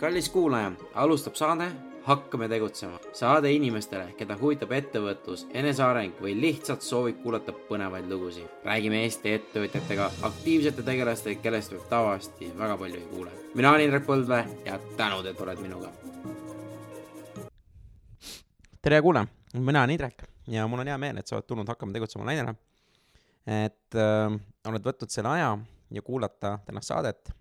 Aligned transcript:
kallis 0.00 0.28
kuulaja, 0.28 0.72
alustab 0.94 1.34
saade 1.34 1.70
Hakkame 2.06 2.48
tegutsema. 2.48 2.98
saade 3.12 3.50
inimestele, 3.52 4.12
keda 4.18 4.36
huvitab 4.38 4.70
ettevõtlus, 4.76 5.46
eneseareng 5.50 6.20
või 6.22 6.36
lihtsalt 6.40 6.82
soovib 6.82 7.16
kuulata 7.22 7.52
põnevaid 7.68 8.06
lugusid. 8.10 8.46
räägime 8.64 9.02
Eesti 9.02 9.32
ettevõtjatega, 9.32 10.10
aktiivsete 10.22 10.82
tegelastega, 10.82 11.40
kellest 11.42 11.72
võib 11.72 11.88
tavaliselt 11.88 12.58
väga 12.58 12.76
palju 12.76 12.96
ei 12.96 13.06
kuule. 13.10 13.30
mina 13.54 13.70
olen 13.70 13.80
Indrek 13.84 14.06
Põldvee 14.06 14.44
ja 14.64 14.78
tänud, 14.96 15.26
et 15.26 15.40
oled 15.40 15.58
minuga. 15.58 15.88
tere 18.82 19.02
kuulaja, 19.02 19.26
mina 19.54 19.80
olen 19.80 19.90
Indrek 19.90 20.22
ja 20.46 20.66
mul 20.66 20.78
on 20.78 20.86
hea 20.86 20.98
meel, 20.98 21.18
et 21.18 21.26
sa 21.26 21.36
oled 21.36 21.46
tulnud 21.46 21.68
Hakkame 21.68 21.92
tegutsema 21.92 22.24
lainele. 22.24 22.54
et 23.46 23.94
äh, 23.94 24.38
oled 24.68 24.82
võtnud 24.82 25.10
selle 25.10 25.28
aja 25.28 25.58
ja 25.90 26.02
kuulata 26.02 26.58
tänast 26.66 26.88
saadet 26.88 27.32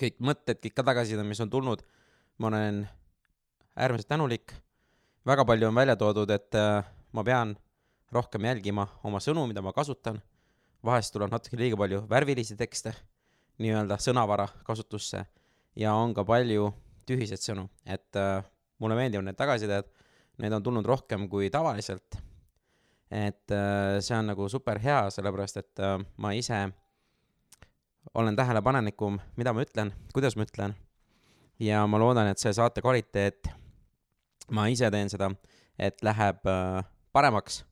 kõik 0.00 0.20
mõtted, 0.24 0.58
kõik 0.62 0.74
ka 0.76 0.84
tagasiside, 0.86 1.24
mis 1.26 1.40
on 1.44 1.50
tulnud, 1.50 1.82
ma 2.38 2.50
olen 2.50 2.84
äärmiselt 3.76 4.08
tänulik. 4.08 4.52
väga 5.26 5.44
palju 5.44 5.68
on 5.68 5.74
välja 5.74 5.96
toodud, 5.96 6.30
et 6.30 6.54
äh, 6.54 6.84
ma 7.12 7.24
pean 7.24 7.56
rohkem 8.12 8.44
jälgima 8.44 8.86
oma 9.02 9.18
sõnu, 9.18 9.46
mida 9.46 9.62
ma 9.62 9.72
kasutan. 9.72 10.22
vahest 10.84 11.12
tuleb 11.12 11.30
natuke 11.30 11.56
liiga 11.56 11.76
palju 11.76 12.02
värvilisi 12.08 12.56
tekste, 12.56 12.92
nii-öelda 13.58 13.96
sõnavara 13.96 14.48
kasutusse 14.66 15.24
ja 15.76 15.94
on 15.94 16.12
ka 16.14 16.24
palju 16.24 16.74
tühiseid 17.06 17.40
sõnu, 17.40 17.68
et 17.86 18.16
äh, 18.16 18.44
mulle 18.78 18.94
meeldivad 18.94 19.24
need 19.24 19.36
tagasisided, 19.36 19.88
need 20.38 20.52
on 20.52 20.62
tulnud 20.62 20.86
rohkem 20.86 21.28
kui 21.28 21.50
tavaliselt. 21.50 22.18
et 23.10 23.50
äh, 23.50 24.00
see 24.00 24.16
on 24.16 24.26
nagu 24.26 24.48
super 24.48 24.78
hea, 24.78 25.10
sellepärast 25.10 25.56
et 25.56 25.80
ma 26.16 26.32
ise 26.32 26.68
olen 28.14 28.36
tähelepanelikum, 28.36 29.18
mida 29.36 29.52
ma 29.52 29.62
ütlen, 29.62 29.92
kuidas 30.14 30.36
ma 30.36 30.44
ütlen. 30.44 30.74
ja 31.58 31.86
ma 31.86 31.98
loodan, 31.98 32.28
et 32.28 32.38
see 32.42 32.52
saate 32.52 32.82
kvaliteet, 32.82 33.48
ma 34.50 34.66
ise 34.68 34.90
teen 34.90 35.10
seda, 35.10 35.30
et 35.78 36.02
läheb 36.02 36.42
äh, 36.50 36.84
paremaks 37.12 37.62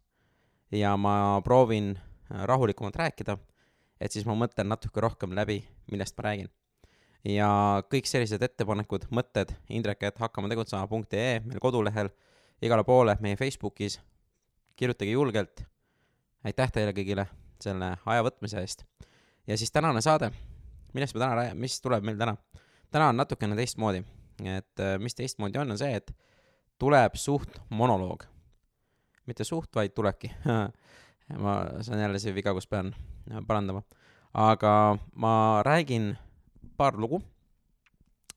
ja 0.72 0.94
ma 0.97 1.41
proovin 1.44 1.97
äh, 1.97 2.44
rahulikumalt 2.48 2.97
rääkida, 2.97 3.36
et 4.00 4.12
siis 4.12 4.27
ma 4.27 4.36
mõtlen 4.39 4.70
natuke 4.70 5.02
rohkem 5.02 5.34
läbi, 5.34 5.61
millest 5.91 6.16
ma 6.19 6.28
räägin. 6.30 6.50
ja 7.24 7.48
kõik 7.91 8.06
sellised 8.11 8.42
ettepanekud, 8.42 9.06
mõtted, 9.11 9.52
Indrek, 9.69 10.02
et 10.02 10.19
hakkame 10.19 10.48
tegutsema.ee, 10.48 11.41
meil 11.44 11.61
kodulehel, 11.62 12.11
igale 12.62 12.84
poole, 12.84 13.17
meie 13.20 13.36
Facebookis, 13.36 14.00
kirjutage 14.77 15.11
julgelt. 15.11 15.67
aitäh 16.44 16.72
teile 16.72 16.92
kõigile 16.92 17.27
selle 17.62 17.96
aja 18.06 18.22
võtmise 18.27 18.58
eest 18.58 18.86
ja 19.47 19.59
siis 19.59 19.73
tänane 19.73 20.01
saade, 20.01 20.31
millest 20.95 21.15
me 21.15 21.21
täna 21.25 21.55
mis 21.55 21.81
tuleb 21.81 22.05
meil 22.05 22.19
täna? 22.19 22.37
täna 22.93 23.09
on 23.09 23.17
natukene 23.17 23.57
teistmoodi, 23.57 24.05
et 24.45 24.81
äh, 24.81 24.98
mis 25.01 25.15
teistmoodi 25.15 25.59
on, 25.59 25.71
on 25.73 25.81
see, 25.81 25.97
et 25.97 26.12
tuleb 26.79 27.17
suht 27.17 27.61
monoloog. 27.70 28.25
mitte 29.27 29.45
suht, 29.45 29.70
vaid 29.75 29.95
tulebki 29.95 30.33
ma, 31.45 31.57
see 31.81 31.95
on 31.95 32.03
jälle 32.03 32.19
see 32.19 32.35
viga, 32.35 32.55
kus 32.55 32.67
pean 32.67 32.93
äh, 33.31 33.41
parandama. 33.47 33.83
aga 34.35 34.98
ma 35.15 35.63
räägin 35.63 36.17
paar 36.77 36.97
lugu, 36.97 37.23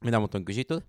mida 0.03 0.20
mult 0.20 0.36
on 0.36 0.45
küsitud, 0.45 0.83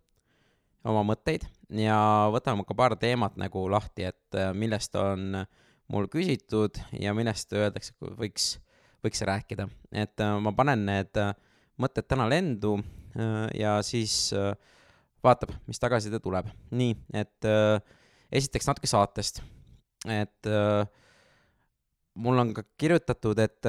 oma 0.85 1.03
mõtteid 1.07 1.47
ja 1.71 1.99
võtame 2.35 2.67
ka 2.67 2.75
paar 2.75 2.97
teemat 2.97 3.37
nagu 3.41 3.67
lahti, 3.71 4.09
et 4.11 4.39
äh, 4.39 4.53
millest 4.55 4.95
on 4.99 5.45
mul 5.93 6.09
küsitud 6.11 6.79
ja 6.99 7.15
millest 7.15 7.53
öeldakse, 7.55 7.95
võiks 8.01 8.57
võiks 9.05 9.23
rääkida. 9.23 9.69
et 9.93 10.21
äh, 10.21 10.39
ma 10.41 10.53
panen 10.53 10.87
need 10.87 11.21
äh, 11.21 11.35
mõtted 11.81 12.09
täna 12.09 12.29
lendu 12.29 12.77
äh, 12.79 13.49
ja 13.59 13.79
siis 13.83 14.33
vaatab, 15.25 15.53
mis 15.67 15.81
tagasiside 15.83 16.21
tuleb. 16.21 16.49
nii, 16.71 16.97
et 17.15 17.51
esiteks 18.33 18.69
natuke 18.69 18.87
saatest. 18.87 19.43
et 20.07 20.51
mul 22.15 22.39
on 22.39 22.55
ka 22.55 22.63
kirjutatud, 22.79 23.39
et 23.39 23.67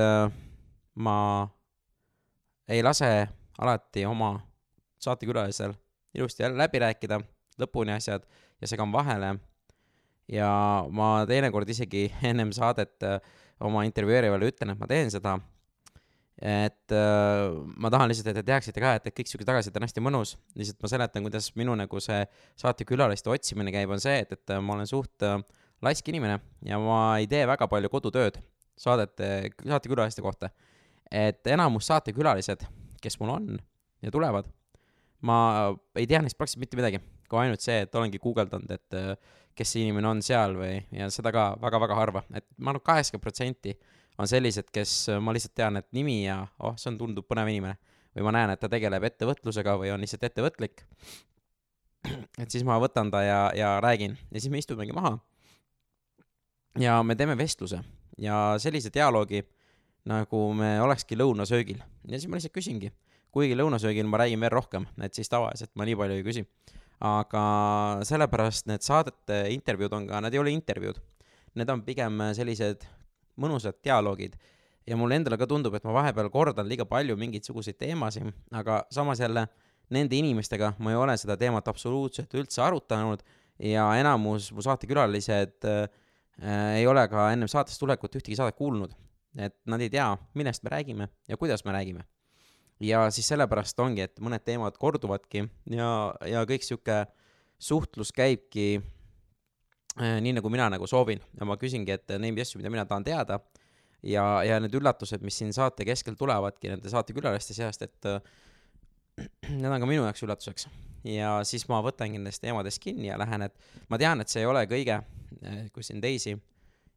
ma 0.96 1.18
ei 2.68 2.84
lase 2.84 3.10
alati 3.58 4.06
oma 4.06 4.36
saatekülalisel 5.00 5.74
ilusti 6.18 6.44
jälle 6.44 6.58
läbi 6.58 6.80
rääkida, 6.80 7.20
lõpuni 7.62 7.96
asjad 7.96 8.26
ja 8.62 8.68
segan 8.68 8.92
vahele. 8.92 9.36
ja 10.28 10.50
ma 10.92 11.26
teinekord 11.28 11.70
isegi 11.70 12.10
ennem 12.30 12.52
saadet 12.52 13.04
äh, 13.04 13.22
oma 13.64 13.84
intervjueerivale 13.88 14.50
ütlen, 14.52 14.74
et 14.74 14.82
ma 14.82 14.90
teen 14.90 15.12
seda. 15.14 15.38
et 16.38 16.94
äh, 16.94 17.56
ma 17.82 17.90
tahan 17.90 18.12
lihtsalt, 18.12 18.28
et 18.30 18.38
te 18.38 18.46
teaksite 18.46 18.82
ka, 18.82 18.92
et, 19.00 19.08
et 19.10 19.16
kõik 19.18 19.30
siuke 19.32 19.46
tagasiside 19.48 19.80
on 19.80 19.88
hästi 19.88 20.04
mõnus, 20.06 20.36
lihtsalt 20.60 20.84
ma 20.86 20.92
seletan, 20.92 21.26
kuidas 21.26 21.48
minu 21.58 21.74
nagu 21.80 22.02
see 22.04 22.20
saatekülaliste 22.62 23.32
otsimine 23.34 23.74
käib, 23.74 23.90
on 23.90 24.04
see, 24.04 24.20
et, 24.22 24.36
et 24.38 24.54
ma 24.62 24.76
olen 24.76 24.90
suht 24.90 25.26
äh, 25.26 25.40
laisk 25.82 26.14
inimene 26.14 26.38
ja 26.66 26.78
ma 26.82 27.00
ei 27.18 27.26
tee 27.32 27.42
väga 27.50 27.66
palju 27.72 27.90
kodutööd 27.90 28.38
saadete, 28.78 29.50
saatekülaliste 29.66 30.22
kohta. 30.22 30.50
et 31.12 31.48
enamus 31.48 31.88
saatekülalised, 31.88 32.66
kes 33.02 33.16
mul 33.20 33.30
on 33.32 33.60
ja 34.04 34.12
tulevad, 34.12 34.46
ma 35.24 35.38
ei 35.96 36.08
tea 36.08 36.20
neist 36.22 36.38
praktiliselt 36.38 36.66
mitte 36.66 36.78
midagi, 36.80 37.00
kui 37.30 37.40
ainult 37.40 37.64
see, 37.64 37.80
et 37.86 37.96
olengi 37.96 38.20
guugeldanud, 38.22 38.72
et 38.72 38.98
äh, 38.98 39.14
kes 39.58 39.74
see 39.74 39.86
inimene 39.86 40.10
on 40.10 40.24
seal 40.26 40.56
või, 40.58 40.80
ja 40.94 41.10
seda 41.14 41.32
ka 41.36 41.50
väga-väga 41.62 41.98
harva, 41.98 42.24
et 42.36 42.46
ma 42.58 42.74
arvan, 42.74 42.84
kaheksakümmend 42.86 43.24
protsenti 43.24 43.74
on 44.18 44.30
sellised, 44.30 44.70
kes 44.74 44.94
ma 45.22 45.34
lihtsalt 45.36 45.56
tean, 45.58 45.80
et 45.82 45.88
nimi 45.94 46.20
ja 46.24 46.40
oh, 46.60 46.76
see 46.80 46.92
on, 46.92 47.00
tundub 47.02 47.28
põnev 47.30 47.50
inimene. 47.52 47.78
või 48.18 48.26
ma 48.26 48.34
näen, 48.34 48.50
et 48.54 48.60
ta 48.60 48.70
tegeleb 48.70 49.04
ettevõtlusega 49.12 49.76
või 49.78 49.92
on 49.94 50.02
lihtsalt 50.02 50.24
ettevõtlik. 50.30 50.86
et 52.42 52.50
siis 52.50 52.64
ma 52.66 52.80
võtan 52.82 53.12
ta 53.14 53.22
ja, 53.26 53.42
ja 53.56 53.76
räägin 53.84 54.18
ja 54.32 54.40
siis 54.40 54.52
me 54.52 54.62
istumegi 54.62 54.94
maha. 54.94 55.18
ja 56.80 57.02
me 57.04 57.16
teeme 57.16 57.38
vestluse 57.38 57.82
ja 58.18 58.56
sellise 58.60 58.94
dialoogi, 58.94 59.44
nagu 60.06 60.54
me 60.54 60.78
olekski 60.82 61.18
lõunasöögil 61.18 61.82
ja 62.08 62.18
siis 62.18 62.30
ma 62.30 62.38
lihtsalt 62.38 62.56
küsingi 62.56 62.94
kuigi 63.32 63.58
lõunasöögil 63.58 64.08
ma 64.10 64.22
räägin 64.22 64.42
veel 64.42 64.54
rohkem, 64.54 64.88
et 65.04 65.14
siis 65.14 65.30
tavaliselt 65.30 65.74
ma 65.76 65.86
nii 65.86 65.98
palju 66.00 66.18
ei 66.18 66.26
küsi 66.26 66.46
aga 67.04 67.44
sellepärast 68.08 68.68
need 68.70 68.86
saadete 68.86 69.44
intervjuud 69.54 69.94
on 69.94 70.08
ka, 70.10 70.22
nad 70.24 70.34
ei 70.34 70.42
ole 70.42 70.54
intervjuud. 70.56 71.00
Need 71.58 71.70
on 71.74 71.84
pigem 71.86 72.22
sellised 72.38 72.86
mõnusad 73.42 73.78
dialoogid 73.86 74.38
ja 74.88 74.98
mulle 74.98 75.18
endale 75.20 75.38
ka 75.38 75.48
tundub, 75.50 75.76
et 75.78 75.86
ma 75.86 75.94
vahepeal 76.00 76.30
kordan 76.34 76.68
liiga 76.70 76.88
palju 76.90 77.18
mingisuguseid 77.20 77.78
teemasid, 77.82 78.30
aga 78.56 78.84
samas 78.94 79.22
jälle 79.22 79.48
nende 79.94 80.18
inimestega 80.18 80.74
ma 80.84 80.92
ei 80.94 81.00
ole 81.00 81.16
seda 81.20 81.38
teemat 81.40 81.68
absoluutselt 81.70 82.34
üldse 82.36 82.62
arutanud 82.64 83.24
ja 83.64 83.88
enamus 84.00 84.50
mu 84.54 84.64
saatekülalised 84.66 85.68
äh, 85.68 85.88
ei 86.80 86.88
ole 86.88 87.08
ka 87.10 87.30
ennem 87.34 87.50
saatesse 87.52 87.80
tulekut 87.80 88.20
ühtegi 88.20 88.38
saadet 88.38 88.58
kuulnud. 88.58 88.94
et 89.38 89.54
nad 89.70 89.82
ei 89.82 89.90
tea, 89.90 90.08
millest 90.34 90.64
me 90.64 90.70
räägime 90.74 91.08
ja 91.30 91.38
kuidas 91.38 91.66
me 91.66 91.72
räägime 91.72 92.04
ja 92.80 93.08
siis 93.14 93.28
sellepärast 93.32 93.80
ongi, 93.80 94.06
et 94.06 94.20
mõned 94.24 94.44
teemad 94.46 94.78
korduvadki 94.80 95.48
ja, 95.74 95.90
ja 96.28 96.44
kõik 96.50 96.66
sihuke 96.66 97.06
suhtlus 97.58 98.12
käibki 98.14 98.68
äh, 98.78 100.18
nii, 100.22 100.36
nagu 100.38 100.52
mina 100.54 100.70
nagu 100.74 100.88
soovin 100.90 101.22
ja 101.40 101.48
ma 101.50 101.58
küsingi, 101.58 101.96
et 101.98 102.18
neid 102.22 102.38
asju, 102.42 102.62
mida 102.62 102.74
mina 102.74 102.86
tahan 102.90 103.06
teada 103.08 103.40
ja, 104.06 104.26
ja 104.46 104.60
need 104.62 104.76
üllatused, 104.78 105.24
mis 105.26 105.38
siin 105.40 105.54
saate 105.56 105.86
keskel 105.88 106.18
tulevadki 106.20 106.74
nende 106.74 106.92
saatekülaliste 106.92 107.58
seast, 107.58 107.88
et 107.88 108.10
äh, 108.10 108.22
need 109.62 109.72
on 109.72 109.82
ka 109.82 109.90
minu 109.90 110.06
jaoks 110.06 110.24
üllatuseks. 110.26 110.70
ja 111.08 111.38
siis 111.48 111.66
ma 111.72 111.82
võtangi 111.86 112.20
nendest 112.20 112.44
teemadest 112.44 112.82
kinni 112.84 113.10
ja 113.10 113.18
lähen, 113.20 113.48
et 113.48 113.88
ma 113.90 113.98
tean, 114.02 114.22
et 114.22 114.30
see 114.30 114.44
ei 114.44 114.50
ole 114.50 114.66
kõige, 114.70 115.02
äh, 115.42 115.62
kui 115.74 115.86
siin 115.86 116.02
teisi 116.04 116.36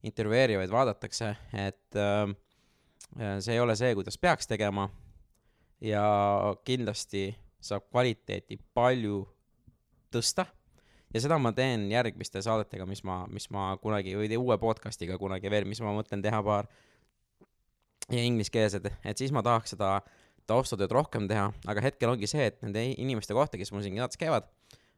intervjueerivaid 0.04 0.72
vaadatakse, 0.72 1.34
et 1.56 2.00
äh, 2.00 2.26
see 3.40 3.56
ei 3.56 3.60
ole 3.60 3.76
see, 3.76 3.94
kuidas 3.96 4.20
peaks 4.20 4.48
tegema 4.48 4.88
ja 5.80 6.04
kindlasti 6.64 7.30
saab 7.60 7.86
kvaliteeti 7.90 8.58
palju 8.74 9.22
tõsta. 10.12 10.46
Ja 11.10 11.22
seda 11.22 11.40
ma 11.42 11.50
teen 11.56 11.88
järgmiste 11.90 12.42
saadetega, 12.44 12.86
mis 12.86 13.02
ma, 13.06 13.24
mis 13.30 13.48
ma 13.50 13.72
kunagi 13.82 14.14
või 14.14 14.30
uue 14.38 14.56
podcast'iga 14.62 15.18
kunagi 15.18 15.50
veel, 15.50 15.66
mis 15.66 15.80
ma 15.82 15.94
mõtlen 15.96 16.22
teha 16.22 16.38
paar 16.46 16.68
ja 18.10 18.22
ingliskeelsed, 18.22 18.86
et 18.86 19.18
siis 19.18 19.32
ma 19.34 19.42
tahaks 19.42 19.74
seda 19.74 19.98
taustatööd 20.50 20.92
rohkem 20.94 21.26
teha, 21.30 21.48
aga 21.70 21.82
hetkel 21.84 22.12
ongi 22.12 22.30
see, 22.30 22.46
et 22.50 22.62
nende 22.62 22.82
inimeste 22.92 23.34
kohta, 23.36 23.58
kes 23.58 23.70
mul 23.74 23.84
siin 23.84 23.98
saates 23.98 24.18
käivad, 24.18 24.48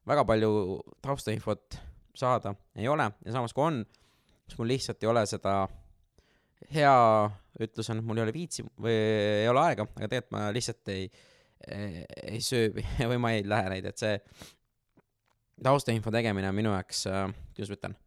väga 0.08 0.24
palju 0.28 0.80
taustainfot 1.04 1.78
saada 2.16 2.54
ei 2.76 2.88
ole. 2.88 3.08
Ja 3.24 3.36
samas 3.36 3.56
kui 3.56 3.64
on, 3.64 3.82
siis 4.46 4.58
mul 4.60 4.72
lihtsalt 4.72 5.04
ei 5.04 5.10
ole 5.12 5.24
seda 5.28 5.56
hea 6.72 6.96
ütlus 7.60 7.90
on, 7.92 8.00
et 8.00 8.06
mul 8.06 8.20
ei 8.20 8.26
ole 8.26 8.34
viitsi 8.34 8.64
või 8.80 8.94
ei 8.94 9.48
ole 9.50 9.62
aega, 9.66 9.86
aga 9.86 10.08
tegelikult 10.08 10.36
ma 10.36 10.46
lihtsalt 10.54 10.92
ei, 10.94 11.08
ei, 11.68 12.04
ei 12.34 12.40
söö 12.44 12.70
või 13.10 13.20
ma 13.22 13.34
ei 13.36 13.44
lähe 13.48 13.74
neid, 13.74 13.90
et 13.90 14.00
see 14.00 14.14
taustainfo 15.62 16.12
tegemine 16.14 16.48
on 16.50 16.56
minu 16.56 16.72
jaoks 16.72 17.04
äh,, 17.10 17.26
kuidas 17.56 17.72
ma 17.72 17.78
ütlen, 17.78 17.98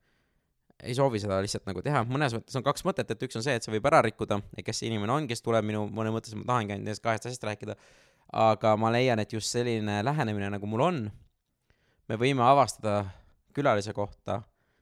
ei 0.84 0.96
soovi 0.98 1.22
seda 1.24 1.38
lihtsalt 1.44 1.68
nagu 1.70 1.84
teha, 1.86 2.02
mõnes 2.10 2.36
mõttes 2.36 2.58
on 2.58 2.66
kaks 2.66 2.84
mõtet, 2.88 3.12
et 3.12 3.28
üks 3.28 3.38
on 3.40 3.46
see, 3.46 3.56
et 3.58 3.66
see 3.66 3.74
võib 3.76 3.86
ära 3.90 4.02
rikkuda, 4.06 4.42
kes 4.66 4.82
see 4.82 4.90
inimene 4.90 5.14
on, 5.14 5.30
kes 5.30 5.44
tuleb 5.46 5.66
minu, 5.68 5.86
mõne 5.94 6.12
mõttes 6.16 6.36
ma 6.36 6.48
tahangi 6.50 6.76
ainult 6.76 6.90
nendest 6.90 7.04
kahest 7.06 7.30
asjast 7.30 7.46
rääkida, 7.48 7.78
aga 8.36 8.74
ma 8.80 8.92
leian, 8.94 9.22
et 9.22 9.32
just 9.34 9.54
selline 9.54 10.02
lähenemine, 10.04 10.50
nagu 10.58 10.70
mul 10.70 10.84
on, 10.84 11.00
me 12.10 12.20
võime 12.20 12.44
avastada 12.46 13.06
külalise 13.56 13.94
kohta 13.96 14.42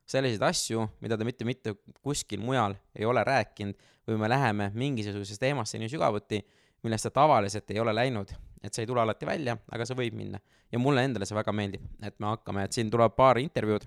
selliseid 0.10 0.44
asju, 0.44 0.88
mida 1.04 1.18
ta 1.19 1.27
mitte, 1.27 1.45
mitte 1.48 1.75
kuskil 2.04 2.42
mujal 2.44 2.75
ei 2.98 3.06
ole 3.07 3.24
rääkinud 3.24 3.77
või 4.08 4.20
me 4.20 4.30
läheme 4.30 4.72
mingisugusesse 4.74 5.40
teemasse 5.40 5.80
nii 5.80 5.92
sügavuti, 5.92 6.42
millest 6.84 7.08
ta 7.08 7.14
tavaliselt 7.22 7.72
ei 7.72 7.80
ole 7.80 7.94
läinud, 7.96 8.34
et 8.64 8.74
see 8.74 8.84
ei 8.84 8.90
tule 8.90 9.02
alati 9.04 9.28
välja, 9.28 9.56
aga 9.72 9.86
see 9.88 9.98
võib 9.98 10.18
minna. 10.20 10.40
ja 10.72 10.80
mulle 10.80 11.04
endale 11.06 11.26
see 11.30 11.38
väga 11.38 11.54
meeldib, 11.54 11.84
et 12.02 12.20
me 12.20 12.32
hakkame, 12.32 12.64
et 12.66 12.74
siin 12.74 12.90
tuleb 12.92 13.16
paar 13.16 13.38
intervjuud, 13.38 13.86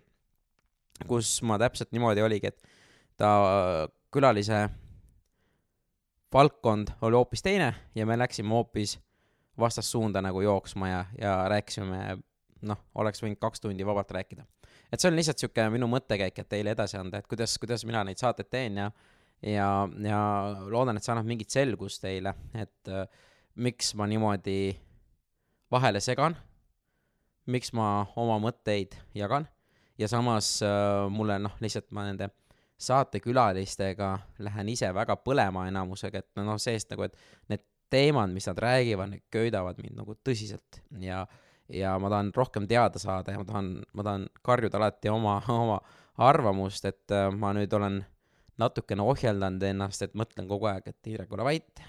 kus 1.07 1.41
ma 1.43 1.59
täpselt 1.59 1.93
niimoodi 1.93 2.23
oligi, 2.23 2.53
et 2.53 2.63
ta 3.19 3.89
külalise 4.15 4.69
valdkond 6.33 6.93
oli 7.01 7.17
hoopis 7.17 7.43
teine 7.43 7.75
ja 7.95 8.07
me 8.07 8.19
läksime 8.19 8.49
hoopis 8.49 8.99
vastassuunda 9.59 10.23
nagu 10.23 10.41
jooksma 10.41 10.89
ja, 10.89 11.05
ja 11.21 11.49
rääkisime, 11.49 12.19
noh, 12.69 12.81
oleks 12.95 13.23
võinud 13.23 13.41
kaks 13.41 13.61
tundi 13.61 13.87
vabalt 13.87 14.11
rääkida. 14.11 14.45
et 14.93 15.01
see 15.01 15.11
on 15.11 15.17
lihtsalt 15.17 15.39
sihuke 15.39 15.69
minu 15.73 15.89
mõttekäik, 15.91 16.39
et 16.39 16.49
teile 16.49 16.75
edasi 16.77 16.97
anda, 16.97 17.19
et 17.19 17.27
kuidas, 17.27 17.59
kuidas 17.59 17.85
mina 17.85 18.05
neid 18.05 18.21
saateid 18.21 18.51
teen 18.51 18.77
ja 18.77 18.91
ja, 19.47 19.69
ja 20.03 20.21
loodan, 20.67 20.99
et 20.99 21.07
see 21.07 21.15
annab 21.15 21.29
mingit 21.29 21.55
selgust 21.55 22.03
teile, 22.03 22.35
et 22.55 22.91
äh, 22.91 23.07
miks 23.63 23.93
ma 23.99 24.09
niimoodi 24.11 24.77
vahele 25.73 26.03
segan, 26.03 26.37
miks 27.51 27.73
ma 27.77 28.07
oma 28.19 28.41
mõtteid 28.43 28.97
jagan. 29.17 29.47
Ja 29.97 30.11
samas 30.13 30.59
äh, 30.65 31.07
mulle 31.13 31.39
noh, 31.41 31.55
lihtsalt 31.63 31.89
ma 31.97 32.05
nende 32.09 32.29
saatekülalistega 32.83 34.11
lähen 34.45 34.69
ise 34.69 34.91
väga 34.93 35.17
põlema 35.25 35.65
enamusega, 35.71 36.21
et 36.21 36.43
noh, 36.43 36.59
seest 36.61 36.93
nagu, 36.93 37.07
et 37.07 37.17
need 37.53 37.65
teemad, 37.91 38.35
mis 38.35 38.49
nad 38.51 38.59
räägivad, 38.61 39.15
need 39.15 39.25
köidavad 39.33 39.79
mind 39.81 40.03
nagu 40.03 40.19
tõsiselt. 40.27 40.83
Ja 41.01 41.25
ja 41.73 41.97
ma 41.99 42.07
tahan 42.07 42.31
rohkem 42.35 42.69
teada 42.71 43.01
saada 43.03 43.33
ja 43.33 43.41
ma 43.41 43.45
tahan, 43.45 43.71
ma 43.99 44.03
tahan 44.07 44.27
karjuda 44.47 44.79
alati 44.79 45.11
oma, 45.11 45.41
oma 45.51 45.81
arvamust, 46.23 46.85
et 46.87 47.15
äh, 47.15 47.31
ma 47.35 47.51
nüüd 47.57 47.73
olen 47.75 48.05
natukene 48.59 49.05
ohjeldanud 49.05 49.63
ennast, 49.69 50.03
et 50.03 50.15
mõtlen 50.17 50.49
kogu 50.49 50.69
aeg, 50.71 50.87
et 50.89 51.11
Indrek, 51.11 51.33
ole 51.33 51.45
vait, 51.45 51.83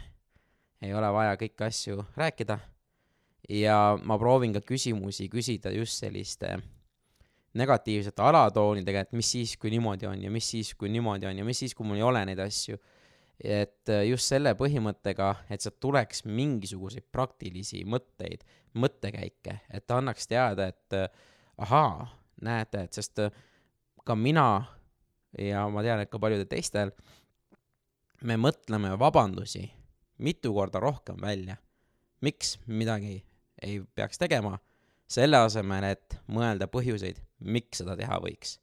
ei 0.83 0.93
ole 0.93 1.11
vaja 1.13 1.37
kõiki 1.39 1.65
asju 1.67 2.03
rääkida 2.17 2.59
ja 3.49 3.77
ma 4.03 4.17
proovin 4.19 4.53
ka 4.55 4.61
küsimusi 4.65 5.29
küsida 5.31 5.71
just 5.73 6.01
selliste 6.03 6.57
negatiivsete 7.57 8.21
alatoonidega, 8.21 9.05
et 9.05 9.15
mis 9.17 9.29
siis, 9.31 9.55
kui 9.57 9.71
niimoodi 9.73 10.07
on 10.09 10.21
ja 10.21 10.31
mis 10.31 10.49
siis, 10.51 10.73
kui 10.77 10.91
niimoodi 10.93 11.29
on 11.29 11.39
ja 11.39 11.45
mis 11.47 11.63
siis, 11.63 11.73
kui 11.75 11.87
mul 11.87 11.97
ei 11.97 12.05
ole 12.05 12.23
neid 12.29 12.41
asju. 12.43 12.77
et 13.37 13.85
just 14.07 14.31
selle 14.31 14.55
põhimõttega, 14.57 15.27
et 15.53 15.61
sealt 15.61 15.75
tuleks 15.79 16.23
mingisuguseid 16.25 17.05
praktilisi 17.13 17.83
mõtteid, 17.85 18.41
mõttekäike, 18.73 19.59
et 19.69 19.85
ta 19.85 19.99
annaks 20.01 20.25
teada, 20.27 20.65
et 20.73 20.95
ahaa, 21.61 22.07
näete, 22.41 22.81
et 22.87 22.97
sest 22.97 23.21
ka 24.05 24.15
mina 24.17 24.47
ja 25.39 25.65
ma 25.69 25.83
tean, 25.85 26.01
et 26.03 26.11
ka 26.11 26.19
paljudel 26.19 26.47
teistel, 26.49 26.93
me 28.23 28.37
mõtleme 28.41 28.93
vabandusi 28.99 29.65
mitu 30.17 30.53
korda 30.53 30.79
rohkem 30.79 31.21
välja, 31.21 31.57
miks 32.21 32.57
midagi 32.65 33.21
ei 33.61 33.81
peaks 33.95 34.17
tegema, 34.17 34.57
selle 35.07 35.37
asemel, 35.37 35.85
et 35.93 36.17
mõelda 36.31 36.67
põhjuseid, 36.71 37.19
miks 37.39 37.81
seda 37.81 37.95
teha 37.97 38.19
võiks. 38.23 38.57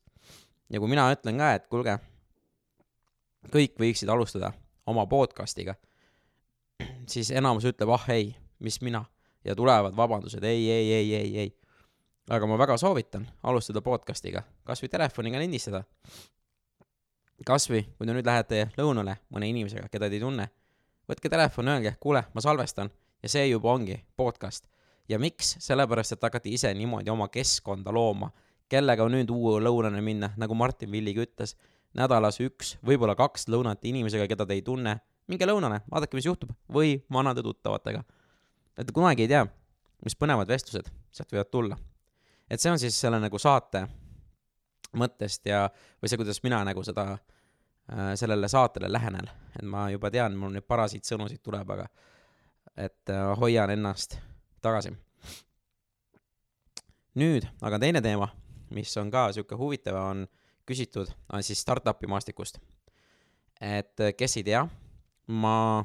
ja 0.71 0.81
kui 0.81 0.91
mina 0.91 1.07
ütlen 1.13 1.39
ka, 1.39 1.53
et 1.55 1.67
kuulge, 1.71 1.99
kõik 3.53 3.79
võiksid 3.79 4.11
alustada 4.11 4.53
oma 4.87 5.07
podcast'iga, 5.07 5.75
siis 7.13 7.31
enamus 7.31 7.67
ütleb, 7.71 7.91
ah 7.95 8.09
ei, 8.11 8.35
mis 8.59 8.81
mina, 8.83 9.05
ja 9.45 9.55
tulevad 9.55 9.97
vabandused, 9.97 10.45
ei, 10.45 10.71
ei, 10.71 10.93
ei, 10.93 11.15
ei, 11.15 11.39
ei. 11.39 11.55
aga 12.31 12.47
ma 12.47 12.59
väga 12.59 12.77
soovitan 12.81 13.27
alustada 13.43 13.83
podcast'iga, 13.85 14.43
kas 14.65 14.83
või 14.83 14.91
telefoniga 14.91 15.39
lindistada. 15.39 15.85
Kas 17.47 17.67
või, 17.71 17.83
kui 17.97 18.07
te 18.07 18.15
nüüd 18.15 18.27
lähete 18.27 18.69
lõunale 18.79 19.19
mõne 19.35 19.49
inimesega, 19.51 19.89
keda 19.91 20.09
te 20.09 20.19
ei 20.19 20.23
tunne, 20.23 20.47
võtke 21.11 21.31
telefon, 21.33 21.69
öelge, 21.73 21.97
kuule, 22.01 22.25
ma 22.35 22.45
salvestan 22.45 22.91
ja 23.23 23.31
see 23.33 23.49
juba 23.49 23.73
ongi 23.73 23.99
podcast. 24.17 24.69
ja 25.09 25.19
miks, 25.21 25.57
sellepärast, 25.61 26.15
et 26.15 26.23
hakati 26.25 26.55
ise 26.57 26.71
niimoodi 26.75 27.11
oma 27.13 27.27
keskkonda 27.29 27.93
looma, 27.93 28.31
kellega 28.73 29.05
nüüd 29.09 29.31
uue 29.31 29.59
lõunale 29.61 30.01
minna, 30.01 30.31
nagu 30.41 30.55
Martin 30.57 30.91
Villig 30.93 31.19
ütles, 31.21 31.57
nädalas 31.95 32.41
üks, 32.41 32.77
võib-olla 32.87 33.15
kaks 33.19 33.49
lõunat 33.53 33.85
inimesega, 33.85 34.27
keda 34.31 34.47
te 34.49 34.57
ei 34.57 34.63
tunne, 34.65 34.97
minge 35.29 35.49
lõunale, 35.49 35.83
vaadake, 35.91 36.17
mis 36.17 36.29
juhtub, 36.29 36.55
või 36.73 36.97
vanade 37.13 37.43
tuttavatega. 37.45 38.05
et 38.79 38.91
kunagi 38.93 39.27
ei 39.27 39.29
tea, 39.29 39.45
mis 40.05 40.17
põnevad 40.17 40.49
vestlused 40.49 40.89
sealt 41.13 41.33
võivad 41.33 41.51
tulla. 41.51 41.77
et 42.49 42.61
see 42.61 42.71
on 42.71 42.79
siis 42.79 42.97
selle 43.01 43.21
nagu 43.21 43.39
saate 43.39 43.87
mõttest 44.99 45.47
ja, 45.47 45.69
või 46.03 46.11
see, 46.11 46.21
kuidas 46.21 46.43
mina 46.45 46.63
nagu 46.67 46.83
seda 46.87 47.07
äh, 47.15 48.13
sellele 48.19 48.49
saatele 48.49 48.93
lähenen, 48.93 49.31
et 49.59 49.65
ma 49.69 49.89
juba 49.93 50.11
tean, 50.11 50.37
mul 50.39 50.55
nüüd 50.55 50.67
parasiitsõnu 50.69 51.29
siit 51.31 51.43
tuleb, 51.43 51.71
aga 51.77 51.89
et 52.77 53.11
äh, 53.11 53.27
hoian 53.39 53.71
ennast 53.71 54.19
tagasi. 54.63 54.95
nüüd 57.15 57.47
aga 57.63 57.79
teine 57.79 58.03
teema, 58.03 58.29
mis 58.75 58.97
on 58.99 59.11
ka 59.11 59.29
sihuke 59.33 59.55
huvitav, 59.55 59.99
on 60.01 60.27
küsitud, 60.67 61.11
on 61.33 61.43
siis 61.43 61.61
startup'i 61.61 62.07
maastikust. 62.07 62.59
et 63.61 64.01
äh, 64.01 64.15
kes 64.17 64.37
ei 64.37 64.45
tea, 64.45 64.67
ma 65.27 65.85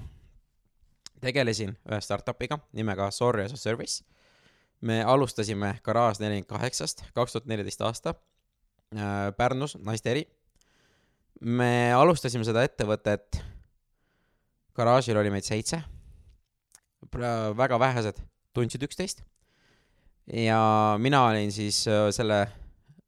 tegelesin 1.22 1.76
ühe 1.92 2.02
startup'iga 2.02 2.60
nimega 2.74 3.12
Sorry 3.12 3.44
as 3.44 3.54
a 3.54 3.58
Service. 3.58 4.04
me 4.82 5.04
alustasime 5.04 5.80
Garage 5.84 6.24
nelikümmend 6.24 6.48
kaheksast, 6.48 7.04
kaks 7.14 7.32
tuhat 7.32 7.46
neliteist 7.46 7.82
aasta 7.82 8.14
Pärnus, 9.38 9.76
naiste 9.86 10.10
eri. 10.10 10.24
me 11.42 11.92
alustasime 11.94 12.44
seda 12.44 12.64
ettevõtet, 12.66 13.38
garaažil 14.76 15.18
oli 15.20 15.30
meid 15.32 15.46
seitse, 15.46 15.80
väga 17.56 17.80
vähesed 17.80 18.18
tundsid 18.54 18.84
üksteist. 18.84 19.22
Ja 20.30 20.98
mina 21.02 21.24
olin 21.30 21.52
siis 21.52 21.88
äh, 21.90 22.10
selle 22.14 22.44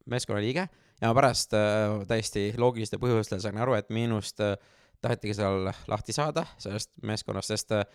meeskonna 0.10 0.42
liige 0.42 0.64
ja 1.02 1.10
ma 1.10 1.18
pärast 1.18 1.54
äh, 1.54 2.00
täiesti 2.10 2.48
loogilistel 2.58 3.02
põhjustel 3.02 3.42
sain 3.44 3.60
aru, 3.62 3.76
et 3.78 3.92
minust 3.94 4.42
äh, 4.42 4.56
tahetigi 5.02 5.36
seal 5.38 5.70
lahti 5.90 6.16
saada 6.16 6.46
sellest 6.62 6.94
meeskonnast, 7.06 7.54
sest 7.54 7.76
äh, 7.78 7.86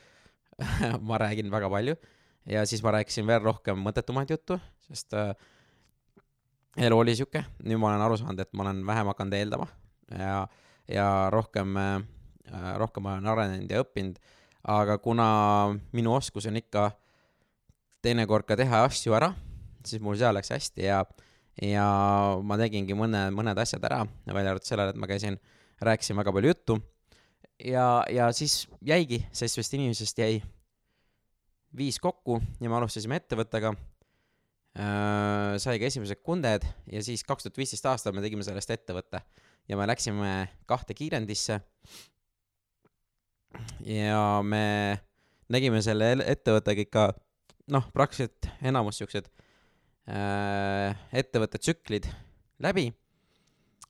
ma 1.09 1.19
räägin 1.23 1.51
väga 1.51 1.71
palju. 1.71 1.97
Ja 2.47 2.63
siis 2.67 2.83
ma 2.87 2.93
rääkisin 2.95 3.27
veel 3.27 3.43
rohkem 3.43 3.81
mõttetumaid 3.83 4.31
juttu, 4.31 4.61
sest 4.87 5.15
äh, 5.19 5.33
elu 6.77 6.99
oli 6.99 7.17
sihuke, 7.17 7.45
nüüd 7.65 7.81
ma 7.81 7.91
olen 7.93 8.05
aru 8.05 8.19
saanud, 8.21 8.41
et 8.43 8.53
ma 8.53 8.67
olen 8.67 8.83
vähem 8.87 9.11
hakanud 9.13 9.37
eeldama 9.39 9.69
ja, 10.13 10.47
ja 10.93 11.07
rohkem 11.33 11.77
äh,, 11.81 12.01
rohkem 12.81 13.07
olen 13.11 13.27
arenenud 13.33 13.71
ja 13.73 13.83
õppinud, 13.85 14.19
aga 14.77 14.99
kuna 15.03 15.29
minu 15.97 16.15
oskus 16.17 16.49
on 16.51 16.59
ikka 16.61 16.91
teinekord 18.05 18.47
ka 18.47 18.59
teha 18.59 18.85
asju 18.87 19.17
ära, 19.17 19.33
siis 19.87 20.03
mul 20.03 20.19
seal 20.21 20.37
läks 20.37 20.53
hästi 20.55 20.87
ja, 20.87 21.01
ja 21.63 21.87
ma 22.43 22.59
tegingi 22.61 22.95
mõne, 22.99 23.29
mõned 23.35 23.59
asjad 23.59 23.85
ära, 23.89 24.05
välja 24.29 24.55
arvatud 24.55 24.69
sellele, 24.69 24.95
et 24.95 25.01
ma 25.01 25.09
käisin, 25.11 25.41
rääkisin 25.83 26.19
väga 26.19 26.35
palju 26.35 26.53
juttu 26.53 26.79
ja, 27.65 28.05
ja 28.13 28.31
siis 28.37 28.67
jäigi, 28.85 29.23
seitsmest 29.33 29.75
inimesest 29.75 30.19
jäi 30.19 30.43
viis 31.77 31.99
kokku 32.01 32.41
ja 32.61 32.71
me 32.71 32.79
alustasime 32.79 33.19
ettevõttega. 33.21 33.75
Sai 34.77 35.79
ka 35.81 35.89
esimesed 35.89 36.21
kunded 36.21 36.67
ja 36.93 37.01
siis 37.03 37.23
kaks 37.25 37.47
tuhat 37.47 37.57
viisteist 37.57 37.87
aastal 37.89 38.13
me 38.13 38.21
tegime 38.25 38.45
sellest 38.45 38.75
ettevõtte 38.75 39.23
ja 39.69 39.79
me 39.79 39.87
läksime 39.89 40.33
kahte 40.69 40.95
kiirendisse. 40.95 41.61
ja 43.81 44.43
me 44.45 45.01
nägime 45.49 45.81
selle 45.83 46.13
el- 46.13 46.27
ettevõttega 46.27 46.85
ikka 46.85 47.07
noh, 47.73 47.89
praktiliselt 47.95 48.51
enamus 48.63 49.01
siuksed 49.01 49.31
äh, 50.11 50.97
ettevõtte 51.13 51.59
tsüklid 51.59 52.09
läbi, 52.63 52.91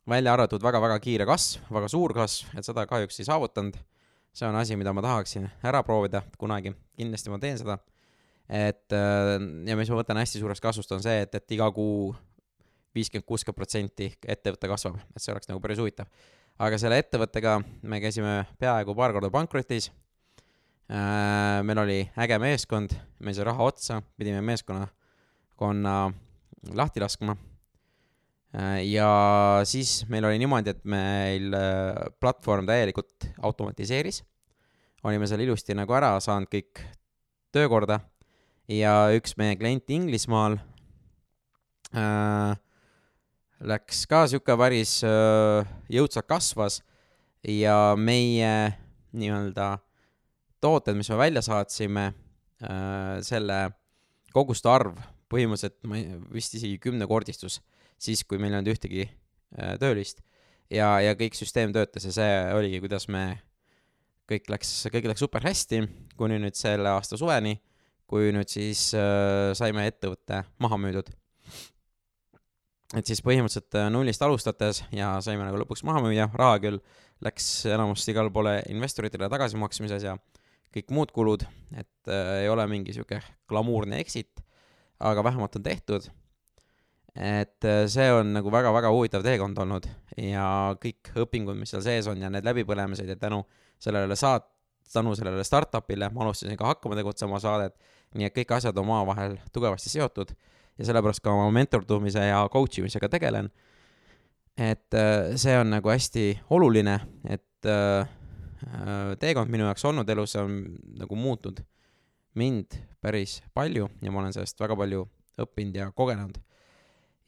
välja 0.09 0.33
arvatud 0.35 0.63
väga-väga 0.63 0.99
kiire 1.03 1.27
kasv, 1.29 1.67
väga 1.73 1.91
suur 1.91 2.15
kasv, 2.17 2.55
et 2.59 2.67
seda 2.67 2.87
kahjuks 2.89 3.21
ei 3.21 3.29
saavutanud. 3.29 3.77
see 4.37 4.45
on 4.49 4.57
asi, 4.57 4.77
mida 4.77 4.93
ma 4.93 5.01
tahaksin 5.01 5.49
ära 5.65 5.81
proovida 5.83 6.21
kunagi, 6.39 6.75
kindlasti 6.97 7.31
ma 7.33 7.39
teen 7.41 7.57
seda. 7.59 7.79
Et 8.49 8.95
äh, 8.95 9.37
ja 9.67 9.77
mis 9.79 9.91
ma 9.91 9.99
võtan 10.01 10.21
hästi 10.21 10.41
suureks 10.41 10.63
kasvust, 10.63 10.93
on 10.95 11.03
see, 11.03 11.25
et, 11.25 11.35
et 11.35 11.55
iga 11.57 11.67
kuu 11.75 12.13
viiskümmend, 12.97 13.27
kuuskümmend 13.29 13.59
protsenti 13.59 14.11
ettevõte 14.27 14.71
kasvab, 14.71 15.01
et 15.13 15.23
see 15.23 15.35
oleks 15.35 15.51
nagu 15.51 15.63
päris 15.63 15.81
huvitav. 15.83 16.09
aga 16.59 16.79
selle 16.81 16.99
ettevõttega 17.03 17.59
me 17.83 18.01
käisime 18.01 18.47
peaaegu 18.61 18.95
paar 18.97 19.13
korda 19.13 19.31
pankrotis 19.31 19.91
äh,. 20.89 21.63
meil 21.67 21.83
oli 21.83 21.99
äge 22.17 22.39
meeskond, 22.41 22.95
meil 23.21 23.37
sai 23.37 23.45
raha 23.51 23.67
otsa, 23.67 24.01
pidime 24.17 24.41
meeskonnakonna 24.41 25.97
lahti 26.79 27.03
laskma 27.03 27.37
äh,. 28.55 28.87
ja 28.87 29.11
siis 29.65 30.07
meil 30.09 30.25
oli 30.25 30.39
niimoodi, 30.39 30.73
et 30.73 30.85
meil 30.85 31.51
platvorm 32.21 32.71
täielikult 32.71 33.33
automatiseeris. 33.43 34.23
olime 35.03 35.27
seal 35.27 35.43
ilusti 35.43 35.75
nagu 35.75 35.93
ära 35.99 36.15
saanud 36.21 36.49
kõik 36.49 36.87
töökorda 37.53 38.01
ja 38.69 38.95
üks 39.15 39.37
meie 39.39 39.57
klient 39.59 39.91
Inglismaal 39.95 40.59
äh, 41.95 42.57
läks 43.61 44.05
ka 44.11 44.25
sihuke 44.31 44.57
päris 44.59 44.99
äh, 45.07 45.67
jõudsalt 45.93 46.29
kasvas 46.29 46.81
ja 47.47 47.95
meie 47.99 48.75
nii-öelda 49.17 49.77
tooted, 50.61 50.97
mis 50.99 51.11
me 51.13 51.19
välja 51.21 51.43
saatsime 51.45 52.09
äh,, 52.11 53.19
selle 53.25 53.61
koguste 54.35 54.69
arv 54.69 54.99
põhimõtteliselt, 55.33 55.79
ma 55.89 55.99
ei, 55.99 56.17
vist 56.35 56.55
isegi 56.59 56.79
kümnekordistus 56.83 57.61
siis, 57.99 58.23
kui 58.27 58.39
meil 58.41 58.55
ei 58.55 58.61
olnud 58.61 58.73
ühtegi 58.75 59.07
äh, 59.07 59.77
töölist. 59.81 60.23
ja, 60.71 60.97
ja 61.01 61.15
kõik 61.19 61.39
süsteem 61.39 61.73
töötas 61.75 62.09
ja 62.09 62.13
see 62.15 62.33
oligi, 62.57 62.83
kuidas 62.83 63.07
me, 63.13 63.25
kõik 64.31 64.51
läks, 64.51 64.73
kõik 64.93 65.09
läks 65.13 65.23
super 65.23 65.47
hästi, 65.47 65.85
kuni 66.19 66.41
nüüd 66.43 66.59
selle 66.59 66.91
aasta 66.93 67.19
suveni, 67.19 67.57
kui 68.07 68.33
nüüd 68.35 68.51
siis 68.51 68.89
äh, 68.95 69.53
saime 69.59 69.87
ettevõtte 69.91 70.45
maha 70.63 70.79
müüdud 70.81 71.11
et 72.95 73.09
siis 73.09 73.23
põhimõtteliselt 73.25 73.75
äh, 73.79 73.89
nullist 73.91 74.23
alustades 74.23 74.83
ja 74.95 75.17
saime 75.25 75.47
nagu 75.47 75.59
lõpuks 75.63 75.83
maha 75.87 76.03
müüa, 76.05 76.29
raha 76.39 76.61
küll 76.63 76.81
läks 77.25 77.49
enamasti 77.73 78.13
igale 78.13 78.31
poole 78.33 78.61
investoritele 78.71 79.31
tagasimaksmises 79.33 80.07
ja 80.07 80.15
kõik 80.77 80.93
muud 80.95 81.13
kulud, 81.17 81.47
et 81.75 82.13
äh, 82.13 82.45
ei 82.45 82.53
ole 82.53 82.67
mingi 82.71 82.95
sihuke 82.95 83.23
glamuurne 83.49 83.99
exit, 84.03 84.43
aga 85.01 85.25
vähemalt 85.25 85.59
on 85.59 85.67
tehtud. 85.67 86.11
et 87.17 87.65
äh, 87.65 87.87
see 87.89 88.11
on 88.13 88.35
nagu 88.37 88.53
väga-väga 88.53 88.91
huvitav 88.93 89.25
teekond 89.25 89.59
olnud 89.59 89.89
ja 90.21 90.77
kõik 90.81 91.15
õpingud, 91.17 91.57
mis 91.57 91.73
seal 91.73 91.83
sees 91.83 92.07
on 92.13 92.21
ja 92.21 92.31
need 92.31 92.45
läbipõlemised 92.45 93.09
ja 93.09 93.17
tänu 93.17 93.43
sellele 93.81 94.15
saat-, 94.15 94.53
tänu 94.93 95.15
sellele 95.17 95.45
startup'ile 95.45 96.11
ma 96.13 96.27
alustasin 96.27 96.59
ka 96.61 96.75
Hakkama 96.75 96.99
tegutsema 96.99 97.41
saadet, 97.41 97.75
nii 98.17 98.29
et 98.29 98.37
kõik 98.37 98.57
asjad 98.57 98.77
on 98.77 98.89
omavahel 98.89 99.37
tugevasti 99.55 99.93
seotud 99.93 100.33
ja 100.77 100.89
sellepärast 100.89 101.23
ka 101.25 101.33
oma 101.33 101.49
mentordumise 101.55 102.27
ja 102.29 102.43
coach 102.53 102.81
imisega 102.81 103.09
tegelen. 103.13 103.51
et 104.57 104.95
äh, 104.95 105.37
see 105.37 105.53
on 105.59 105.69
nagu 105.71 105.91
hästi 105.93 106.39
oluline, 106.51 106.97
et 107.29 107.69
äh, 107.69 108.09
äh, 108.65 109.17
teekond 109.21 109.53
minu 109.53 109.67
jaoks 109.69 109.85
olnud 109.85 110.09
elus 110.09 110.37
on 110.41 110.63
nagu 110.97 111.17
muutnud 111.17 111.61
mind 112.35 112.79
päris 113.01 113.43
palju 113.55 113.89
ja 114.03 114.13
ma 114.13 114.23
olen 114.23 114.33
sellest 114.33 114.61
väga 114.61 114.77
palju 114.77 115.05
õppinud 115.45 115.77
ja 115.77 115.91
kogenud. 115.93 116.41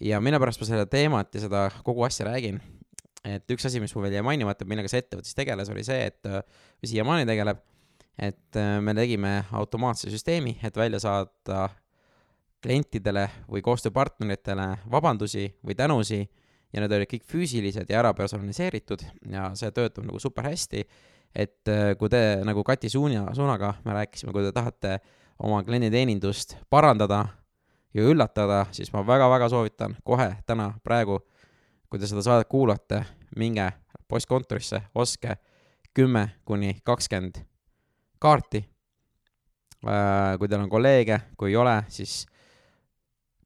ja 0.01 0.21
mille 0.21 0.41
pärast 0.41 0.61
ma 0.61 0.69
seda 0.69 0.87
teemat 0.87 1.35
ja 1.35 1.45
seda 1.45 1.69
kogu 1.85 2.05
asja 2.07 2.29
räägin, 2.31 2.61
et 3.25 3.51
üks 3.51 3.67
asi, 3.67 3.81
mis 3.81 3.95
mul 3.95 4.07
veel 4.07 4.19
jäi 4.19 4.25
mainimata, 4.25 4.65
millega 4.69 4.89
see 4.89 5.03
ettevõte 5.03 5.29
siis 5.29 5.37
tegeles, 5.37 5.69
oli 5.73 5.85
see, 5.85 6.07
et, 6.09 6.29
või 6.79 6.93
siiamaani 6.93 7.29
tegeleb, 7.29 7.61
et 8.19 8.59
me 8.83 8.95
tegime 8.95 9.45
automaatse 9.55 10.11
süsteemi, 10.11 10.57
et 10.63 10.77
välja 10.77 10.99
saada 11.01 11.69
klientidele 12.63 13.29
või 13.51 13.63
koostööpartneritele 13.63 14.67
vabandusi 14.91 15.47
või 15.65 15.77
tänusi 15.79 16.25
ja 16.73 16.83
need 16.83 16.93
olid 16.93 17.11
kõik 17.11 17.27
füüsilised 17.29 17.91
ja 17.91 18.01
ära 18.03 18.13
personaliseeritud 18.17 19.05
ja 19.33 19.49
see 19.59 19.71
töötab 19.75 20.07
nagu 20.09 20.21
super 20.21 20.49
hästi. 20.51 20.85
et 21.35 21.69
äh, 21.69 21.95
kui 21.99 22.09
te 22.09 22.41
nagu 22.45 22.65
Kati 22.65 22.89
Suuna, 22.89 23.35
Suunaga 23.35 23.75
me 23.85 23.93
rääkisime, 23.93 24.33
kui 24.33 24.43
te 24.43 24.53
tahate 24.53 24.99
oma 25.39 25.63
klienditeenindust 25.63 26.57
parandada 26.71 27.27
ja 27.95 28.03
üllatada, 28.03 28.67
siis 28.73 28.93
ma 28.93 29.07
väga-väga 29.07 29.49
soovitan 29.49 29.97
kohe 30.05 30.37
täna, 30.47 30.73
praegu, 30.85 31.21
kui 31.91 31.99
te 31.99 32.07
seda 32.07 32.23
saadet 32.23 32.49
kuulate, 32.49 33.05
minge 33.37 33.71
postkontorisse, 34.09 34.83
ostke 34.95 35.37
kümme 35.95 36.31
kuni 36.45 36.81
kakskümmend 36.85 37.45
kaarti. 38.19 38.65
Äh, 39.87 40.39
kui 40.39 40.49
teil 40.49 40.63
on 40.63 40.71
kolleege, 40.71 41.21
kui 41.39 41.53
ei 41.53 41.57
ole, 41.57 41.77
siis 41.89 42.27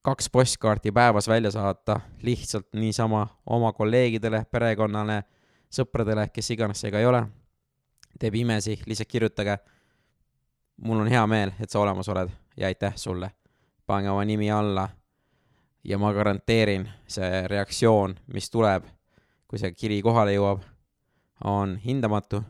kaks 0.02 0.30
postkaarti 0.32 0.92
päevas 0.92 1.28
välja 1.28 1.50
saata 1.50 2.00
lihtsalt 2.22 2.68
niisama 2.74 3.26
oma 3.46 3.72
kolleegidele, 3.72 4.44
perekonnale, 4.50 5.22
sõpradele, 5.70 6.28
kes 6.32 6.50
iganes 6.50 6.80
see 6.80 6.90
ka 6.90 6.98
ei 6.98 7.06
ole. 7.06 7.22
teeb 8.20 8.34
imesi, 8.34 8.80
lihtsalt 8.86 9.08
kirjutage. 9.08 9.58
mul 10.76 11.00
on 11.00 11.08
hea 11.08 11.26
meel, 11.26 11.52
et 11.60 11.70
sa 11.70 11.80
olemas 11.80 12.08
oled 12.08 12.30
ja 12.56 12.66
aitäh 12.66 12.96
sulle. 12.96 13.30
pange 13.86 14.10
oma 14.10 14.24
nimi 14.24 14.50
alla 14.50 14.88
ja 15.84 15.98
ma 15.98 16.12
garanteerin, 16.12 16.88
see 17.06 17.48
reaktsioon, 17.48 18.14
mis 18.26 18.50
tuleb, 18.50 18.84
kui 19.48 19.58
see 19.58 19.72
kiri 19.72 20.02
kohale 20.02 20.34
jõuab, 20.34 20.62
on 21.44 21.76
hindamatu. 21.84 22.42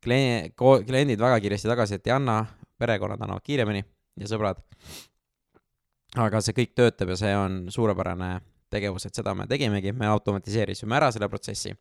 Klient, 0.00 0.54
kliendid 0.56 1.20
väga 1.20 1.40
kiiresti 1.44 1.68
tagasisidet 1.68 2.06
ei 2.08 2.16
anna, 2.16 2.42
perekonnad 2.80 3.20
annavad 3.20 3.44
kiiremini 3.44 3.82
ja 4.20 4.28
sõbrad 4.30 4.62
aga 6.18 6.40
see 6.42 6.56
kõik 6.56 6.72
töötab 6.78 7.12
ja 7.12 7.18
see 7.20 7.34
on 7.36 7.60
suurepärane 7.70 8.38
tegevus, 8.70 9.06
et 9.06 9.14
seda 9.14 9.34
me 9.34 9.46
tegimegi, 9.50 9.92
me 9.94 10.08
automatiseerisime 10.10 10.96
ära 10.96 11.10
selle 11.14 11.28
protsessi. 11.30 11.74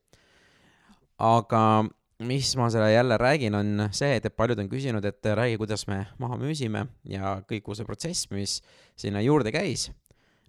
aga 1.19 1.85
mis 2.19 2.55
ma 2.55 2.69
selle 2.69 2.91
jälle 2.91 3.17
räägin, 3.17 3.55
on 3.55 3.89
see, 3.91 4.15
et 4.15 4.35
paljud 4.35 4.59
on 4.59 4.69
küsinud, 4.69 5.05
et 5.05 5.25
räägi, 5.25 5.57
kuidas 5.57 5.87
me 5.87 6.05
maha 6.19 6.37
müüsime 6.37 6.87
ja 7.03 7.39
kõik 7.47 7.73
see 7.75 7.85
protsess, 7.85 8.29
mis 8.31 8.61
sinna 8.95 9.21
juurde 9.21 9.51
käis. 9.51 9.91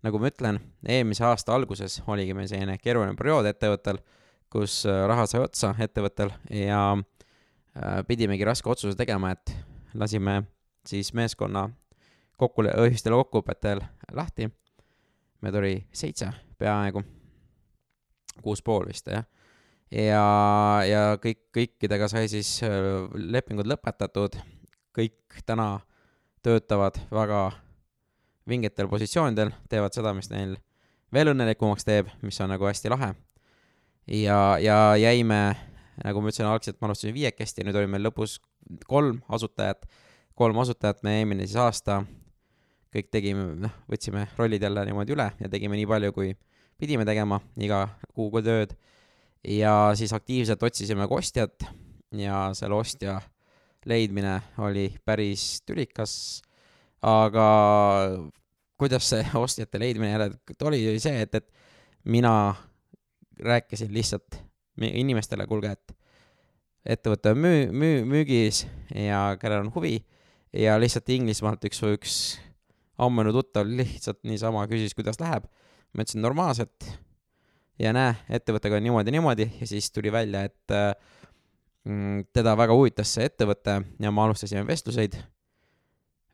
nagu 0.02 0.18
ma 0.18 0.30
ütlen, 0.30 0.60
eelmise 0.88 1.24
aasta 1.24 1.54
alguses 1.54 2.02
oligi 2.06 2.34
meil 2.34 2.48
selline 2.48 2.78
keeruline 2.78 3.16
periood 3.16 3.46
ettevõttel, 3.46 3.98
kus 4.50 4.84
raha 4.84 5.26
sai 5.26 5.40
otsa 5.40 5.74
ettevõttel 5.78 6.32
ja 6.50 6.96
pidimegi 8.06 8.44
raske 8.44 8.70
otsuse 8.70 8.96
tegema, 8.98 9.30
et 9.30 9.52
lasime 9.94 10.42
siis 10.86 11.12
meeskonna 11.14 11.68
kokku, 12.40 12.64
ühistel 12.86 13.14
kokkuõpetel 13.18 13.82
lahti. 14.16 14.48
meid 15.40 15.54
oli 15.56 15.74
seitse 15.92 16.30
peaaegu, 16.58 17.02
kuus 18.42 18.62
pool 18.62 18.88
vist 18.88 19.08
jah. 19.08 19.24
ja, 19.90 20.24
ja 20.86 21.02
kõik, 21.22 21.46
kõikidega 21.56 22.08
sai 22.08 22.28
siis 22.28 22.60
äh, 22.64 22.70
lepingud 23.14 23.68
lõpetatud, 23.68 24.36
kõik 24.96 25.42
täna 25.46 25.80
töötavad 26.42 26.98
väga 27.12 27.50
vingetel 28.48 28.88
positsioonidel, 28.88 29.52
teevad 29.68 29.94
seda, 29.94 30.14
mis 30.16 30.30
neil 30.32 30.56
veel 31.12 31.32
õnnelikumaks 31.32 31.84
teeb, 31.84 32.08
mis 32.22 32.40
on 32.40 32.52
nagu 32.54 32.66
hästi 32.66 32.92
lahe. 32.92 33.14
ja, 34.06 34.58
ja 34.58 34.78
jäime, 34.96 35.56
nagu 36.04 36.22
ma 36.22 36.30
ütlesin, 36.30 36.48
algselt 36.48 36.80
ma 36.80 36.90
alustasin 36.90 37.14
viiekesti, 37.16 37.64
nüüd 37.66 37.78
oli 37.80 37.90
meil 37.90 38.06
lõpus 38.06 38.38
kolm 38.88 39.20
asutajat, 39.32 39.86
kolm 40.38 40.60
asutajat, 40.62 41.02
me 41.06 41.18
eelmine 41.20 41.46
siis 41.46 41.58
aasta. 41.60 42.02
Kõik 42.90 43.10
tegime, 43.14 43.44
noh, 43.62 43.74
võtsime 43.86 44.24
rollid 44.38 44.64
jälle 44.66 44.82
niimoodi 44.88 45.14
üle 45.14 45.28
ja 45.38 45.50
tegime 45.50 45.76
nii 45.78 45.86
palju, 45.86 46.14
kui 46.16 46.32
pidime 46.80 47.04
tegema 47.06 47.38
iga 47.60 47.84
kuu 48.16 48.42
tööd. 48.42 48.74
ja 49.44 49.92
siis 49.96 50.12
aktiivselt 50.12 50.62
otsisime 50.62 51.06
ka 51.08 51.16
ostjat 51.16 51.64
ja 52.12 52.50
selle 52.52 52.74
ostja 52.76 53.20
leidmine 53.88 54.40
oli 54.58 54.90
päris 55.04 55.62
tülikas, 55.64 56.42
aga 57.00 57.46
kuidas 58.80 59.08
see 59.12 59.24
ostjate 59.34 59.80
leidmine 59.80 60.12
jälle 60.12 60.30
oli, 60.64 60.82
oli 60.90 61.00
see, 61.00 61.22
et, 61.22 61.34
et 61.34 61.48
mina 62.04 62.54
rääkisin 63.40 63.92
lihtsalt 63.94 64.49
inimestele, 64.88 65.46
kuulge, 65.46 65.74
et 65.76 65.94
ettevõte 66.96 67.34
on 67.34 67.42
müü-, 67.44 67.68
müü-, 67.72 68.04
müügis 68.08 68.64
ja 68.94 69.36
kellel 69.40 69.66
on 69.66 69.72
huvi 69.74 69.98
ja 70.56 70.78
lihtsalt 70.80 71.08
Inglismaalt 71.12 71.64
üks, 71.68 71.82
üks 71.84 72.14
ammune 73.00 73.32
tuttav 73.34 73.68
lihtsalt 73.68 74.22
niisama 74.28 74.66
küsis, 74.70 74.94
kuidas 74.96 75.20
läheb. 75.20 75.46
ma 75.92 76.04
ütlesin 76.04 76.22
normaalselt 76.22 76.86
ja 77.80 77.92
näe, 77.92 78.14
ettevõttega 78.30 78.78
on 78.78 78.84
niimoodi, 78.86 79.10
niimoodi 79.10 79.48
ja 79.60 79.66
siis 79.66 79.90
tuli 79.90 80.12
välja, 80.12 80.44
et 80.46 80.74
mm, 81.84 82.30
teda 82.32 82.54
väga 82.58 82.76
huvitas 82.76 83.14
see 83.16 83.26
ettevõte 83.26 83.80
ja 83.98 84.12
me 84.12 84.22
alustasime 84.22 84.66
vestluseid. 84.66 85.18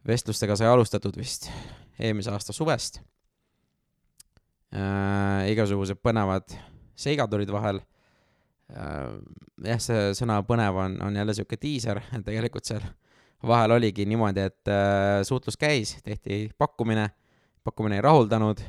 vestlustega 0.07 0.57
sai 0.57 0.69
alustatud 0.71 1.17
vist 1.19 1.51
eelmise 1.99 2.31
aasta 2.31 2.53
suvest 2.53 3.01
äh,. 4.71 5.51
igasugused 5.51 5.99
põnevad 6.03 6.55
seigad 6.95 7.33
olid 7.35 7.51
vahel 7.51 7.83
äh,. 7.83 7.96
Jah, 8.73 9.81
see 9.83 10.13
sõna 10.19 10.41
põnev 10.47 10.79
on, 10.83 10.97
on 11.07 11.17
jälle 11.17 11.35
sihuke 11.37 11.59
diiser, 11.61 12.01
tegelikult 12.27 12.67
seal 12.69 12.85
vahel 13.47 13.77
oligi 13.77 14.07
niimoodi, 14.09 14.47
et 14.51 14.73
äh, 14.73 15.21
suhtlus 15.27 15.59
käis, 15.61 15.97
tehti 16.05 16.47
pakkumine, 16.59 17.09
pakkumine 17.67 18.01
ei 18.01 18.05
rahuldanud. 18.05 18.63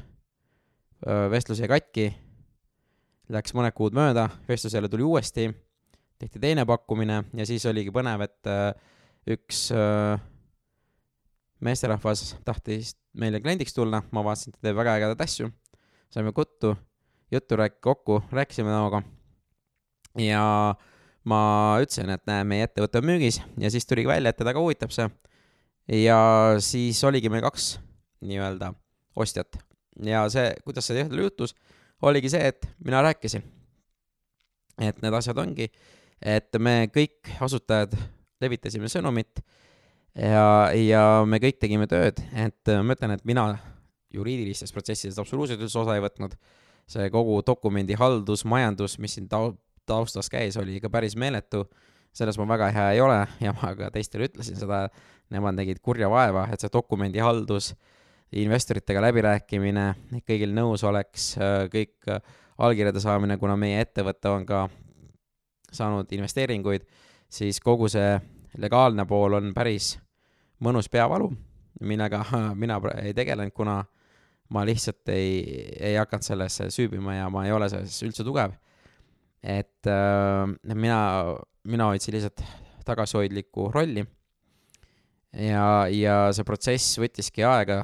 Äh,, 1.08 1.28
vestlus 1.34 1.62
jäi 1.62 1.70
katki, 1.72 2.12
läks 3.34 3.56
mõned 3.58 3.76
kuud 3.78 3.98
mööda, 3.98 4.28
vestlus 4.50 4.76
jälle 4.78 4.90
tuli 4.92 5.06
uuesti, 5.08 5.50
tehti 6.20 6.42
teine 6.42 6.66
pakkumine 6.66 7.24
ja 7.38 7.50
siis 7.50 7.66
oligi 7.70 7.94
põnev, 7.94 8.26
et 8.28 8.52
äh, 8.52 8.72
üks 9.28 9.68
meesterahvas 11.60 12.38
tahtis 12.46 12.94
meile 13.18 13.42
kliendiks 13.42 13.74
tulla, 13.76 14.04
ma 14.14 14.24
vaatasin, 14.24 14.54
ta 14.54 14.68
teeb 14.70 14.78
väga 14.78 14.94
ägedaid 15.00 15.24
asju, 15.26 15.50
saime 16.14 16.32
kuttu, 16.38 16.76
juttu 17.34 17.58
rääk-, 17.60 17.82
kokku, 17.84 18.22
rääkisime 18.32 18.72
temaga 18.72 19.02
ja 20.22 20.76
ma 21.28 21.42
ütlesin, 21.84 22.12
et 22.14 22.24
näe, 22.30 22.46
meie 22.48 22.68
ettevõte 22.68 23.02
on 23.02 23.08
müügis 23.10 23.42
ja 23.60 23.72
siis 23.74 23.88
tuligi 23.90 24.10
välja, 24.10 24.32
et 24.32 24.40
teda 24.40 24.54
ka 24.56 24.64
huvitab 24.64 24.94
see. 24.96 25.08
ja 26.04 26.20
siis 26.64 27.04
oligi 27.08 27.32
meil 27.32 27.46
kaks 27.46 27.78
nii-öelda 28.26 28.74
ostjat 29.16 29.60
ja 30.06 30.26
see, 30.32 30.52
kuidas 30.66 30.88
see 30.88 31.06
juhtus, 31.06 31.56
oligi 32.02 32.32
see, 32.34 32.52
et 32.54 32.68
mina 32.84 33.02
rääkisin. 33.06 33.44
et 34.82 35.00
need 35.02 35.14
asjad 35.14 35.38
ongi, 35.42 35.72
et 36.22 36.60
me 36.62 36.88
kõik 36.94 37.32
asutajad 37.42 37.96
levitasime 38.42 38.90
sõnumit 38.92 39.42
ja, 40.14 40.70
ja 40.74 41.04
me 41.26 41.40
kõik 41.42 41.58
tegime 41.62 41.88
tööd, 41.90 42.22
et 42.38 42.74
ma 42.86 42.94
ütlen, 42.94 43.16
et 43.18 43.26
mina 43.26 43.50
juriidilistest 44.14 44.74
protsessidest 44.76 45.20
absoluutselt 45.22 45.62
üldse 45.62 45.80
osa 45.82 45.98
ei 45.98 46.04
võtnud. 46.04 46.38
see 46.88 47.10
kogu 47.12 47.42
dokumendi 47.44 47.98
haldus, 48.00 48.46
majandus, 48.48 48.94
mis 49.04 49.18
siin 49.18 49.26
tau-, 49.28 49.58
taustas 49.88 50.30
käis, 50.32 50.58
oli 50.60 50.78
ikka 50.78 50.92
päris 50.94 51.16
meeletu. 51.16 51.68
selles 52.18 52.38
ma 52.40 52.48
väga 52.48 52.72
hea 52.74 52.92
ei 52.92 53.02
ole 53.02 53.28
ja 53.42 53.52
ma 53.54 53.76
ka 53.78 53.92
teistele 53.94 54.26
ütlesin 54.26 54.58
seda, 54.58 54.88
nemad 55.30 55.54
nägid 55.60 55.80
kurja 55.86 56.10
vaeva, 56.10 56.48
et 56.52 56.60
see 56.60 56.72
dokumendi 56.74 57.20
haldus, 57.22 57.76
investoritega 58.32 59.02
läbirääkimine, 59.06 59.84
kõigil 60.26 60.56
nõusoleks, 60.56 61.36
kõik 61.72 62.10
allkirjade 62.58 63.04
saamine, 63.04 63.38
kuna 63.38 63.56
meie 63.60 63.84
ettevõte 63.86 64.32
on 64.32 64.48
ka 64.48 64.66
saanud 65.72 66.12
investeeringuid, 66.16 66.88
siis 67.30 67.60
kogu 67.62 67.90
see 67.92 68.18
legaalne 68.58 69.06
pool 69.06 69.38
on 69.38 69.54
päris 69.54 69.96
mõnus 70.64 70.90
peavalu, 70.90 71.30
millega 71.82 72.24
mina 72.62 72.80
ei 73.04 73.14
tegelenud, 73.14 73.54
kuna 73.54 73.82
ma 74.50 74.64
lihtsalt 74.66 75.10
ei, 75.12 75.42
ei 75.80 75.98
hakanud 76.00 76.26
sellesse 76.26 76.70
süübima 76.74 77.18
ja 77.18 77.30
ma 77.30 77.46
ei 77.46 77.52
ole 77.52 77.70
selles 77.70 78.00
üldse 78.08 78.26
tugev. 78.28 78.56
Et 79.48 79.88
äh, 79.88 80.44
mina, 80.76 81.00
mina 81.64 81.88
hoidsin 81.92 82.18
lihtsalt 82.18 82.44
tagasihoidlikku 82.88 83.70
rolli. 83.72 84.06
ja, 85.32 85.88
ja 85.92 86.18
see 86.36 86.48
protsess 86.48 87.00
võttiski 87.00 87.46
aega 87.48 87.82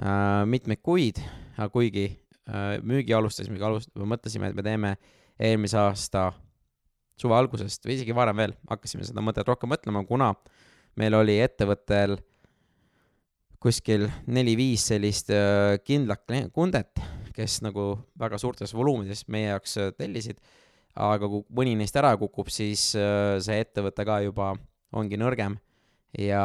äh, 0.00 0.44
mitmeid 0.48 0.82
kuid, 0.84 1.20
aga 1.56 1.68
kuigi 1.72 2.08
äh, 2.10 2.76
müügi 2.84 3.14
alustasime, 3.16 3.60
alust-, 3.60 3.92
mõtlesime, 3.96 4.50
et 4.50 4.58
me 4.58 4.64
teeme 4.66 4.96
eelmise 5.36 5.78
aasta 5.80 6.30
suve 7.16 7.36
algusest 7.36 7.84
või 7.86 7.96
isegi 7.96 8.16
varem 8.16 8.36
veel 8.36 8.56
hakkasime 8.68 9.04
seda 9.08 9.24
mõtet 9.24 9.48
rohkem 9.48 9.72
mõtlema, 9.72 10.04
kuna 10.08 10.32
meil 11.00 11.16
oli 11.16 11.38
ettevõttel 11.44 12.18
kuskil 13.60 14.08
neli-viis 14.28 14.84
sellist 14.92 15.32
äh, 15.32 15.76
kindlat 15.84 16.28
kundet, 16.54 17.00
kes 17.36 17.60
nagu 17.64 17.92
väga 18.18 18.40
suurtes 18.40 18.74
voluumides 18.76 19.26
meie 19.32 19.50
jaoks 19.52 19.76
äh, 19.82 19.92
tellisid, 19.96 20.40
aga 20.96 21.28
kui 21.28 21.44
mõni 21.58 21.76
neist 21.78 21.96
ära 22.00 22.14
kukub, 22.20 22.50
siis 22.52 22.88
äh, 22.98 23.36
see 23.44 23.60
ettevõte 23.64 24.06
ka 24.08 24.20
juba 24.24 24.54
ongi 24.96 25.18
nõrgem. 25.20 25.58
Ja 26.16 26.42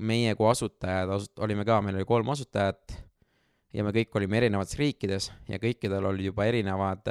meie 0.00 0.32
kui 0.38 0.48
asutajad 0.48 1.10
asut-, 1.12 1.40
olime 1.44 1.66
ka, 1.68 1.80
meil 1.84 1.98
oli 2.00 2.08
kolm 2.08 2.30
asutajat 2.32 2.96
ja 3.76 3.84
me 3.84 3.92
kõik 3.94 4.16
olime 4.16 4.38
erinevates 4.40 4.78
riikides 4.80 5.28
ja 5.50 5.60
kõikidel 5.60 6.06
olid 6.08 6.30
juba 6.30 6.46
erinevad 6.48 7.04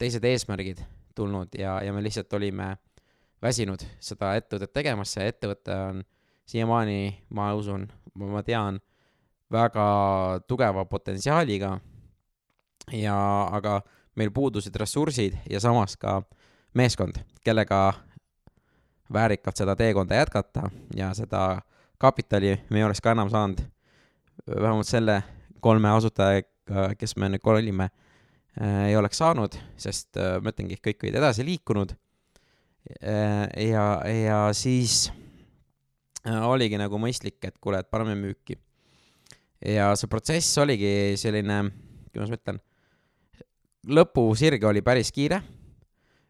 teised 0.00 0.24
eesmärgid 0.24 0.80
tulnud 1.14 1.52
ja, 1.58 1.76
ja 1.84 1.92
me 1.92 2.00
lihtsalt 2.02 2.32
olime 2.38 2.72
väsinud 3.42 3.82
seda 4.02 4.32
ettevõtet 4.38 4.72
tegemas, 4.74 5.12
see 5.14 5.26
ettevõte 5.28 5.76
on 5.90 6.00
siiamaani, 6.48 7.26
ma 7.34 7.52
usun, 7.58 7.86
ma 8.14 8.42
tean, 8.46 8.80
väga 9.52 9.86
tugeva 10.48 10.84
potentsiaaliga 10.84 11.76
ja, 12.92 13.16
aga 13.52 13.80
meil 14.16 14.32
puudusid 14.34 14.76
ressursid 14.76 15.36
ja 15.50 15.60
samas 15.60 15.96
ka 15.96 16.20
meeskond, 16.74 17.20
kellega 17.44 17.92
väärikalt 19.12 19.56
seda 19.56 19.76
teekonda 19.76 20.16
jätkata 20.16 20.70
ja 20.96 21.12
seda 21.14 21.62
kapitali 21.98 22.56
me 22.70 22.80
ei 22.80 22.84
oleks 22.84 23.00
ka 23.00 23.12
enam 23.12 23.30
saanud, 23.30 23.60
vähemalt 24.48 24.88
selle 24.88 25.22
kolme 25.60 25.92
asutajaga, 25.92 26.92
kes 26.98 27.16
me 27.16 27.28
nüüd 27.32 27.44
olime 27.44 27.88
äh,, 27.88 28.88
ei 28.88 28.96
oleks 28.96 29.20
saanud, 29.22 29.56
sest 29.76 30.16
äh, 30.16 30.38
ma 30.42 30.52
ütlengi, 30.52 30.80
kõik 30.82 31.04
olid 31.04 31.20
edasi 31.20 31.46
liikunud 31.46 31.94
äh,. 33.02 33.48
ja, 33.68 33.86
ja 34.08 34.40
siis 34.56 35.10
oligi 36.24 36.78
nagu 36.78 36.98
mõistlik, 37.02 37.40
et 37.44 37.56
kuule, 37.60 37.82
et 37.82 37.90
paneme 37.90 38.14
müüki. 38.18 38.56
Ja 39.66 39.92
see 39.98 40.10
protsess 40.10 40.58
oligi 40.62 41.14
selline, 41.20 41.58
kuidas 42.12 42.32
ma 42.32 42.38
ütlen, 42.38 42.60
lõpusirge 43.98 44.68
oli 44.68 44.82
päris 44.84 45.12
kiire. 45.14 45.42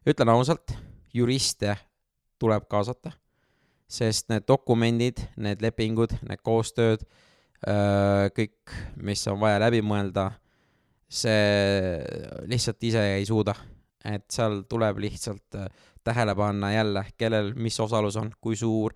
ütlen 0.07 0.29
ausalt, 0.29 0.73
juriste 1.13 1.75
tuleb 2.41 2.65
kaasata, 2.67 3.13
sest 3.87 4.29
need 4.29 4.43
dokumendid, 4.47 5.21
need 5.37 5.61
lepingud, 5.63 6.17
need 6.27 6.41
koostööd, 6.43 7.05
äh, 7.67 8.27
kõik, 8.35 8.73
mis 8.97 9.23
on 9.31 9.39
vaja 9.39 9.61
läbi 9.63 9.81
mõelda, 9.81 10.31
see 11.07 12.01
lihtsalt 12.49 12.83
ise 12.83 13.05
ei 13.15 13.25
suuda. 13.25 13.55
et 14.03 14.25
seal 14.27 14.65
tuleb 14.67 14.97
lihtsalt 14.99 15.55
äh, 15.55 15.67
tähele 16.03 16.35
panna 16.35 16.73
jälle, 16.73 17.05
kellel 17.17 17.53
mis 17.55 17.79
osalus 17.79 18.17
on, 18.19 18.33
kui 18.41 18.55
suur 18.55 18.91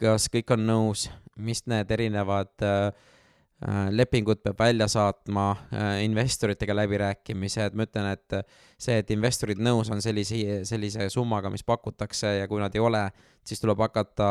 kas 0.00 0.28
kõik 0.32 0.54
on 0.54 0.64
nõus, 0.66 1.06
mis 1.40 1.62
need 1.68 1.90
erinevad 1.92 2.64
äh, 2.64 2.88
lepingud 3.90 4.40
peab 4.40 4.58
välja 4.58 4.88
saatma 4.88 5.50
äh,, 5.72 6.04
investoritega 6.04 6.74
läbirääkimised, 6.76 7.74
ma 7.76 7.84
ütlen, 7.84 8.06
et 8.14 8.36
see, 8.80 8.96
et 9.02 9.10
investorid 9.12 9.60
nõus 9.60 9.90
on 9.92 10.00
sellise, 10.00 10.62
sellise 10.68 11.10
summaga, 11.12 11.50
mis 11.52 11.64
pakutakse 11.66 12.38
ja 12.38 12.48
kui 12.48 12.60
nad 12.62 12.74
ei 12.74 12.80
ole, 12.80 13.02
siis 13.44 13.60
tuleb 13.60 13.82
hakata 13.84 14.30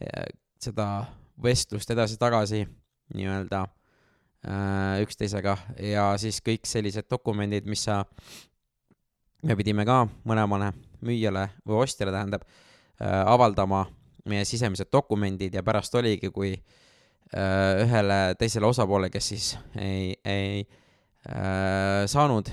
äh, 0.00 0.24
seda 0.62 0.88
vestlust 1.42 1.92
edasi-tagasi 1.92 2.62
nii-öelda 3.16 3.60
äh, 3.66 5.02
üksteisega. 5.04 5.58
Ja 5.92 6.08
siis 6.20 6.40
kõik 6.40 6.64
sellised 6.64 7.10
dokumendid, 7.12 7.68
mis 7.68 7.84
sa, 7.84 8.00
me 9.44 9.58
pidime 9.58 9.84
ka 9.84 10.06
mõlemale 10.24 10.72
müüjale 11.04 11.50
või 11.66 11.84
ostjale 11.84 12.16
tähendab 12.16 12.48
äh,, 12.48 13.20
avaldama 13.20 13.84
meie 14.26 14.48
sisemised 14.48 14.88
dokumendid. 14.88 15.60
Ja 15.60 15.62
pärast 15.62 15.94
oligi, 16.00 16.32
kui 16.32 16.54
äh, 16.56 16.82
ühele 17.34 18.36
teisele 18.38 18.68
osapoole, 18.68 19.10
kes 19.10 19.28
siis 19.32 19.46
ei, 19.82 20.14
ei 20.24 20.60
äh, 21.28 22.04
saanud 22.06 22.52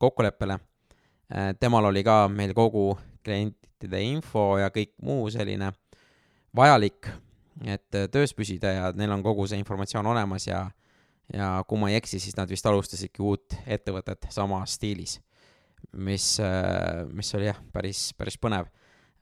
kokkuleppele 0.00 0.56
äh,, 0.56 1.52
temal 1.60 1.90
oli 1.90 2.04
ka 2.06 2.24
meil 2.32 2.54
kogu 2.56 2.94
klientide 3.26 4.00
info 4.06 4.54
ja 4.60 4.70
kõik 4.72 4.94
muu 5.04 5.28
selline 5.34 5.72
vajalik, 6.56 7.10
et 7.64 7.98
äh, 7.98 8.08
töös 8.12 8.34
püsida 8.36 8.72
ja 8.72 8.90
neil 8.96 9.12
on 9.14 9.24
kogu 9.24 9.46
see 9.48 9.60
informatsioon 9.60 10.08
olemas 10.14 10.48
ja 10.48 10.66
ja 11.34 11.64
kui 11.66 11.80
ma 11.80 11.90
ei 11.90 11.96
eksi, 11.98 12.20
siis 12.22 12.36
nad 12.38 12.50
vist 12.50 12.66
alustasidki 12.70 13.22
uut 13.24 13.56
ettevõtet 13.66 14.28
samas 14.30 14.76
stiilis, 14.78 15.18
mis, 15.98 16.36
äh, 16.42 17.02
mis 17.10 17.32
oli 17.34 17.48
jah, 17.48 17.58
päris, 17.72 18.12
päris 18.18 18.38
põnev. 18.38 18.70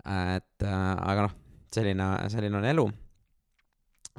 et 0.04 0.66
äh, 0.66 0.96
aga 1.00 1.28
noh, 1.28 1.34
selline, 1.72 2.10
selline 2.28 2.60
on 2.60 2.68
elu. 2.68 2.86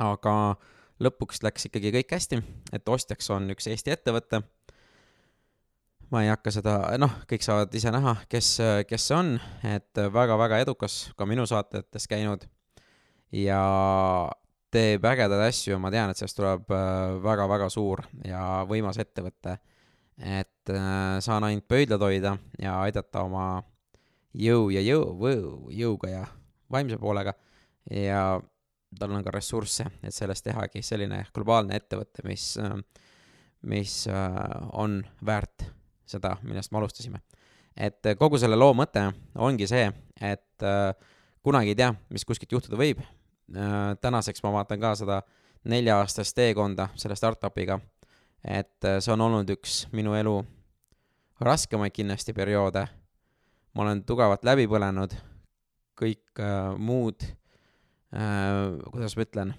Aga 0.02 0.56
lõpuks 1.04 1.42
läks 1.44 1.68
ikkagi 1.70 1.92
kõik 1.96 2.14
hästi, 2.16 2.42
et 2.76 2.90
ostjaks 2.90 3.30
on 3.36 3.50
üks 3.54 3.68
Eesti 3.72 3.94
ettevõte. 3.96 4.42
ma 6.12 6.22
ei 6.24 6.30
hakka 6.30 6.52
seda, 6.54 6.76
noh, 7.02 7.12
kõik 7.28 7.44
saavad 7.44 7.74
ise 7.76 7.92
näha, 7.92 8.16
kes, 8.30 8.58
kes 8.88 9.08
see 9.08 9.16
on, 9.18 9.36
et 9.66 10.02
väga-väga 10.14 10.62
edukas, 10.62 11.10
ka 11.18 11.26
minu 11.26 11.48
saatetes 11.50 12.08
käinud 12.08 12.46
ja 13.34 13.62
teeb 14.76 15.06
ägedaid 15.08 15.48
asju 15.48 15.76
ja 15.76 15.80
ma 15.82 15.92
tean, 15.94 16.12
et 16.12 16.20
sellest 16.20 16.38
tuleb 16.40 16.72
väga-väga 17.24 17.70
suur 17.74 18.04
ja 18.28 18.64
võimas 18.70 19.00
ettevõte. 19.02 19.58
et 20.16 20.72
äh, 20.72 21.20
saan 21.20 21.44
ainult 21.44 21.68
pöidlad 21.68 22.00
hoida 22.00 22.38
ja 22.62 22.78
aidata 22.86 23.26
oma 23.28 23.64
jõu 24.32 24.70
ja 24.72 24.80
jõu, 24.80 25.68
jõuga 25.76 26.08
ja 26.10 26.22
vaimse 26.72 26.96
poolega 26.98 27.34
ja 27.92 28.40
tal 29.00 29.12
on 29.12 29.24
ka 29.24 29.34
ressursse, 29.34 29.86
et 30.04 30.14
sellest 30.14 30.46
tehagi 30.46 30.82
selline 30.86 31.26
globaalne 31.36 31.78
ettevõte, 31.80 32.24
mis, 32.28 32.56
mis 33.68 33.96
äh, 34.12 34.38
on 34.74 35.02
väärt 35.26 35.68
seda, 36.06 36.36
millest 36.44 36.72
me 36.72 36.80
alustasime. 36.80 37.22
et 37.76 38.08
kogu 38.18 38.38
selle 38.40 38.56
loo 38.56 38.74
mõte 38.74 39.10
ongi 39.36 39.68
see, 39.68 39.90
et 40.22 40.64
äh, 40.64 40.94
kunagi 41.44 41.74
ei 41.74 41.80
tea, 41.80 41.94
mis 42.10 42.26
kuskilt 42.26 42.52
juhtuda 42.52 42.80
võib. 42.80 43.02
Äh, 43.02 43.96
tänaseks 44.02 44.44
ma 44.44 44.54
vaatan 44.56 44.80
ka 44.80 44.96
seda 44.96 45.22
nelja-aastast 45.66 46.36
teekonda 46.36 46.90
selle 46.96 47.18
startup'iga, 47.18 47.80
et 48.44 48.86
see 49.02 49.14
on 49.14 49.22
olnud 49.26 49.50
üks 49.50 49.86
minu 49.92 50.14
elu 50.14 50.36
raskemaid 51.42 51.92
kindlasti 51.92 52.34
perioode. 52.34 52.86
ma 53.74 53.84
olen 53.84 54.04
tugevalt 54.06 54.46
läbi 54.46 54.68
põlenud, 54.72 55.12
kõik 56.00 56.40
muud 56.78 57.26
äh,, 57.26 57.34
kuidas 58.92 59.16
ma 59.18 59.26
ütlen? 59.26 59.56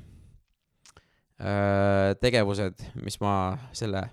Äh,, 1.36 2.14
tegevused, 2.20 2.80
mis 3.04 3.18
ma 3.20 3.32
selle 3.76 4.06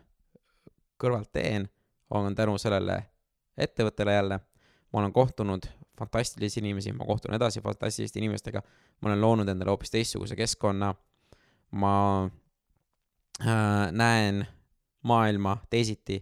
kõrvalt 0.99 1.32
teen, 1.32 1.69
on 2.12 2.36
tänu 2.36 2.58
sellele 2.60 2.99
ettevõttele 3.58 4.13
jälle. 4.13 4.39
ma 4.93 4.99
olen 4.99 5.13
kohtunud 5.13 5.65
fantastilisi 5.97 6.60
inimesi, 6.60 6.91
ma 6.93 7.06
kohtun 7.06 7.34
edasi 7.34 7.62
fantastiliste 7.62 8.19
inimestega, 8.19 8.62
ma 9.01 9.10
olen 9.10 9.21
loonud 9.21 9.49
endale 9.49 9.71
hoopis 9.73 9.89
teistsuguse 9.93 10.36
keskkonna, 10.36 10.93
ma 11.71 11.95
äh, 13.41 13.91
näen 13.91 14.45
maailma 15.03 15.58
teisiti, 15.69 16.19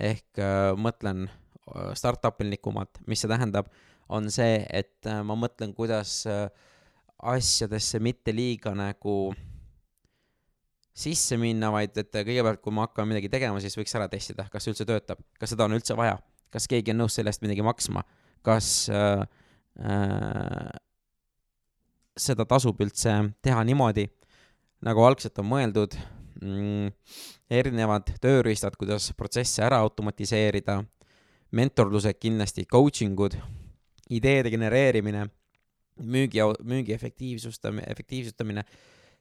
ehk 0.00 0.42
äh, 0.42 0.72
mõtlen 0.74 1.28
äh, 1.28 1.92
startup-ilikumalt, 1.94 2.98
mis 3.06 3.22
see 3.22 3.30
tähendab, 3.30 3.70
on 4.08 4.30
see, 4.30 4.64
et 4.72 5.06
äh, 5.06 5.22
ma 5.26 5.36
mõtlen, 5.38 5.74
kuidas 5.76 6.22
äh, 6.30 6.48
asjadesse 7.24 8.00
mitte 8.02 8.34
liiga 8.34 8.74
nagu 8.76 9.32
sisse 10.94 11.36
minna, 11.40 11.72
vaid 11.74 11.96
et 11.98 12.12
kõigepealt, 12.14 12.60
kui 12.62 12.74
ma 12.74 12.86
hakkan 12.86 13.08
midagi 13.10 13.30
tegema, 13.32 13.58
siis 13.62 13.74
võiks 13.78 13.94
ära 13.98 14.06
testida, 14.10 14.46
kas 14.50 14.64
see 14.64 14.74
üldse 14.74 14.86
töötab, 14.86 15.22
kas 15.40 15.50
seda 15.54 15.66
on 15.66 15.74
üldse 15.74 15.96
vaja, 15.98 16.20
kas 16.54 16.68
keegi 16.70 16.94
on 16.94 17.02
nõus 17.02 17.16
selle 17.18 17.32
eest 17.34 17.42
midagi 17.42 17.64
maksma, 17.66 18.04
kas 18.46 18.68
äh, 18.94 19.24
äh, 19.82 20.68
seda 22.14 22.46
tasub 22.46 22.78
üldse 22.84 23.16
teha 23.42 23.64
niimoodi, 23.66 24.06
nagu 24.86 25.02
algselt 25.02 25.40
on 25.42 25.50
mõeldud 25.50 25.98
mm,, 26.38 26.92
erinevad 27.50 28.14
tööriistad, 28.22 28.78
kuidas 28.78 29.10
protsesse 29.18 29.64
ära 29.66 29.80
automatiseerida, 29.82 30.78
mentorlused 31.54 32.22
kindlasti, 32.22 32.68
coaching 32.70 33.18
ud, 33.18 33.34
ideede 34.14 34.52
genereerimine, 34.54 35.26
müügi, 36.00 36.42
müügi 36.62 36.94
efektiivsustamine, 36.94 37.86
efektiivsustamine 37.90 38.64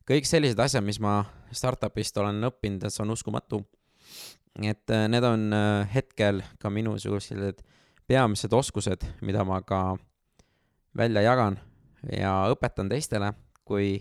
kõik 0.09 0.27
sellised 0.27 0.59
asjad, 0.59 0.83
mis 0.85 0.99
ma 1.03 1.21
startup'ist 1.55 2.17
olen 2.19 2.43
õppinud, 2.49 2.85
see 2.89 3.03
on 3.03 3.13
uskumatu. 3.15 3.63
et 4.61 4.89
äh, 4.91 5.07
need 5.09 5.23
on 5.23 5.53
äh, 5.53 5.89
hetkel 5.93 6.43
ka 6.59 6.69
minu 6.69 6.97
sellised 6.99 7.63
peamised 8.07 8.53
oskused, 8.53 9.05
mida 9.21 9.43
ma 9.43 9.61
ka 9.61 9.95
välja 10.95 11.21
jagan 11.21 11.57
ja 12.11 12.49
õpetan 12.51 12.89
teistele, 12.89 13.33
kui 13.65 13.95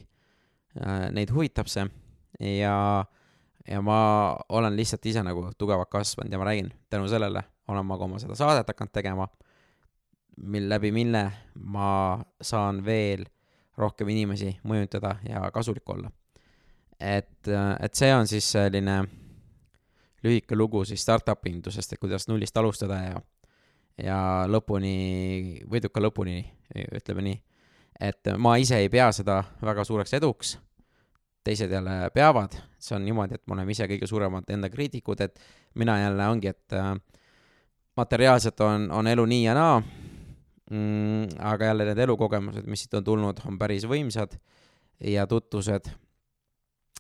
äh, 0.76 1.10
neid 1.10 1.30
huvitab 1.30 1.68
see. 1.68 1.86
Ja, 2.40 3.04
ja 3.68 3.80
ma 3.80 4.36
olen 4.48 4.76
lihtsalt 4.76 5.06
ise 5.06 5.22
nagu 5.22 5.50
tugevalt 5.58 5.90
kasvanud 5.90 6.32
ja 6.32 6.38
ma 6.38 6.48
räägin, 6.48 6.72
tänu 6.90 7.08
sellele 7.08 7.44
olen 7.68 7.86
ma 7.86 7.98
ka 7.98 8.04
oma 8.04 8.18
seda 8.18 8.34
saadet 8.34 8.68
hakanud 8.68 8.92
tegema, 8.92 9.28
mil 10.36 10.68
läbi 10.68 10.92
mille 10.92 11.30
ma 11.54 12.20
saan 12.40 12.84
veel 12.84 13.24
rohkem 13.78 14.08
inimesi 14.08 14.52
mõjutada 14.68 15.16
ja 15.28 15.50
kasulik 15.52 15.88
olla. 15.90 16.10
et, 17.00 17.48
et 17.80 17.94
see 17.94 18.14
on 18.14 18.26
siis 18.26 18.52
selline 18.52 19.02
lühike 20.22 20.56
lugu 20.56 20.84
siis 20.84 21.02
startup'i 21.02 21.50
indusest, 21.50 21.92
et 21.92 22.00
kuidas 22.00 22.28
nullist 22.28 22.56
alustada 22.56 22.98
ja, 23.02 23.22
ja 23.98 24.18
lõpuni, 24.48 25.62
võiduka 25.70 26.00
lõpuni, 26.00 26.44
ütleme 26.94 27.24
nii. 27.26 27.40
et 28.00 28.34
ma 28.38 28.56
ise 28.56 28.78
ei 28.78 28.88
pea 28.88 29.10
seda 29.12 29.42
väga 29.62 29.84
suureks 29.84 30.14
eduks, 30.20 30.58
teised 31.44 31.70
jälle 31.70 32.10
peavad, 32.14 32.54
see 32.78 32.94
on 32.96 33.04
niimoodi, 33.04 33.34
et 33.34 33.46
me 33.46 33.56
oleme 33.56 33.74
ise 33.74 33.88
kõige 33.90 34.06
suuremad 34.06 34.50
enda 34.54 34.70
kriitikud, 34.70 35.20
et 35.20 35.40
mina 35.74 35.98
jälle 35.98 36.28
ongi, 36.28 36.54
et 36.54 36.78
äh, 36.78 36.94
materiaalselt 37.96 38.60
on, 38.60 38.90
on 38.94 39.06
elu 39.06 39.26
nii 39.26 39.44
ja 39.44 39.58
naa 39.58 39.82
mm,. 40.72 41.28
aga 41.38 41.64
jälle 41.64 41.84
need 41.84 41.98
elukogemused, 41.98 42.66
mis 42.66 42.84
siit 42.84 42.94
on 42.94 43.04
tulnud, 43.04 43.42
on 43.48 43.58
päris 43.58 43.84
võimsad 43.88 44.36
ja 45.04 45.26
tutvused. 45.26 45.90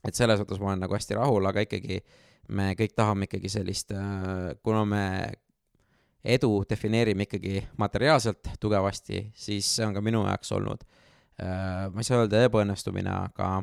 et 0.02 0.18
selles 0.18 0.40
mõttes 0.40 0.58
ma 0.60 0.72
olen 0.72 0.82
nagu 0.82 0.96
hästi 0.96 1.14
rahul, 1.14 1.46
aga 1.46 1.62
ikkagi 1.62 2.00
me 2.50 2.72
kõik 2.78 2.96
tahame 2.98 3.28
ikkagi 3.28 3.52
sellist, 3.52 3.92
äh, 3.94 4.52
kuna 4.62 4.84
me 4.84 5.04
edu 6.24 6.64
defineerime 6.70 7.26
ikkagi 7.28 7.62
materiaalselt 7.78 8.50
tugevasti, 8.60 9.28
siis 9.34 9.68
see 9.76 9.86
on 9.86 9.94
ka 9.94 10.02
minu 10.02 10.24
jaoks 10.26 10.50
olnud, 10.58 10.82
äh, 11.38 11.86
ma 11.92 12.02
ei 12.02 12.08
saa 12.08 12.24
öelda 12.24 12.42
ebaõnnestumine, 12.48 13.14
aga 13.30 13.62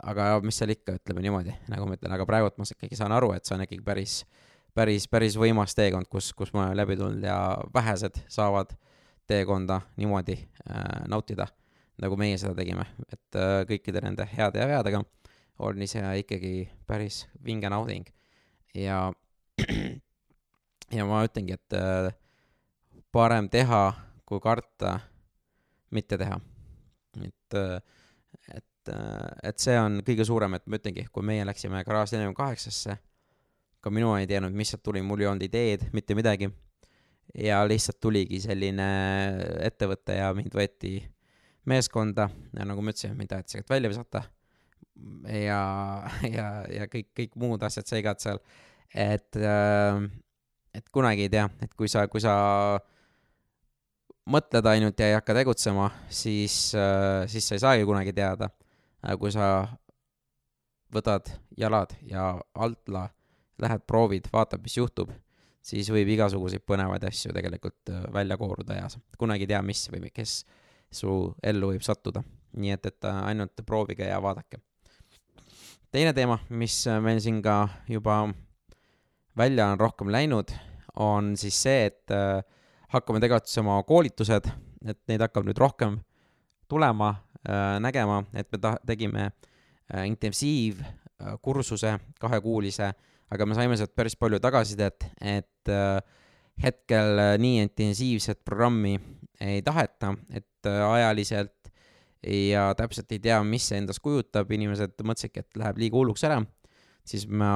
aga 0.00 0.30
mis 0.40 0.56
seal 0.56 0.72
ikka, 0.72 0.94
ütleme 0.96 1.26
niimoodi, 1.26 1.52
nagu 1.68 1.84
ma 1.84 1.98
ütlen, 1.98 2.14
aga 2.14 2.24
praegult 2.26 2.56
ma 2.56 2.64
ikkagi 2.64 2.96
saan 2.96 3.12
aru, 3.12 3.34
et 3.36 3.44
see 3.44 3.58
on 3.58 3.66
ikkagi 3.66 3.82
päris 3.84 4.22
äh, 4.22 4.49
päris, 4.74 5.06
päris 5.08 5.36
võimas 5.38 5.74
teekond, 5.76 6.08
kus, 6.10 6.32
kus 6.36 6.52
ma 6.54 6.66
olen 6.68 6.78
läbi 6.78 6.96
tulnud 6.98 7.24
ja 7.24 7.38
vähesed 7.74 8.22
saavad 8.28 8.74
teekonda 9.30 9.80
niimoodi 9.96 10.36
äh, 10.36 10.84
nautida, 11.08 11.46
nagu 12.02 12.16
meie 12.18 12.38
seda 12.38 12.54
tegime, 12.58 12.86
et 13.12 13.38
äh, 13.38 13.62
kõikide 13.68 14.02
nende 14.04 14.26
heade 14.32 14.62
ja 14.62 14.68
veadega 14.70 15.02
oli 15.66 15.86
see 15.90 16.02
ikkagi 16.22 16.54
päris 16.88 17.26
vinge 17.44 17.70
nauding. 17.70 18.06
ja, 18.74 19.12
ja 20.96 21.06
ma 21.06 21.24
ütlengi, 21.26 21.58
et 21.58 21.76
äh, 21.76 22.10
parem 23.12 23.50
teha, 23.50 23.92
kui 24.24 24.40
karta 24.40 24.98
mitte 25.90 26.18
teha. 26.18 26.40
et 27.22 27.58
äh,, 27.58 27.78
et 28.54 28.88
äh,, 28.88 29.30
et 29.42 29.58
see 29.58 29.76
on 29.78 30.00
kõige 30.06 30.24
suurem, 30.24 30.54
et 30.54 30.66
ma 30.66 30.78
ütlengi, 30.80 31.06
kui 31.12 31.26
meie 31.26 31.44
läksime 31.44 31.84
garaaž 31.84 32.14
nelikümmend 32.14 32.38
kaheksasse 32.38 32.96
ka 33.80 33.92
minu 33.92 34.12
ei 34.18 34.28
teadnud, 34.28 34.54
mis 34.56 34.72
sealt 34.72 34.82
tuli, 34.84 35.02
mul 35.04 35.22
ei 35.24 35.30
olnud 35.30 35.46
ideed, 35.46 35.88
mitte 35.96 36.16
midagi. 36.18 36.50
ja 37.30 37.60
lihtsalt 37.62 38.00
tuligi 38.02 38.40
selline 38.42 38.86
ettevõte 39.62 40.16
ja 40.16 40.32
mind 40.34 40.54
võeti 40.56 40.96
meeskonda 41.70 42.26
ja 42.56 42.66
nagu 42.66 42.82
ma 42.82 42.90
ütlesin, 42.90 43.14
mind 43.14 43.30
taheti 43.30 43.54
sealt 43.54 43.70
välja 43.70 43.90
visata. 43.92 44.24
ja, 45.30 45.60
ja, 46.36 46.48
ja 46.68 46.88
kõik, 46.90 47.12
kõik 47.16 47.36
muud 47.38 47.62
asjad 47.62 47.86
seigad 47.86 48.20
seal. 48.22 48.40
et, 48.94 49.36
äh, 49.36 50.02
et 50.74 50.88
kunagi 50.90 51.28
ei 51.28 51.32
tea, 51.32 51.46
et 51.62 51.74
kui 51.74 51.88
sa, 51.88 52.06
kui 52.10 52.20
sa 52.20 52.34
mõtled 54.30 54.66
ainult 54.66 54.98
ja 54.98 55.10
ei 55.10 55.16
hakka 55.16 55.34
tegutsema, 55.40 55.88
siis, 56.10 56.74
äh, 56.74 57.26
siis 57.30 57.46
sa 57.46 57.56
ei 57.56 57.62
saagi 57.62 57.86
kunagi 57.86 58.12
teada. 58.12 58.50
kui 59.18 59.30
sa 59.32 59.64
võtad 60.92 61.30
jalad 61.56 61.94
ja 62.04 62.34
altla 62.54 63.08
lähed 63.60 63.84
proovid, 63.86 64.28
vaatad, 64.32 64.62
mis 64.64 64.76
juhtub, 64.76 65.12
siis 65.64 65.90
võib 65.92 66.08
igasuguseid 66.14 66.64
põnevaid 66.66 67.04
asju 67.08 67.34
tegelikult 67.36 67.92
äh, 67.92 68.04
välja 68.12 68.38
kooruda 68.40 68.78
ja 68.78 68.88
kunagi 69.20 69.46
ei 69.46 69.52
tea, 69.52 69.62
mis 69.64 69.86
või 69.92 70.10
kes 70.14 70.40
su 70.90 71.34
ellu 71.42 71.72
võib 71.74 71.84
sattuda. 71.86 72.22
nii 72.56 72.72
et, 72.74 72.86
et 72.86 73.04
äh, 73.06 73.22
ainult 73.30 73.60
proovige 73.66 74.08
ja 74.08 74.20
vaadake. 74.22 74.60
teine 75.92 76.12
teema, 76.12 76.38
mis 76.48 76.86
äh, 76.86 77.00
meil 77.00 77.20
siin 77.20 77.42
ka 77.42 77.68
juba 77.88 78.32
välja 79.36 79.70
on 79.72 79.80
rohkem 79.80 80.10
läinud, 80.10 80.50
on 80.96 81.36
siis 81.36 81.62
see, 81.62 81.86
et 81.86 82.10
hakkame 82.90 83.20
tegutsema 83.20 83.82
koolitused, 83.86 84.48
et 84.84 84.98
neid 85.08 85.20
hakkab 85.22 85.46
nüüd 85.46 85.58
rohkem 85.58 86.00
tulema, 86.68 87.14
nägema, 87.80 88.24
et 88.34 88.50
me 88.52 88.58
ta-, 88.58 88.80
tegime 88.86 89.30
intensiivkursuse 90.04 91.94
kahekuulise 92.20 92.90
aga 93.30 93.46
me 93.46 93.56
saime 93.56 93.78
sealt 93.78 93.94
päris 93.96 94.16
palju 94.18 94.40
tagasisidet, 94.42 95.06
et 95.22 95.70
äh, 95.70 95.98
hetkel 96.62 97.20
äh, 97.22 97.34
nii 97.40 97.64
intensiivset 97.64 98.42
programmi 98.44 98.96
ei 99.40 99.62
taheta, 99.66 100.14
et 100.34 100.68
äh, 100.68 100.80
ajaliselt 100.86 101.70
ja 102.26 102.68
täpselt 102.76 103.12
ei 103.14 103.20
tea, 103.22 103.38
mis 103.46 103.70
see 103.70 103.78
endast 103.80 104.02
kujutab, 104.04 104.50
inimesed 104.52 104.98
mõtlesidki, 105.06 105.44
et 105.44 105.60
läheb 105.62 105.78
liiga 105.80 105.96
hulluks 105.96 106.26
ära, 106.28 106.40
siis 107.06 107.24
me 107.26 107.48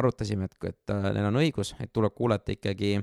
arutasime, 0.00 0.48
et, 0.48 0.56
et 0.70 0.94
neil 1.12 1.28
on 1.28 1.40
õigus, 1.42 1.74
et 1.82 1.92
tuleb 1.92 2.14
kuulata 2.16 2.54
ikkagi 2.54 2.94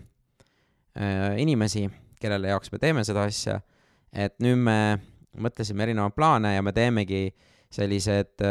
inimesi, 1.39 1.83
kellele 2.19 2.49
jaoks 2.49 2.73
me 2.73 2.79
teeme 2.81 3.03
seda 3.05 3.27
asja, 3.29 3.59
et 4.09 4.33
nüüd 4.41 4.57
me 4.65 4.79
mõtlesime 5.38 5.85
erinevaid 5.85 6.15
plaane 6.17 6.55
ja 6.55 6.65
me 6.65 6.73
teemegi 6.73 7.27
sellised 7.69 8.41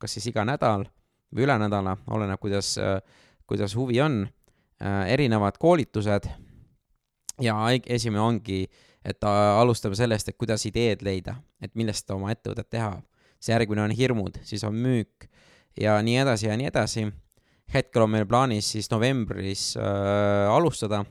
kas 0.00 0.16
siis 0.16 0.30
iga 0.32 0.46
nädal 0.48 0.88
või 1.34 1.44
üle 1.46 1.58
nädala, 1.60 1.96
oleneb, 2.14 2.40
kuidas, 2.40 2.74
kuidas 3.48 3.74
huvi 3.76 4.00
on, 4.00 4.22
erinevad 5.08 5.58
koolitused 5.60 6.28
ja 7.42 7.56
esimene 7.86 8.22
ongi, 8.22 8.62
et 9.04 9.24
alustame 9.24 9.96
sellest, 9.98 10.30
et 10.30 10.38
kuidas 10.38 10.64
ideed 10.68 11.02
leida, 11.06 11.36
et 11.62 11.74
millest 11.78 12.10
oma 12.14 12.32
ettevõtet 12.34 12.70
teha. 12.70 12.98
see 13.38 13.52
järgmine 13.54 13.84
on 13.84 13.92
hirmud, 13.94 14.40
siis 14.42 14.64
on 14.66 14.74
müük 14.74 15.28
ja 15.78 16.00
nii 16.02 16.16
edasi 16.24 16.48
ja 16.48 16.56
nii 16.58 16.66
edasi. 16.66 17.06
hetkel 17.74 18.02
on 18.02 18.10
meil 18.10 18.26
plaanis 18.26 18.70
siis 18.72 18.90
novembris 18.90 19.76
äh, 19.76 20.48
alustada. 20.50 21.04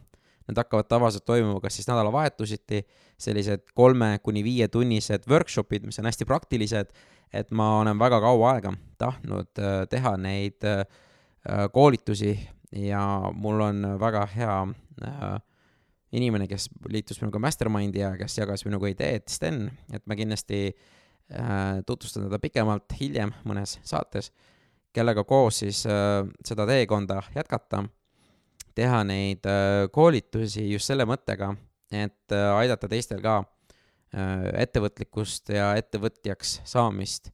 Need 0.47 0.58
hakkavad 0.58 0.88
tavaliselt 0.88 1.25
toimuma 1.25 1.60
kas 1.62 1.75
siis 1.75 1.88
nädalavahetusiti, 1.88 2.86
sellised 3.19 3.65
kolme 3.75 4.19
kuni 4.23 4.43
viietunnised 4.43 5.27
workshop'id, 5.27 5.86
mis 5.86 5.99
on 5.99 6.08
hästi 6.08 6.25
praktilised 6.25 6.93
et 7.33 7.51
ma 7.51 7.79
olen 7.81 7.99
väga 7.99 8.19
kaua 8.23 8.53
aega 8.55 8.73
tahtnud 8.97 9.59
äh, 9.61 9.83
teha 9.89 10.15
neid 10.21 10.63
äh, 10.65 10.85
koolitusi 11.73 12.33
ja 12.71 13.01
mul 13.33 13.61
on 13.61 13.85
väga 13.99 14.25
hea 14.35 14.57
äh, 15.03 15.37
inimene, 16.11 16.47
kes 16.47 16.69
liitus 16.89 17.21
minuga 17.21 17.39
Mastermindi 17.39 17.99
ja 17.99 18.13
kes 18.17 18.37
jagas 18.37 18.65
minuga 18.65 18.87
ideed, 18.91 19.27
Sten, 19.29 19.65
et 19.93 20.05
ma 20.07 20.15
kindlasti 20.15 20.71
tutvustan 21.83 22.23
teda 22.29 22.37
pikemalt 22.39 22.93
hiljem 22.95 23.33
mõnes 23.43 23.73
saates, 23.83 24.29
kellega 24.95 25.25
koos 25.27 25.57
siis 25.59 25.81
seda 25.83 26.65
teekonda 26.69 27.17
jätkata, 27.35 27.81
teha 28.79 29.01
neid 29.03 29.43
koolitusi 29.91 30.63
just 30.71 30.87
selle 30.87 31.03
mõttega, 31.03 31.51
et 31.91 32.35
äh, 32.35 32.47
aidata 32.57 32.87
teistel 32.91 33.21
ka 33.23 33.39
äh, 33.41 33.57
ettevõtlikkust 34.13 35.50
ja 35.50 35.74
ettevõtjaks 35.76 36.62
saamist. 36.65 37.32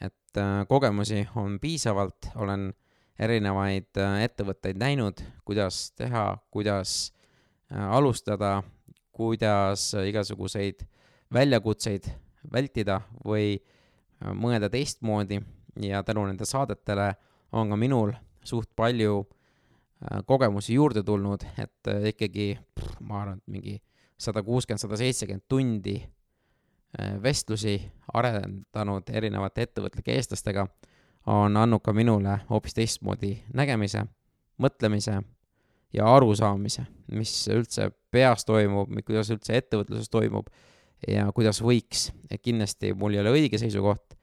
et 0.00 0.36
äh, 0.36 0.66
kogemusi 0.68 1.26
on 1.36 1.58
piisavalt, 1.60 2.28
olen 2.36 2.74
erinevaid 3.18 3.96
äh, 3.96 4.22
ettevõtteid 4.26 4.76
näinud, 4.76 5.22
kuidas 5.44 5.92
teha, 5.96 6.38
kuidas 6.50 7.12
äh, 7.72 7.80
alustada, 7.80 8.62
kuidas 9.12 9.94
igasuguseid 9.94 10.84
väljakutseid 11.32 12.10
vältida 12.52 13.00
või 13.24 13.56
äh, 13.56 14.34
mõelda 14.34 14.68
teistmoodi 14.68 15.40
ja 15.80 16.02
tänu 16.02 16.26
nende 16.26 16.44
saadetele 16.44 17.14
on 17.52 17.70
ka 17.70 17.76
minul 17.76 18.12
suht 18.44 18.68
palju 18.76 19.22
äh, 19.22 20.20
kogemusi 20.26 20.74
juurde 20.74 21.02
tulnud, 21.02 21.46
et 21.56 21.88
äh, 21.88 22.10
ikkagi 22.12 22.58
pff, 22.74 23.00
ma 23.00 23.22
arvan, 23.22 23.40
et 23.40 23.56
mingi 23.56 23.78
sada 24.18 24.42
kuuskümmend, 24.42 24.80
sada 24.80 25.00
seitsekümmend 25.00 25.48
tundi 25.48 25.96
äh, 26.02 26.15
vestlusi 27.22 27.78
arendanud 28.14 29.10
erinevate 29.12 29.66
ettevõtlike 29.66 30.14
eestlastega 30.16 30.66
on 31.26 31.56
andnud 31.56 31.82
ka 31.84 31.92
minule 31.92 32.38
hoopis 32.50 32.76
teistmoodi 32.76 33.32
nägemise, 33.54 34.04
mõtlemise 34.62 35.18
ja 35.92 36.06
arusaamise, 36.14 36.86
mis 37.12 37.32
üldse 37.52 37.90
peas 38.10 38.46
toimub, 38.46 38.90
kuidas 39.06 39.30
üldse 39.34 39.58
ettevõtluses 39.58 40.10
toimub 40.12 40.48
ja 41.08 41.28
kuidas 41.34 41.60
võiks, 41.62 42.10
kindlasti 42.42 42.94
mul 42.94 43.16
ei 43.16 43.22
ole 43.22 43.34
õige 43.36 43.60
seisukoht, 43.60 44.16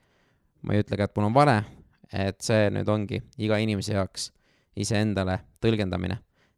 ma 0.64 0.74
ei 0.74 0.84
ütle 0.84 0.98
ka, 0.98 1.08
et 1.08 1.18
mul 1.18 1.30
on 1.30 1.36
vale, 1.36 1.58
et 2.14 2.40
see 2.46 2.70
nüüd 2.74 2.90
ongi 2.90 3.20
iga 3.42 3.60
inimese 3.62 3.98
jaoks 3.98 4.32
iseendale 4.80 5.40
tõlgendamine, 5.62 6.18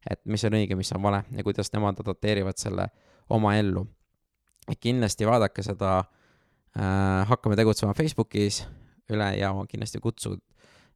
et 0.09 0.21
mis 0.29 0.43
on 0.47 0.55
õige, 0.59 0.77
mis 0.77 0.91
on 0.95 1.03
vale 1.03 1.23
ja 1.35 1.43
kuidas 1.43 1.71
nemad 1.73 1.99
adapteerivad 2.03 2.59
selle 2.61 2.87
oma 3.29 3.55
ellu. 3.59 3.85
Kindlasti 4.79 5.27
vaadake 5.27 5.63
seda 5.63 5.99
äh, 5.99 7.27
Hakkame 7.29 7.55
tegutsema 7.55 7.93
Facebookis 7.93 8.63
üle 9.11 9.29
ja 9.37 9.53
ma 9.53 9.65
kindlasti 9.69 10.01
kutsun 10.01 10.39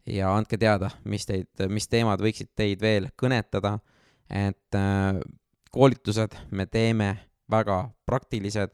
ja 0.10 0.32
andke 0.36 0.58
teada, 0.58 0.90
mis 1.06 1.26
teid, 1.30 1.50
mis 1.70 1.88
teemad 1.88 2.22
võiksid 2.24 2.52
teid 2.58 2.82
veel 2.82 3.10
kõnetada, 3.20 3.78
et 4.30 4.78
äh, 4.78 5.20
koolitused 5.72 6.38
me 6.52 6.66
teeme 6.66 7.12
väga 7.52 7.90
praktilised, 8.06 8.74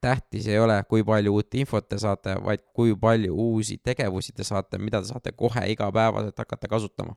tähtis 0.00 0.46
ei 0.48 0.58
ole, 0.60 0.82
kui 0.88 1.04
palju 1.04 1.34
uut 1.34 1.54
infot 1.58 1.88
te 1.88 1.98
saate, 1.98 2.36
vaid 2.44 2.62
kui 2.76 2.94
palju 2.96 3.34
uusi 3.34 3.78
tegevusi 3.84 4.32
te 4.36 4.44
saate, 4.46 4.78
mida 4.78 5.00
te 5.02 5.10
saate 5.10 5.32
kohe 5.36 5.64
igapäevaselt 5.72 6.38
hakata 6.38 6.68
kasutama. 6.68 7.16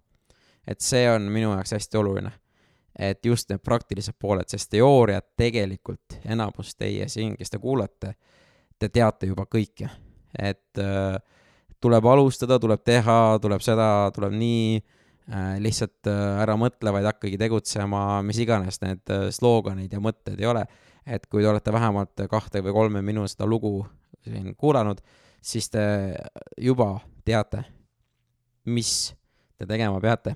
et 0.67 0.81
see 0.81 1.07
on 1.09 1.21
minu 1.21 1.51
jaoks 1.55 1.71
hästi 1.73 1.97
oluline. 1.97 2.31
Et 2.97 3.25
just 3.25 3.49
need 3.49 3.61
praktilised 3.63 4.17
pooled, 4.19 4.49
sest 4.51 4.71
teooriat 4.73 5.31
tegelikult 5.39 6.19
enamus 6.25 6.75
teie 6.75 7.07
siin, 7.09 7.35
kes 7.39 7.53
te 7.53 7.59
kuulate, 7.61 8.15
te 8.79 8.89
teate 8.89 9.29
juba 9.29 9.45
kõike, 9.47 9.89
et 10.37 10.81
äh, 10.81 11.17
tuleb 11.81 12.05
alustada, 12.05 12.59
tuleb 12.59 12.83
teha, 12.83 13.17
tuleb 13.41 13.63
seda, 13.63 13.87
tuleb 14.15 14.35
nii 14.37 14.77
äh,, 14.77 15.57
lihtsalt 15.63 16.11
äh, 16.11 16.43
ära 16.43 16.57
mõtle, 16.59 16.93
vaid 16.93 17.07
hakkagi 17.09 17.39
tegutsema, 17.41 18.21
mis 18.27 18.41
iganes 18.43 18.81
need 18.83 19.13
äh, 19.13 19.29
slooganid 19.33 19.93
ja 19.93 20.03
mõtted 20.03 20.39
ei 20.39 20.49
ole 20.51 20.65
et 21.05 21.25
kui 21.27 21.41
te 21.41 21.49
olete 21.49 21.73
vähemalt 21.73 22.25
kahte 22.29 22.61
või 22.63 22.73
kolme 22.75 23.01
minu 23.05 23.25
seda 23.29 23.47
lugu 23.49 23.85
siin 24.21 24.53
kuulanud, 24.57 25.01
siis 25.41 25.69
te 25.73 25.83
juba 26.61 26.93
teate, 27.25 27.63
mis 28.69 29.13
te 29.57 29.65
tegema 29.65 29.99
peate. 30.01 30.35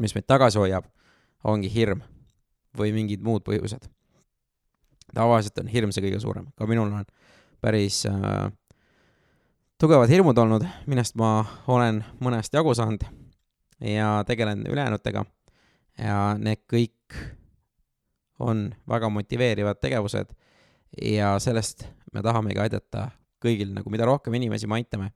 mis 0.00 0.14
meid 0.14 0.24
tagasi 0.26 0.58
hoiab, 0.58 0.86
ongi 1.44 1.70
hirm 1.72 2.02
või 2.78 2.92
mingid 2.94 3.22
muud 3.24 3.44
põhjused. 3.46 3.88
tavaliselt 5.14 5.58
on 5.58 5.68
hirm 5.68 5.92
see 5.92 6.04
kõige 6.04 6.20
suurem, 6.20 6.46
ka 6.56 6.66
minul 6.66 6.92
on 6.92 7.04
päris 7.60 8.06
äh, 8.06 8.48
tugevad 9.78 10.08
hirmud 10.08 10.38
olnud, 10.38 10.64
millest 10.86 11.16
ma 11.18 11.44
olen 11.66 12.04
mõnest 12.20 12.54
jagu 12.54 12.74
saanud 12.74 13.04
ja 13.80 14.22
tegelen 14.26 14.66
ülejäänutega 14.70 15.24
ja 15.98 16.18
need 16.38 16.62
kõik 16.70 17.18
on 18.42 18.70
väga 18.88 19.10
motiveerivad 19.12 19.80
tegevused 19.82 20.32
ja 21.02 21.34
sellest 21.42 21.86
me 22.12 22.22
tahamegi 22.22 22.60
aidata 22.62 23.10
kõigil, 23.42 23.72
nagu 23.74 23.90
mida 23.90 24.06
rohkem 24.06 24.34
inimesi 24.38 24.68
me 24.70 24.80
aitame, 24.80 25.10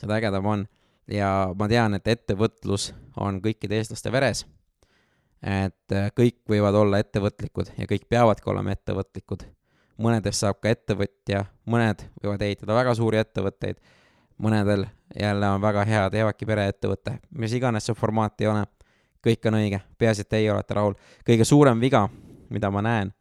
seda 0.00 0.16
ägedam 0.16 0.46
on. 0.46 0.66
ja 1.06 1.52
ma 1.54 1.68
tean, 1.70 1.94
et 1.94 2.08
ettevõtlus 2.08 2.90
on 3.16 3.38
kõikide 3.42 3.76
eestlaste 3.78 4.10
veres. 4.12 4.46
Et 5.46 5.94
äh, 5.94 6.08
kõik 6.16 6.40
võivad 6.50 6.74
olla 6.74 7.00
ettevõtlikud 7.02 7.72
ja 7.78 7.86
kõik 7.86 8.08
peavadki 8.10 8.50
olema 8.50 8.74
ettevõtlikud. 8.74 9.46
mõnedest 9.96 10.42
saab 10.42 10.58
ka 10.60 10.68
ettevõtja, 10.68 11.44
mõned 11.64 12.02
võivad 12.22 12.42
ehitada 12.42 12.74
väga 12.74 12.94
suuri 12.94 13.22
ettevõtteid, 13.22 13.78
mõnedel 14.38 14.86
jälle 15.20 15.48
on 15.48 15.62
väga 15.62 15.84
hea, 15.84 16.10
teevadki 16.10 16.46
pereettevõte, 16.46 17.18
mis 17.30 17.52
iganes 17.52 17.86
see 17.86 17.94
formaat 17.94 18.40
ei 18.40 18.46
ole, 18.46 18.66
kõik 19.24 19.46
on 19.48 19.56
õige, 19.62 19.80
peaasi, 19.98 20.26
et 20.26 20.28
teie 20.28 20.52
olete 20.52 20.74
rahul. 20.74 20.94
kõige 21.24 21.44
suurem 21.44 21.80
viga 21.80 22.08
mida 22.50 22.70
ma 22.70 22.82
näen 22.82 23.12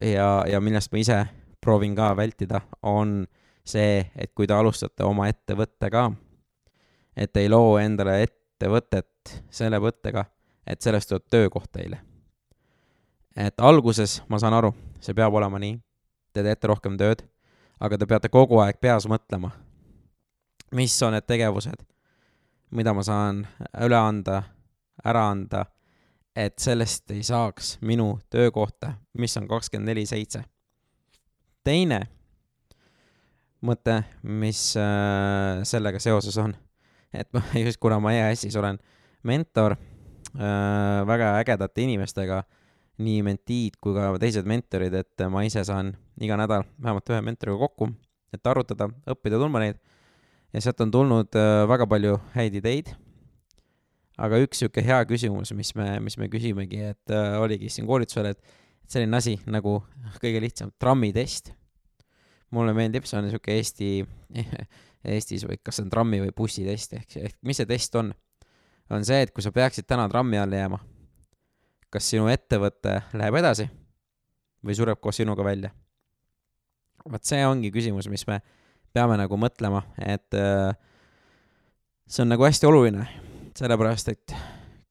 ja, 0.00 0.44
ja 0.48 0.60
millest 0.60 0.92
ma 0.92 1.00
ise 1.00 1.18
proovin 1.60 1.94
ka 1.96 2.10
vältida, 2.16 2.60
on 2.82 3.22
see, 3.64 4.02
et 4.16 4.34
kui 4.36 4.46
te 4.46 4.54
alustate 4.54 5.04
oma 5.06 5.30
ettevõttega, 5.30 6.10
et 7.16 7.36
ei 7.40 7.48
loo 7.48 7.78
endale 7.80 8.18
ettevõtet 8.26 9.32
selle 9.50 9.80
mõttega, 9.80 10.26
et 10.66 10.82
sellest 10.82 11.08
tuleb 11.08 11.26
töökoht 11.30 11.72
teile. 11.72 12.00
et 13.36 13.60
alguses, 13.60 14.22
ma 14.28 14.38
saan 14.38 14.54
aru, 14.54 14.70
see 15.00 15.14
peab 15.14 15.34
olema 15.34 15.58
nii, 15.58 15.78
te 16.32 16.42
teete 16.42 16.70
rohkem 16.70 16.96
tööd, 16.98 17.24
aga 17.80 17.98
te 17.98 18.06
peate 18.06 18.28
kogu 18.28 18.60
aeg 18.62 18.78
peas 18.80 19.08
mõtlema, 19.10 19.50
mis 20.72 21.02
on 21.02 21.12
need 21.12 21.26
tegevused, 21.26 21.82
mida 22.70 22.94
ma 22.94 23.02
saan 23.02 23.42
üle 23.82 23.98
anda, 23.98 24.42
ära 25.04 25.28
anda 25.30 25.64
et 26.36 26.58
sellest 26.58 27.10
ei 27.14 27.22
saaks 27.22 27.78
minu 27.86 28.18
töökohta, 28.30 28.94
mis 29.18 29.36
on 29.38 29.48
kakskümmend 29.48 29.92
neli 29.92 30.06
seitse. 30.06 30.42
teine 31.64 32.00
mõte, 33.64 34.02
mis 34.22 34.74
äh, 34.76 35.62
sellega 35.64 35.98
seoses 36.02 36.36
on, 36.38 36.52
et 37.12 37.30
ma 37.32 37.40
just, 37.64 37.78
kuna 37.80 38.00
ma 38.02 38.12
EAS-is 38.12 38.56
olen 38.56 38.78
mentor 39.22 39.76
väga 40.34 41.28
ägedate 41.38 41.84
inimestega, 41.84 42.40
nii 43.04 43.22
mentiid 43.26 43.76
kui 43.82 43.94
ka 43.94 44.12
teised 44.22 44.46
mentorid, 44.50 44.94
et 44.98 45.24
ma 45.30 45.44
ise 45.46 45.62
saan 45.66 45.92
iga 46.22 46.38
nädal 46.38 46.66
vähemalt 46.82 47.10
ühe 47.10 47.20
mentoriga 47.22 47.58
kokku, 47.66 47.90
et 48.34 48.50
arutada, 48.50 48.88
õppida 49.10 49.38
tundma 49.38 49.62
neid 49.62 49.78
ja 50.54 50.62
sealt 50.62 50.82
on 50.82 50.90
tulnud 50.94 51.38
äh, 51.38 51.64
väga 51.70 51.86
palju 51.90 52.18
häid 52.34 52.58
ideid 52.58 52.94
aga 54.20 54.38
üks 54.44 54.62
sihuke 54.62 54.84
hea 54.84 55.00
küsimus, 55.10 55.52
mis 55.56 55.72
me, 55.78 55.88
mis 56.04 56.16
me 56.20 56.28
küsimegi, 56.32 56.80
et 56.92 57.14
äh, 57.14 57.36
oligi 57.42 57.70
siin 57.72 57.88
koolitusel, 57.88 58.30
et 58.30 58.90
selline 58.90 59.18
asi 59.18 59.36
nagu 59.50 59.80
kõige 60.22 60.42
lihtsam 60.44 60.72
trammitest. 60.80 61.52
mulle 62.54 62.70
meeldib, 62.76 63.06
see 63.08 63.18
on 63.18 63.26
sihuke 63.32 63.50
Eesti, 63.50 63.88
Eestis 65.14 65.42
või 65.48 65.58
kas 65.58 65.80
see 65.80 65.84
on 65.84 65.90
trammi 65.90 66.20
või 66.22 66.30
bussitest 66.36 66.94
ehk, 67.00 67.16
ehk 67.18 67.40
mis 67.42 67.58
see 67.58 67.66
test 67.66 67.96
on? 67.98 68.12
On 68.90 69.04
see, 69.04 69.22
et 69.24 69.32
kui 69.32 69.44
sa 69.44 69.52
peaksid 69.52 69.86
täna 69.88 70.08
trammi 70.08 70.38
alla 70.38 70.60
jääma, 70.60 70.78
kas 71.90 72.10
sinu 72.10 72.28
ettevõte 72.32 73.00
läheb 73.14 73.40
edasi 73.40 73.68
või 74.64 74.76
sureb 74.76 75.00
koos 75.00 75.20
sinuga 75.22 75.44
välja? 75.44 75.70
vot 77.04 77.24
see 77.24 77.42
ongi 77.44 77.68
küsimus, 77.68 78.08
mis 78.08 78.24
me 78.26 78.38
peame 78.96 79.18
nagu 79.20 79.36
mõtlema, 79.36 79.82
et 80.00 80.36
äh, 80.40 80.72
see 82.08 82.24
on 82.24 82.32
nagu 82.32 82.46
hästi 82.46 82.66
oluline 82.70 83.04
sellepärast 83.58 84.08
et 84.08 84.34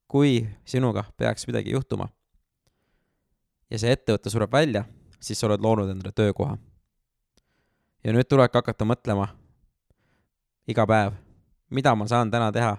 kui 0.08 0.38
sinuga 0.64 1.04
peaks 1.16 1.46
midagi 1.46 1.74
juhtuma 1.74 2.08
ja 3.70 3.80
see 3.80 3.92
ettevõte 3.92 4.32
sureb 4.32 4.52
välja, 4.52 4.84
siis 5.20 5.40
sa 5.40 5.48
oled 5.48 5.62
loonud 5.64 5.90
endale 5.90 6.12
töökoha. 6.16 6.56
ja 8.04 8.12
nüüd 8.12 8.28
tulebki 8.28 8.58
hakata 8.58 8.84
mõtlema 8.88 9.28
iga 10.68 10.86
päev, 10.86 11.12
mida 11.70 11.94
ma 11.94 12.06
saan 12.08 12.30
täna 12.30 12.52
teha, 12.52 12.76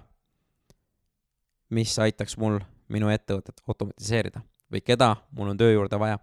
mis 1.70 1.98
aitaks 1.98 2.36
mul 2.38 2.60
minu 2.88 3.10
ettevõtet 3.10 3.62
automatiseerida 3.66 4.42
või 4.72 4.82
keda 4.82 5.14
mul 5.36 5.52
on 5.52 5.58
töö 5.58 5.72
juurde 5.72 5.98
vaja. 5.98 6.18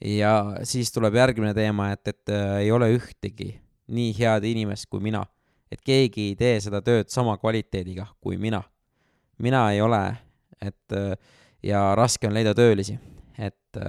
ja 0.00 0.60
siis 0.62 0.92
tuleb 0.92 1.14
järgmine 1.14 1.54
teema, 1.54 1.92
et, 1.92 2.08
et 2.08 2.32
äh, 2.32 2.58
ei 2.64 2.72
ole 2.72 2.90
ühtegi 2.96 3.54
nii 3.86 4.12
head 4.18 4.44
inimest 4.44 4.88
kui 4.90 5.00
mina 5.00 5.24
et 5.72 5.82
keegi 5.84 6.30
ei 6.30 6.36
tee 6.38 6.58
seda 6.62 6.80
tööd 6.84 7.10
sama 7.12 7.36
kvaliteediga 7.40 8.06
kui 8.22 8.38
mina. 8.38 8.62
mina 9.38 9.70
ei 9.72 9.80
ole, 9.80 10.16
et 10.60 10.94
ja 11.62 11.94
raske 11.94 12.26
on 12.26 12.34
leida 12.34 12.54
töölisi, 12.54 12.96
et 13.38 13.80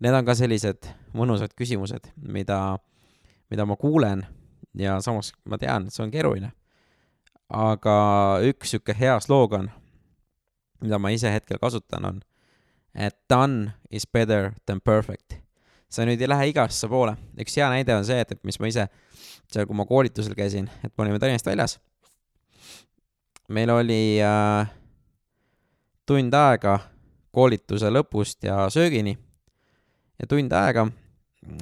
need 0.00 0.14
on 0.14 0.26
ka 0.26 0.34
sellised 0.36 0.88
mõnusad 1.16 1.54
küsimused, 1.56 2.10
mida, 2.20 2.76
mida 3.50 3.64
ma 3.64 3.76
kuulen 3.80 4.26
ja 4.76 4.98
samas 5.00 5.32
ma 5.48 5.58
tean, 5.58 5.86
et 5.86 5.94
see 5.94 6.04
on 6.04 6.12
keeruline. 6.12 6.52
aga 7.48 7.96
üks 8.42 8.74
sihuke 8.74 8.96
hea 8.98 9.18
sloogan, 9.20 9.70
mida 10.82 10.98
ma 11.02 11.12
ise 11.14 11.30
hetkel 11.32 11.60
kasutan, 11.62 12.04
on, 12.08 12.20
et 12.94 13.16
done 13.30 13.72
is 13.90 14.06
better 14.06 14.52
than 14.66 14.80
perfect. 14.80 15.40
sa 15.88 16.04
nüüd 16.04 16.20
ei 16.20 16.28
lähe 16.28 16.48
igasse 16.50 16.88
poole, 16.90 17.14
üks 17.40 17.54
hea 17.56 17.68
näide 17.70 17.94
on 17.94 18.04
see, 18.04 18.18
et, 18.20 18.32
et 18.34 18.42
mis 18.44 18.58
ma 18.60 18.68
ise 18.68 18.88
seal, 19.52 19.66
kui 19.68 19.76
ma 19.78 19.86
koolitusel 19.86 20.34
käisin, 20.36 20.66
et 20.84 20.92
me 20.92 21.06
olime 21.06 21.20
Tallinnast 21.22 21.46
väljas. 21.46 21.78
meil 23.48 23.70
oli 23.70 24.18
äh, 24.22 24.66
tund 26.06 26.34
aega 26.34 26.78
koolituse 27.34 27.90
lõpust 27.92 28.42
ja 28.46 28.66
söögini 28.72 29.14
ja 30.18 30.26
tund 30.26 30.52
aega 30.56 30.88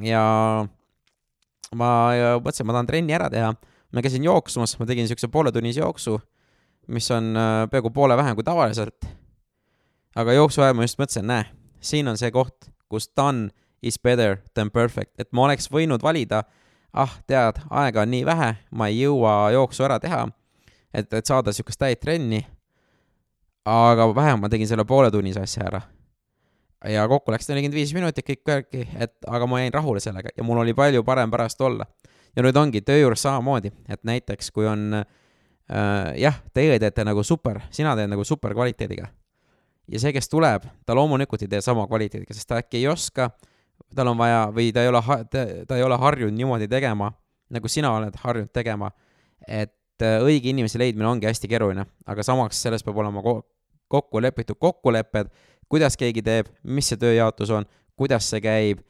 ja 0.05 0.23
ma 1.75 1.91
mõtlesin, 2.41 2.67
ma 2.69 2.77
tahan 2.77 2.89
trenni 2.89 3.17
ära 3.17 3.31
teha. 3.33 3.53
ma 3.95 4.03
käisin 4.03 4.25
jooksmas, 4.27 4.79
ma 4.79 4.87
tegin 4.87 5.07
siukse 5.07 5.29
pooletunnise 5.31 5.81
jooksu, 5.81 6.19
mis 6.89 7.11
on 7.11 7.37
äh, 7.37 7.65
peaaegu 7.71 7.91
poole 7.91 8.17
vähem 8.17 8.37
kui 8.37 8.45
tavaliselt. 8.45 9.07
aga 10.17 10.33
jooksu 10.33 10.63
ajal 10.63 10.75
ma 10.79 10.87
just 10.87 10.99
mõtlesin, 10.99 11.27
näe, 11.27 11.45
siin 11.81 12.09
on 12.09 12.19
see 12.19 12.31
koht, 12.31 12.71
kus 12.89 13.09
done 13.17 13.51
is 13.83 13.99
better 13.99 14.37
than 14.55 14.71
perfect, 14.71 15.13
et 15.19 15.33
ma 15.33 15.49
oleks 15.49 15.69
võinud 15.73 16.03
valida, 16.03 16.45
ah, 16.93 17.19
tead, 17.27 17.59
aega 17.71 18.05
on 18.05 18.13
nii 18.15 18.25
vähe, 18.27 18.55
ma 18.71 18.89
ei 18.89 19.03
jõua 19.03 19.51
jooksu 19.57 19.85
ära 19.85 19.99
teha, 20.01 20.29
et, 20.95 21.11
et 21.13 21.27
saada 21.27 21.53
siukest 21.53 21.81
täit 21.81 22.01
trenni. 22.01 22.47
aga 23.65 24.15
vähemalt 24.15 24.41
ma 24.41 24.49
tegin 24.53 24.69
selle 24.69 24.85
pooletunnise 24.85 25.41
asja 25.41 25.63
ära 25.65 25.81
ja 26.93 27.09
kokku 27.09 27.33
läks 27.33 27.49
nelikümmend 27.49 27.79
viis 27.79 27.95
minutit 27.97 28.27
kõik 28.29 28.43
värki, 28.47 28.83
et 29.01 29.15
aga 29.27 29.47
ma 29.49 29.63
jäin 29.63 29.73
rahule 29.73 30.01
sellega 30.05 30.35
ja 30.37 30.45
mul 30.45 30.61
oli 30.61 30.75
palju 30.77 31.05
parem 31.05 31.31
pärast 31.31 31.61
olla. 31.61 31.87
ja 32.37 32.43
nüüd 32.43 32.57
ongi 32.57 32.81
töö 32.83 32.99
juures 32.99 33.23
samamoodi, 33.23 33.71
et 33.89 34.03
näiteks 34.05 34.51
kui 34.51 34.67
on 34.67 34.95
äh, 35.01 35.05
jah, 35.69 36.41
teie 36.53 36.79
teete 36.81 37.05
nagu 37.09 37.23
super, 37.25 37.63
sina 37.73 37.95
teed 37.97 38.11
nagu 38.13 38.25
super 38.25 38.53
kvaliteediga. 38.55 39.09
ja 39.89 40.01
see, 40.01 40.13
kes 40.13 40.29
tuleb, 40.29 40.67
ta 40.87 40.95
loomulikult 40.97 41.43
ei 41.45 41.49
tee 41.49 41.61
sama 41.65 41.87
kvaliteediga, 41.89 42.35
sest 42.35 42.49
ta 42.49 42.59
äkki 42.61 42.83
ei 42.83 42.89
oska, 42.89 43.31
tal 43.95 44.09
on 44.13 44.19
vaja 44.19 44.47
või 44.53 44.73
ta 44.73 44.85
ei 44.85 44.89
ole, 44.89 45.01
ta, 45.31 45.77
ei 45.77 45.83
ole 45.85 45.97
harjunud 46.01 46.37
niimoodi 46.37 46.69
tegema, 46.69 47.11
nagu 47.53 47.69
sina 47.69 47.95
oled 47.97 48.17
harjunud 48.23 48.53
tegema, 48.53 48.91
et 49.49 50.05
äh, 50.05 50.21
õige 50.25 50.53
inimese 50.53 50.81
leidmine 50.81 51.09
ongi 51.09 51.29
hästi 51.29 51.49
keeruline, 51.49 51.85
aga 52.07 52.25
samas 52.25 52.61
selles 52.61 52.85
peab 52.85 53.01
olema 53.01 53.25
kokku 53.89 54.21
lepitud 54.21 54.61
kokkulepped 54.61 55.33
kuidas 55.69 55.97
keegi 55.99 56.23
teeb, 56.25 56.51
mis 56.63 56.89
see 56.91 57.01
tööjaotus 57.01 57.53
on, 57.55 57.67
kuidas 57.99 58.29
see 58.31 58.43
käib, 58.45 58.83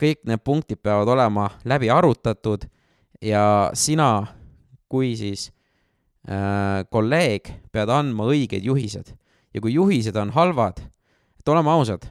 kõik 0.00 0.22
need 0.28 0.42
punktid 0.44 0.80
peavad 0.84 1.08
olema 1.12 1.50
läbi 1.68 1.90
arutatud 1.92 2.64
ja 3.22 3.70
sina 3.76 4.26
kui 4.88 5.14
siis 5.18 5.50
äh, 5.50 5.55
kolleeg 6.90 7.52
pead 7.72 7.90
andma 7.92 8.24
õiged 8.26 8.64
juhised. 8.66 9.12
ja 9.54 9.60
kui 9.60 9.72
juhised 9.72 10.16
on 10.16 10.30
halvad, 10.34 10.80
et 11.38 11.48
oleme 11.48 11.70
ausad, 11.70 12.08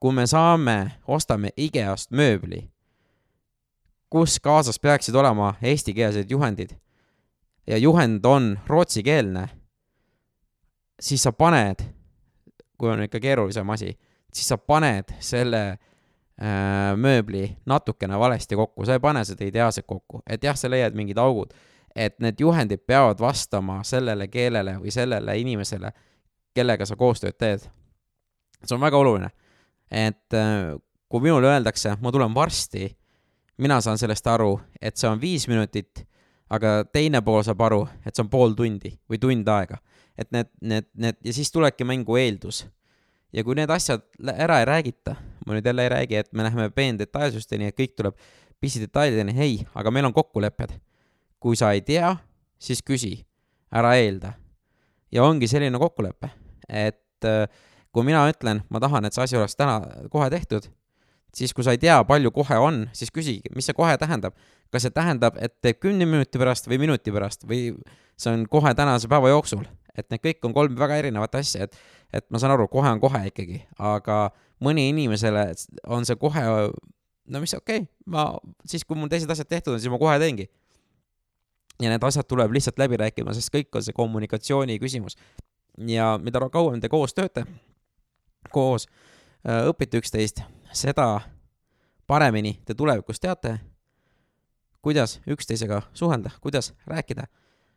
kui 0.00 0.12
me 0.12 0.24
saame, 0.26 0.98
ostame 1.06 1.52
IKEA-st 1.56 2.10
mööbli, 2.10 2.62
kus 4.10 4.38
kaasas 4.40 4.80
peaksid 4.80 5.14
olema 5.14 5.54
eestikeelsed 5.62 6.30
juhendid 6.30 6.72
ja 7.66 7.76
juhend 7.78 8.24
on 8.26 8.56
rootsikeelne, 8.66 9.48
siis 11.00 11.22
sa 11.22 11.32
paned 11.32 11.84
kui 12.82 12.90
on 12.90 13.04
ikka 13.04 13.20
keerulisem 13.22 13.70
asi, 13.70 13.92
siis 14.34 14.48
sa 14.50 14.56
paned 14.58 15.12
selle 15.22 15.60
äh, 15.70 16.96
mööbli 16.98 17.44
natukene 17.70 18.18
valesti 18.18 18.58
kokku, 18.58 18.82
sa 18.82 18.96
ei 18.98 19.02
pane 19.02 19.22
seda 19.28 19.46
ideaalselt 19.46 19.86
kokku, 19.86 20.24
et 20.26 20.42
jah, 20.42 20.58
sa 20.58 20.70
leiad 20.70 20.98
mingid 20.98 21.20
augud, 21.22 21.54
et 21.96 22.18
need 22.20 22.40
juhendid 22.40 22.84
peavad 22.86 23.20
vastama 23.20 23.82
sellele 23.84 24.28
keelele 24.28 24.78
või 24.80 24.92
sellele 24.94 25.36
inimesele, 25.40 25.92
kellega 26.54 26.86
sa 26.86 26.96
koostööd 26.96 27.36
teed. 27.38 27.68
see 28.64 28.74
on 28.74 28.80
väga 28.80 28.96
oluline, 28.96 29.30
et 29.90 30.34
äh, 30.34 30.74
kui 31.08 31.20
minule 31.20 31.46
öeldakse, 31.46 31.96
ma 32.00 32.12
tulen 32.12 32.34
varsti, 32.34 32.96
mina 33.58 33.80
saan 33.80 33.98
sellest 33.98 34.26
aru, 34.26 34.60
et 34.80 34.96
see 34.96 35.08
on 35.08 35.20
viis 35.20 35.48
minutit, 35.48 36.06
aga 36.50 36.84
teine 36.84 37.22
pool 37.22 37.42
saab 37.42 37.60
aru, 37.60 37.86
et 38.06 38.14
see 38.14 38.22
on 38.22 38.30
pool 38.30 38.54
tundi 38.54 38.98
või 39.08 39.18
tund 39.18 39.48
aega 39.48 39.78
et 40.18 40.30
need, 40.32 40.48
need, 40.60 40.88
need 40.94 41.18
ja 41.24 41.34
siis 41.34 41.50
tulebki 41.52 41.86
mängu 41.88 42.16
eeldus. 42.20 42.66
ja 43.32 43.44
kui 43.44 43.56
need 43.56 43.70
asjad 43.72 44.02
ära 44.36 44.60
ei 44.60 44.68
räägita, 44.68 45.16
ma 45.46 45.56
nüüd 45.56 45.66
jälle 45.66 45.86
ei 45.86 45.92
räägi, 45.92 46.16
et 46.20 46.32
me 46.36 46.44
läheme 46.44 46.68
peendetailsusteni, 46.70 47.70
et 47.70 47.76
kõik 47.78 47.94
tuleb 47.96 48.18
pissidetailideni, 48.60 49.34
ei, 49.40 49.54
aga 49.74 49.90
meil 49.90 50.04
on 50.04 50.12
kokkulepped. 50.12 50.74
Kui 51.42 51.58
sa 51.58 51.72
ei 51.74 51.82
tea, 51.86 52.14
siis 52.62 52.82
küsi, 52.86 53.16
ära 53.74 53.96
eelda. 53.98 54.34
ja 55.12 55.24
ongi 55.28 55.48
selline 55.50 55.78
kokkulepe, 55.78 56.30
et 56.68 57.26
äh, 57.28 57.44
kui 57.92 58.06
mina 58.06 58.24
ütlen, 58.30 58.62
ma 58.72 58.80
tahan, 58.80 59.04
et 59.04 59.12
see 59.12 59.26
asi 59.26 59.36
oleks 59.36 59.58
täna 59.58 59.82
kohe 60.10 60.30
tehtud, 60.32 60.70
siis 61.36 61.52
kui 61.52 61.64
sa 61.64 61.74
ei 61.74 61.82
tea, 61.82 61.98
palju 62.08 62.32
kohe 62.32 62.56
on, 62.56 62.86
siis 62.96 63.12
küsigi, 63.12 63.52
mis 63.56 63.68
see 63.68 63.76
kohe 63.76 63.98
tähendab. 64.00 64.38
kas 64.72 64.86
see 64.86 64.94
tähendab, 64.94 65.36
et 65.36 65.52
teeb 65.60 65.82
kümne 65.84 66.06
minuti 66.08 66.40
pärast 66.40 66.64
või 66.64 66.78
minuti 66.80 67.12
pärast 67.12 67.44
või 67.44 67.74
see 68.16 68.32
on 68.32 68.46
kohe 68.48 68.72
tänase 68.74 69.08
päeva 69.08 69.28
jooksul 69.28 69.66
et 69.98 70.08
need 70.12 70.22
kõik 70.24 70.48
on 70.48 70.54
kolm 70.56 70.78
väga 70.78 70.98
erinevat 71.02 71.36
asja, 71.38 71.66
et, 71.66 71.76
et 72.14 72.26
ma 72.32 72.40
saan 72.40 72.54
aru, 72.54 72.68
kohe 72.72 72.90
on 72.94 73.00
kohe 73.02 73.22
ikkagi, 73.28 73.60
aga 73.82 74.24
mõni 74.64 74.88
inimesele 74.92 75.50
on 75.92 76.06
see 76.08 76.18
kohe, 76.20 76.42
no 76.42 77.42
mis 77.42 77.54
okei 77.58 77.84
okay,, 77.84 77.90
ma 78.06 78.30
siis, 78.68 78.86
kui 78.86 78.98
mul 78.98 79.10
teised 79.12 79.30
asjad 79.32 79.50
tehtud 79.50 79.76
on, 79.76 79.82
siis 79.82 79.92
ma 79.92 80.00
kohe 80.00 80.18
teengi. 80.22 80.48
Ja 81.82 81.90
need 81.90 82.04
asjad 82.06 82.26
tuleb 82.28 82.52
lihtsalt 82.54 82.78
läbi 82.78 82.96
rääkima, 83.00 83.34
sest 83.34 83.50
kõik 83.54 83.74
on 83.74 83.82
see 83.82 83.96
kommunikatsiooni 83.96 84.78
küsimus. 84.78 85.16
ja 85.88 86.18
mida 86.22 86.40
kauem 86.52 86.80
te 86.80 86.88
koos 86.88 87.14
tööte, 87.14 87.44
koos 88.50 88.86
äh, 88.86 89.66
õpite 89.68 89.98
üksteist, 89.98 90.42
seda 90.72 91.20
paremini 92.06 92.60
te 92.64 92.74
tulevikus 92.74 93.20
teate, 93.20 93.58
kuidas 94.82 95.20
üksteisega 95.26 95.82
suhelda, 95.94 96.30
kuidas 96.40 96.74
rääkida. 96.86 97.26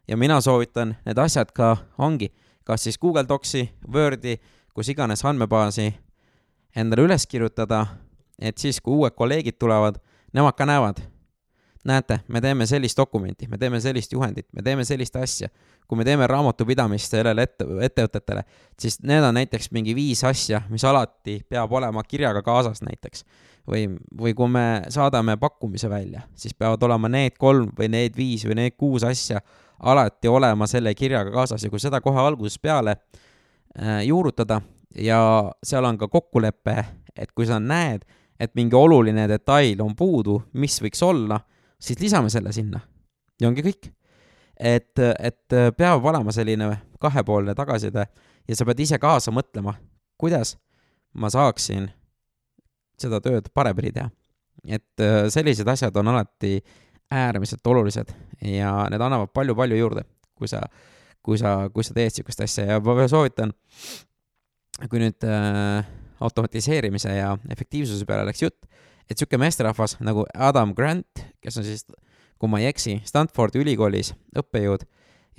Ja 0.08 0.18
mina 0.18 0.42
soovitan 0.42 0.96
need 1.06 1.18
asjad 1.18 1.52
ka, 1.52 1.78
ongi, 1.98 2.34
kas 2.64 2.84
siis 2.84 3.00
Google 3.00 3.26
Docsi, 3.30 3.70
Wordi, 3.94 4.38
kus 4.74 4.90
iganes 4.90 5.26
andmebaasi 5.26 5.94
endale 6.76 7.08
üles 7.08 7.26
kirjutada, 7.28 7.86
et 8.40 8.58
siis, 8.58 8.82
kui 8.82 8.94
uued 8.94 9.16
kolleegid 9.16 9.58
tulevad, 9.60 9.98
nemad 10.34 10.58
ka 10.58 10.68
näevad, 10.68 11.00
näete, 11.86 12.20
me 12.28 12.42
teeme 12.42 12.66
sellist 12.66 12.98
dokumenti, 12.98 13.48
me 13.48 13.58
teeme 13.58 13.80
sellist 13.82 14.14
juhendit, 14.14 14.48
me 14.54 14.64
teeme 14.66 14.86
sellist 14.86 15.16
asja. 15.16 15.50
kui 15.88 15.98
me 15.98 16.04
teeme 16.04 16.26
raamatupidamist 16.28 17.12
sellele 17.14 17.44
ette, 17.46 17.66
ettevõtetele, 17.86 18.42
siis 18.80 18.96
need 19.06 19.22
on 19.24 19.36
näiteks 19.38 19.70
mingi 19.72 19.94
viis 19.96 20.24
asja, 20.26 20.64
mis 20.70 20.84
alati 20.84 21.44
peab 21.50 21.72
olema 21.72 22.04
kirjaga 22.04 22.42
kaasas 22.42 22.82
näiteks. 22.82 23.26
või, 23.68 23.88
või 24.18 24.34
kui 24.34 24.50
me 24.50 24.82
saadame 24.90 25.38
pakkumise 25.38 25.90
välja, 25.90 26.22
siis 26.36 26.54
peavad 26.54 26.84
olema 26.84 27.10
need 27.10 27.38
kolm 27.38 27.70
või 27.80 27.90
need 27.90 28.18
viis 28.18 28.46
või 28.46 28.56
need 28.56 28.78
kuus 28.78 29.04
asja 29.04 29.42
alati 29.80 30.28
olema 30.28 30.68
selle 30.68 30.94
kirjaga 30.96 31.32
kaasas 31.32 31.64
ja 31.64 31.70
kui 31.70 31.80
seda 31.80 32.02
kohe 32.02 32.20
algusest 32.22 32.62
peale 32.62 32.96
äh, 32.96 34.06
juurutada 34.06 34.62
ja 34.98 35.52
seal 35.64 35.86
on 35.86 35.98
ka 35.98 36.08
kokkulepe, 36.08 36.86
et 37.16 37.32
kui 37.32 37.48
sa 37.48 37.60
näed, 37.60 38.06
et 38.40 38.52
mingi 38.56 38.76
oluline 38.76 39.28
detail 39.28 39.82
on 39.84 39.96
puudu, 39.96 40.42
mis 40.54 40.78
võiks 40.84 41.04
olla, 41.06 41.40
siis 41.86 42.02
lisame 42.02 42.32
selle 42.34 42.54
sinna 42.56 42.82
ja 43.42 43.50
ongi 43.50 43.64
kõik. 43.66 43.92
et, 44.60 45.00
et 45.20 45.58
peab 45.78 46.06
olema 46.06 46.32
selline 46.32 46.70
kahepoolne 47.02 47.56
tagasiside 47.56 48.08
ja 48.48 48.56
sa 48.56 48.66
pead 48.66 48.84
ise 48.86 49.00
kaasa 49.02 49.34
mõtlema, 49.36 49.76
kuidas 50.18 50.56
ma 51.14 51.30
saaksin 51.32 51.90
seda 53.00 53.20
tööd 53.24 53.52
paremini 53.54 53.92
teha. 53.96 54.10
et 54.66 55.04
äh, 55.04 55.28
sellised 55.30 55.68
asjad 55.68 55.96
on 56.00 56.14
alati 56.14 56.58
äärmiselt 57.12 57.68
olulised 57.68 58.12
ja 58.42 58.72
need 58.90 59.02
annavad 59.02 59.30
palju-palju 59.34 59.78
juurde, 59.78 60.06
kui 60.36 60.48
sa, 60.50 60.64
kui 61.24 61.38
sa, 61.38 61.70
kui 61.74 61.84
sa 61.84 61.94
teed 61.94 62.10
niisugust 62.10 62.42
asja 62.42 62.66
ja 62.66 62.80
ma 62.82 63.08
soovitan, 63.12 63.54
kui 64.90 65.04
nüüd 65.04 65.28
äh, 65.28 65.86
automatiseerimise 66.26 67.14
ja 67.14 67.36
efektiivsuse 67.52 68.08
peale 68.08 68.26
läks 68.30 68.42
jutt, 68.42 68.66
et 69.06 69.16
niisugune 69.16 69.46
meesterahvas 69.46 69.98
nagu 70.04 70.26
Adam 70.34 70.74
Grant, 70.76 71.24
kes 71.44 71.58
on 71.62 71.66
siis, 71.68 71.86
kui 72.40 72.52
ma 72.52 72.60
ei 72.62 72.70
eksi, 72.72 73.00
Stanfordi 73.06 73.62
ülikoolis 73.62 74.14
õppejõud 74.38 74.86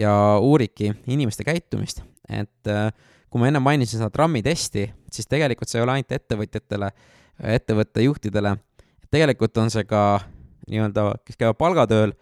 ja 0.00 0.12
uuribki 0.42 0.92
inimeste 1.10 1.44
käitumist, 1.46 2.02
et 2.28 2.70
äh, 2.70 2.90
kui 3.30 3.42
ma 3.42 3.50
enne 3.50 3.60
mainisin 3.62 4.00
seda 4.00 4.10
trammi 4.12 4.42
testi, 4.44 4.86
siis 5.12 5.28
tegelikult 5.30 5.70
see 5.70 5.80
ei 5.80 5.86
ole 5.86 5.96
ainult 5.96 6.14
ettevõtjatele, 6.16 6.90
ettevõtte 7.56 8.04
juhtidele, 8.06 8.56
tegelikult 9.12 9.58
on 9.60 9.72
see 9.72 9.84
ka 9.88 10.02
nii-öelda, 10.70 11.10
kes 11.26 11.38
käivad 11.38 11.58
palgatööl, 11.60 12.14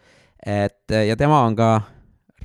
et 0.45 0.93
ja 1.09 1.17
tema 1.17 1.43
on 1.47 1.57
ka 1.57 1.71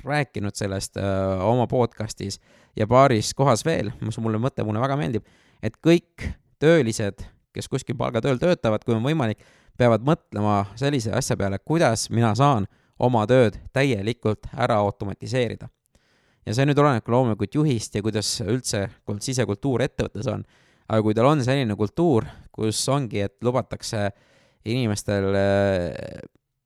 rääkinud 0.04 0.56
sellest 0.56 0.96
öö, 0.96 1.04
äh, 1.04 1.44
oma 1.44 1.66
podcast'is 1.66 2.38
ja 2.76 2.86
paaris 2.88 3.34
kohas 3.36 3.64
veel, 3.66 3.90
mis 4.00 4.18
mulle 4.18 4.40
mõte, 4.40 4.64
mulle 4.64 4.80
väga 4.80 4.96
meeldib, 4.96 5.26
et 5.62 5.76
kõik 5.84 6.24
töölised, 6.60 7.24
kes 7.54 7.68
kuskil 7.68 7.98
palgatööl 7.98 8.38
töötavad, 8.40 8.84
kui 8.84 8.94
on 8.94 9.04
võimalik, 9.04 9.42
peavad 9.78 10.04
mõtlema 10.06 10.62
sellise 10.78 11.12
asja 11.16 11.36
peale, 11.40 11.58
kuidas 11.58 12.08
mina 12.12 12.32
saan 12.38 12.68
oma 13.00 13.26
tööd 13.28 13.58
täielikult 13.72 14.50
ära 14.56 14.80
automatiseerida. 14.84 15.68
ja 16.46 16.56
see 16.56 16.66
nüüd 16.66 16.80
oleneb 16.80 17.04
ka 17.04 17.12
loomulikult 17.12 17.54
juhist 17.54 17.94
ja 17.94 18.02
kuidas 18.02 18.32
üldse 18.40 18.88
sisekultuur 19.20 19.84
ettevõttes 19.84 20.28
on, 20.32 20.44
aga 20.88 21.02
kui 21.04 21.14
tal 21.14 21.28
on 21.30 21.44
selline 21.44 21.76
kultuur, 21.76 22.26
kus 22.52 22.80
ongi, 22.88 23.26
et 23.28 23.36
lubatakse 23.44 24.10
inimestel, 24.64 25.36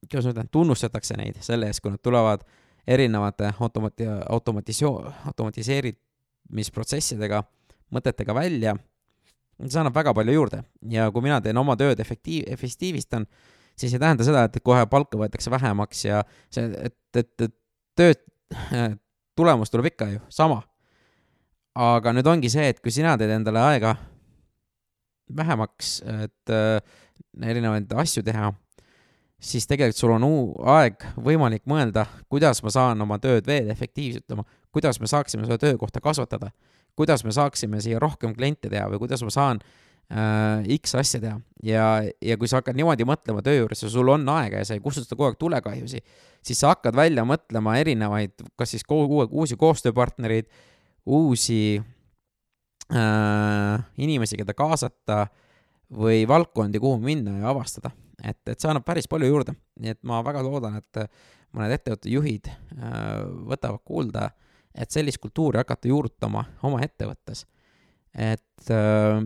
kuidas 0.09 0.24
ma 0.26 0.32
ütlen, 0.35 0.49
tunnustatakse 0.51 1.14
neid 1.18 1.35
selle 1.45 1.66
eest, 1.70 1.80
kui 1.82 1.91
nad 1.95 2.01
tulevad 2.03 2.41
erinevate 2.87 3.53
automati-, 3.59 4.09
automatisio-, 4.28 5.12
automatiseerimisprotsessidega, 5.30 7.43
mõtetega 7.95 8.35
välja, 8.37 8.76
see 9.62 9.80
annab 9.80 9.96
väga 9.96 10.14
palju 10.16 10.34
juurde 10.34 10.62
ja 10.90 11.11
kui 11.14 11.24
mina 11.24 11.40
teen 11.44 11.59
oma 11.61 11.76
tööd 11.78 12.00
efektiiv, 12.02 12.46
efektiivistan, 12.55 13.26
siis 13.78 13.94
ei 13.94 14.02
tähenda 14.02 14.26
seda, 14.26 14.46
et 14.48 14.59
kohe 14.64 14.86
palka 14.90 15.18
võetakse 15.20 15.52
vähemaks 15.52 16.05
ja 16.05 16.22
see, 16.52 16.66
et, 16.90 16.96
et, 17.16 17.34
et 17.48 17.55
tööd, 17.98 18.24
tulemus 19.38 19.72
tuleb 19.72 19.92
ikka 19.92 20.11
ju 20.14 20.22
sama. 20.32 20.62
aga 21.74 22.12
nüüd 22.14 22.26
ongi 22.30 22.50
see, 22.52 22.68
et 22.70 22.78
kui 22.82 22.92
sina 22.94 23.16
teed 23.18 23.32
endale 23.34 23.62
aega 23.62 23.96
vähemaks, 25.34 25.96
et 26.24 26.52
äh, 26.52 26.78
erinevaid 27.42 27.90
asju 27.98 28.22
teha, 28.26 28.52
siis 29.42 29.66
tegelikult 29.66 29.98
sul 29.98 30.14
on 30.14 30.26
uu 30.26 30.44
aeg 30.76 31.02
võimalik 31.16 31.64
mõelda, 31.70 32.07
kuidas 32.30 32.62
ma 32.62 32.72
saan 32.74 33.02
oma 33.02 33.18
tööd 33.22 33.46
veel 33.48 33.70
efektiivsetama, 33.74 34.44
kuidas 34.74 35.00
me 35.00 35.11
saaksime 35.11 35.48
seda 35.48 35.59
töökohta 35.61 36.02
kasvatada, 36.05 36.52
kuidas 36.99 37.24
me 37.26 37.32
saaksime 37.34 37.80
siia 37.84 38.01
rohkem 38.03 38.34
kliente 38.36 38.70
teha 38.72 38.86
või 38.92 39.01
kuidas 39.03 39.24
ma 39.26 39.32
saan 39.34 39.61
äh, 40.11 40.66
X 40.78 40.95
asja 40.99 41.20
teha. 41.22 41.38
ja, 41.66 41.86
ja 42.22 42.36
kui 42.40 42.51
sa 42.51 42.61
hakkad 42.61 42.78
niimoodi 42.78 43.07
mõtlema 43.09 43.42
töö 43.45 43.62
juures 43.62 43.82
ja 43.82 43.90
sul 43.92 44.12
on 44.12 44.28
aega 44.36 44.62
ja 44.62 44.68
sa 44.68 44.76
ei 44.76 44.84
kustuta 44.84 45.16
kogu 45.16 45.30
aeg 45.30 45.40
tulekahjusi, 45.40 46.03
siis 46.45 46.61
sa 46.61 46.74
hakkad 46.74 46.97
välja 46.97 47.26
mõtlema 47.28 47.78
erinevaid, 47.80 48.36
kas 48.59 48.74
siis 48.76 48.86
kogu 48.86 49.24
uusi 49.24 49.59
koostööpartnereid, 49.61 50.51
uusi 51.07 51.80
äh, 52.92 53.84
inimesi, 53.97 54.38
keda 54.40 54.57
kaasata 54.57 55.26
või 55.95 56.24
valdkondi, 56.28 56.80
kuhu 56.82 56.99
minna 57.03 57.38
ja 57.42 57.53
avastada. 57.53 57.90
et, 58.24 58.40
et 58.49 58.61
see 58.61 58.70
annab 58.70 58.86
päris 58.86 59.09
palju 59.11 59.28
juurde, 59.28 59.53
nii 59.80 59.97
et 59.97 60.03
ma 60.07 60.22
väga 60.24 60.42
loodan, 60.42 60.78
et 60.78 61.07
mõned 61.55 61.74
ettevõtte 61.74 62.11
juhid 62.11 62.49
äh, 62.51 63.24
võtavad 63.51 63.82
kuulda, 63.84 64.30
et 64.74 64.90
sellist 64.90 65.18
kultuuri 65.22 65.60
hakata 65.62 65.88
juurutama 65.88 66.44
oma 66.62 66.80
ettevõttes. 66.82 67.46
et 68.14 68.70
äh, 68.70 69.22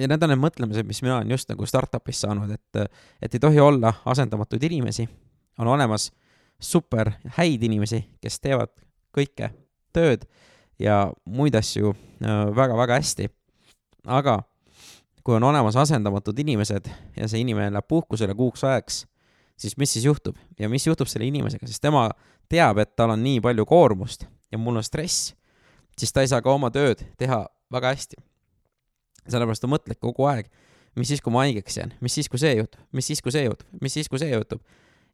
ja 0.00 0.08
need 0.08 0.22
on 0.22 0.32
need 0.32 0.40
mõtlemised, 0.40 0.86
mis 0.86 1.02
mina 1.02 1.16
olen 1.16 1.30
just 1.30 1.48
nagu 1.48 1.66
startup'is 1.66 2.20
saanud, 2.20 2.50
et, 2.52 2.92
et 3.22 3.34
ei 3.34 3.40
tohi 3.40 3.60
olla 3.60 3.94
asendamatuid 4.04 4.62
inimesi, 4.68 5.08
on 5.58 5.68
olemas 5.68 6.10
super 6.60 7.12
häid 7.38 7.62
inimesi, 7.64 8.02
kes 8.20 8.40
teevad 8.40 8.72
kõike 9.16 9.50
tööd 9.96 10.26
ja 10.78 11.06
muid 11.24 11.56
asju 11.56 11.94
väga-väga 12.20 12.96
äh, 12.96 13.00
hästi. 13.00 13.30
aga 14.06 14.42
kui 15.24 15.36
on 15.36 15.44
olemas 15.44 15.76
asendamatud 15.76 16.38
inimesed 16.38 16.88
ja 17.16 17.28
see 17.28 17.40
inimene 17.40 17.72
läheb 17.72 17.88
puhkusele 17.88 18.34
kuuks 18.34 18.64
ajaks, 18.64 19.04
siis 19.56 19.76
mis 19.76 19.92
siis 19.92 20.04
juhtub 20.04 20.36
ja 20.58 20.68
mis 20.68 20.86
juhtub 20.86 21.08
selle 21.08 21.26
inimesega, 21.28 21.66
sest 21.66 21.82
tema 21.82 22.08
teab, 22.48 22.78
et 22.78 22.96
tal 22.96 23.12
on 23.16 23.22
nii 23.22 23.40
palju 23.44 23.66
koormust 23.68 24.26
ja 24.52 24.58
mul 24.58 24.80
on 24.80 24.86
stress, 24.86 25.34
siis 25.98 26.12
ta 26.12 26.24
ei 26.24 26.30
saa 26.30 26.42
ka 26.42 26.52
oma 26.52 26.70
tööd 26.74 27.04
teha 27.18 27.44
väga 27.72 27.94
hästi. 27.94 28.16
sellepärast 29.28 29.62
ta 29.62 29.70
mõtleb 29.70 30.00
kogu 30.00 30.26
aeg, 30.26 30.50
mis 30.96 31.08
siis, 31.08 31.20
kui 31.22 31.32
ma 31.32 31.44
haigeks 31.44 31.76
jään, 31.76 31.94
mis 32.00 32.14
siis, 32.14 32.28
kui 32.28 32.40
see 32.40 32.54
juhtub, 32.56 32.80
mis 32.92 33.06
siis, 33.06 33.22
kui 33.22 33.32
see 33.32 33.44
juhtub, 33.44 33.66
mis 33.80 33.94
siis, 33.94 34.08
kui 34.08 34.18
see 34.18 34.32
juhtub 34.32 34.62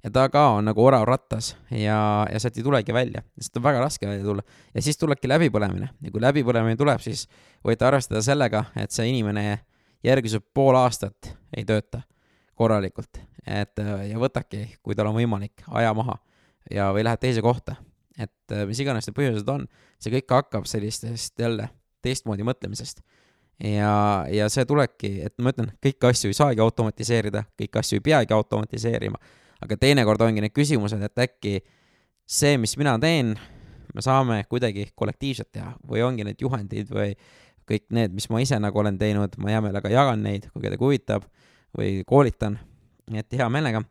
ja 0.04 0.10
ta 0.12 0.28
ka 0.30 0.42
on 0.56 0.68
nagu 0.68 0.82
orav 0.84 1.04
rattas 1.08 1.54
ja, 1.70 1.98
ja 2.30 2.40
sealt 2.40 2.58
ei 2.58 2.64
tulegi 2.64 2.94
välja, 2.94 3.22
sest 3.40 3.56
on 3.58 3.64
väga 3.64 3.80
raske 3.82 4.08
välja 4.08 4.24
tulla. 4.24 4.42
ja 4.74 4.82
siis 4.82 4.98
tulebki 4.98 5.28
läbipõlemine 5.28 5.88
ja 6.02 6.12
kui 6.12 6.22
läbipõlemine 6.22 6.78
tuleb, 6.78 7.02
siis 7.02 7.26
võite 7.66 7.88
arvestada 7.88 8.22
sellega, 8.22 8.64
et 8.76 8.94
see 8.94 9.08
inimene 9.10 9.58
järgmised 10.06 10.44
pool 10.54 10.78
aastat 10.78 11.32
ei 11.56 11.64
tööta 11.66 12.04
korralikult, 12.56 13.18
et 13.46 13.82
ja 13.82 14.20
võtabki, 14.20 14.62
kui 14.82 14.94
tal 14.96 15.10
on 15.10 15.18
võimalik, 15.18 15.64
aja 15.74 15.92
maha 15.96 16.16
ja, 16.70 16.92
või 16.94 17.04
läheb 17.04 17.20
teise 17.20 17.42
kohta. 17.44 17.76
Et 18.18 18.56
mis 18.68 18.80
iganes 18.80 19.08
need 19.08 19.16
põhjused 19.16 19.48
on, 19.52 19.66
see 20.00 20.12
kõik 20.14 20.32
hakkab 20.32 20.68
sellistest 20.70 21.38
jälle 21.40 21.68
teistmoodi 22.04 22.46
mõtlemisest. 22.46 23.02
ja, 23.60 24.24
ja 24.32 24.48
see 24.52 24.64
tulebki, 24.68 25.18
et 25.26 25.34
ma 25.40 25.52
ütlen, 25.52 25.72
kõiki 25.84 26.10
asju 26.10 26.30
ei 26.32 26.38
saagi 26.38 26.62
automatiseerida, 26.64 27.46
kõiki 27.58 27.80
asju 27.80 28.00
ei 28.00 28.06
peagi 28.10 28.36
automatiseerima 28.36 29.20
aga 29.64 29.78
teinekord 29.80 30.22
ongi 30.26 30.44
need 30.44 30.54
küsimused, 30.56 31.02
et 31.02 31.24
äkki 31.26 31.58
see, 32.26 32.56
mis 32.60 32.76
mina 32.80 32.96
teen, 33.02 33.34
me 33.94 34.04
saame 34.04 34.42
kuidagi 34.50 34.90
kollektiivselt 34.98 35.52
teha 35.54 35.72
või 35.88 36.02
ongi 36.04 36.26
need 36.26 36.42
juhendid 36.42 36.90
või 36.92 37.14
kõik 37.66 37.86
need, 37.96 38.14
mis 38.14 38.28
ma 38.30 38.42
ise 38.42 38.58
nagu 38.62 38.78
olen 38.78 38.98
teinud, 39.00 39.38
ma 39.42 39.54
hea 39.54 39.62
meelega 39.64 39.90
jagan 39.90 40.22
neid, 40.22 40.50
kui 40.52 40.64
kedagi 40.66 40.84
huvitab 40.84 41.26
või 41.76 42.02
koolitan, 42.06 42.58
nii 43.10 43.22
et 43.22 43.38
hea 43.38 43.48
meelega. 43.52 43.82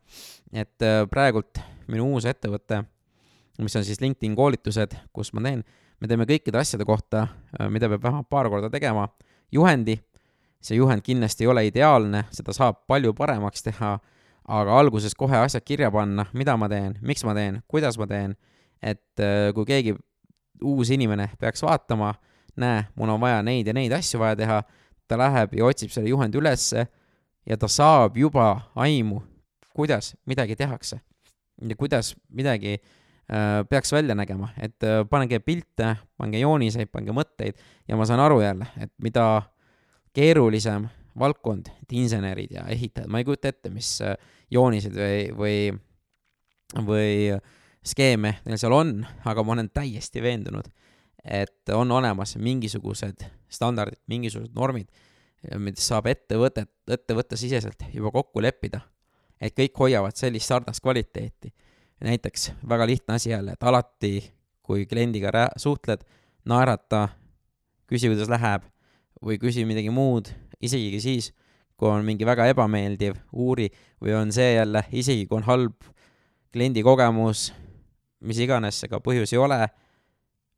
et 0.54 0.86
äh, 0.86 1.04
praegult 1.12 1.60
minu 1.92 2.08
uus 2.14 2.28
ettevõte, 2.30 2.84
mis 3.60 3.76
on 3.76 3.86
siis 3.88 4.02
LinkedIn 4.02 4.36
koolitused, 4.36 4.96
kus 5.14 5.32
ma 5.34 5.44
teen, 5.46 5.64
me 6.02 6.10
teeme 6.12 6.28
kõikide 6.30 6.60
asjade 6.60 6.86
kohta, 6.88 7.28
äh, 7.60 7.70
mida 7.72 7.90
peab 7.92 8.04
vähemalt 8.04 8.30
paar 8.30 8.50
korda 8.52 8.70
tegema, 8.74 9.08
juhendi, 9.52 9.98
see 10.62 10.80
juhend 10.80 11.06
kindlasti 11.06 11.46
ei 11.46 11.52
ole 11.52 11.66
ideaalne, 11.70 12.26
seda 12.36 12.56
saab 12.56 12.84
palju 12.90 13.14
paremaks 13.16 13.64
teha 13.64 13.96
aga 14.46 14.78
alguses 14.80 15.16
kohe 15.18 15.38
asjad 15.38 15.64
kirja 15.66 15.90
panna, 15.92 16.28
mida 16.34 16.56
ma 16.58 16.70
teen, 16.70 16.98
miks 17.02 17.24
ma 17.26 17.34
teen, 17.38 17.62
kuidas 17.72 17.98
ma 17.98 18.08
teen, 18.10 18.36
et 18.82 19.22
äh, 19.22 19.50
kui 19.56 19.66
keegi 19.66 19.96
uus 20.64 20.92
inimene 20.94 21.32
peaks 21.40 21.64
vaatama, 21.66 22.14
näe, 22.62 22.86
mul 22.96 23.16
on 23.16 23.22
vaja 23.22 23.42
neid 23.44 23.68
ja 23.68 23.74
neid 23.76 23.94
asju 23.96 24.22
vaja 24.22 24.38
teha, 24.40 24.62
ta 25.08 25.18
läheb 25.20 25.58
ja 25.58 25.66
otsib 25.68 25.92
selle 25.94 26.10
juhendi 26.10 26.40
ülesse 26.40 26.86
ja 27.46 27.58
ta 27.58 27.70
saab 27.70 28.18
juba 28.18 28.72
aimu, 28.76 29.20
kuidas 29.76 30.14
midagi 30.26 30.56
tehakse 30.56 31.02
ja 31.62 31.76
kuidas 31.78 32.14
midagi 32.30 32.78
äh, 32.78 32.94
peaks 33.70 33.92
välja 33.92 34.16
nägema, 34.16 34.52
et 34.62 34.84
äh, 34.84 35.02
pange 35.10 35.40
pilte, 35.40 35.96
pange 36.18 36.40
jooniseid, 36.40 36.92
pange 36.94 37.16
mõtteid 37.16 37.58
ja 37.88 37.98
ma 37.98 38.06
saan 38.06 38.22
aru 38.22 38.42
jälle, 38.44 38.68
et 38.78 38.92
mida 39.02 39.26
keerulisem 40.14 40.88
valdkond, 41.20 41.72
et 41.82 41.96
insenerid 41.96 42.54
ja 42.54 42.68
ehitajad, 42.70 43.10
ma 43.10 43.22
ei 43.22 43.26
kujuta 43.28 43.50
ette, 43.50 43.72
mis 43.74 43.96
äh, 44.06 44.14
joonised 44.54 44.94
või, 44.94 45.20
või, 45.38 45.58
või 46.86 47.16
skeeme 47.86 48.38
neil 48.46 48.62
seal 48.62 48.76
on, 48.76 49.00
aga 49.26 49.44
ma 49.44 49.56
olen 49.58 49.72
täiesti 49.74 50.22
veendunud, 50.22 50.70
et 51.26 51.74
on 51.74 51.92
olemas 51.92 52.36
mingisugused 52.38 53.26
standardid, 53.50 54.02
mingisugused 54.12 54.54
normid, 54.56 54.90
mida 55.62 55.82
saab 55.82 56.10
ettevõtet, 56.10 56.70
ettevõttesiseselt 56.90 57.88
juba 57.94 58.12
kokku 58.14 58.42
leppida. 58.42 58.82
et 59.42 59.54
kõik 59.54 59.78
hoiavad 59.78 60.16
sellist 60.16 60.48
sarnast 60.48 60.82
kvaliteeti. 60.82 61.52
Näiteks 62.04 62.52
väga 62.70 62.88
lihtne 62.88 63.16
asi 63.16 63.30
jälle, 63.30 63.56
et 63.56 63.64
alati, 63.64 64.34
kui 64.64 64.86
kliendiga 64.86 65.32
rää-, 65.32 65.54
suhtled, 65.62 66.02
naerata, 66.46 67.08
küsi, 67.88 68.10
kuidas 68.12 68.30
läheb 68.30 68.66
või 69.24 69.38
küsi 69.42 69.64
midagi 69.66 69.94
muud 69.94 70.30
isegi 70.64 71.02
siis, 71.02 71.32
kui 71.78 71.90
on 71.90 72.06
mingi 72.08 72.26
väga 72.28 72.48
ebameeldiv, 72.52 73.18
uuri, 73.34 73.70
või 74.02 74.16
on 74.18 74.32
see 74.36 74.56
jälle, 74.56 74.86
isegi 74.96 75.26
kui 75.28 75.40
on 75.40 75.48
halb 75.48 75.90
kliendi 76.56 76.84
kogemus, 76.86 77.50
mis 78.26 78.40
iganes 78.44 78.80
see 78.80 78.92
ka 78.92 79.02
põhjus 79.04 79.34
ei 79.36 79.42
ole, 79.42 79.60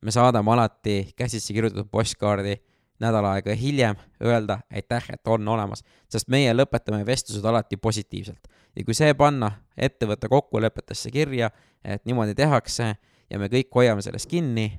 me 0.01 0.13
saadame 0.13 0.53
alati 0.53 0.99
käsitsi 1.17 1.55
kirjutatud 1.57 1.89
postkaardi 1.91 2.57
nädal 2.99 3.25
aega 3.29 3.55
hiljem 3.55 3.95
öelda 4.23 4.59
aitäh, 4.73 5.05
et 5.13 5.27
on 5.27 5.47
olemas, 5.47 5.83
sest 6.09 6.29
meie 6.33 6.53
lõpetame 6.53 7.03
vestlused 7.05 7.45
alati 7.45 7.77
positiivselt. 7.77 8.47
ja 8.75 8.83
kui 8.85 8.93
see 8.93 9.13
panna 9.13 9.51
ettevõtte 9.77 10.29
kokkulepetesse 10.29 11.11
kirja, 11.11 11.49
et 11.83 12.05
niimoodi 12.05 12.35
tehakse 12.35 12.95
ja 13.29 13.39
me 13.39 13.49
kõik 13.51 13.69
hoiame 13.75 14.01
sellest 14.01 14.29
kinni, 14.29 14.71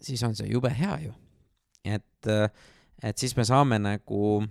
siis 0.00 0.22
on 0.22 0.34
see 0.34 0.48
jube 0.50 0.70
hea 0.78 0.98
ju. 1.06 1.14
et 1.84 2.30
et 3.02 3.18
siis 3.18 3.36
me 3.36 3.44
saame 3.44 3.78
nagu 3.80 4.42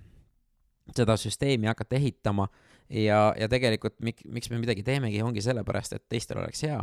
seda 0.96 1.18
süsteemi 1.18 1.70
hakata 1.70 1.96
ehitama 1.96 2.48
ja, 2.90 3.34
ja 3.38 3.50
tegelikult 3.50 4.00
mik-, 4.02 4.26
miks 4.26 4.50
me 4.50 4.58
midagi 4.58 4.84
teemegi, 4.84 5.22
ongi 5.22 5.44
sellepärast, 5.46 5.94
et 5.94 6.06
teistel 6.10 6.42
oleks 6.42 6.64
hea 6.66 6.80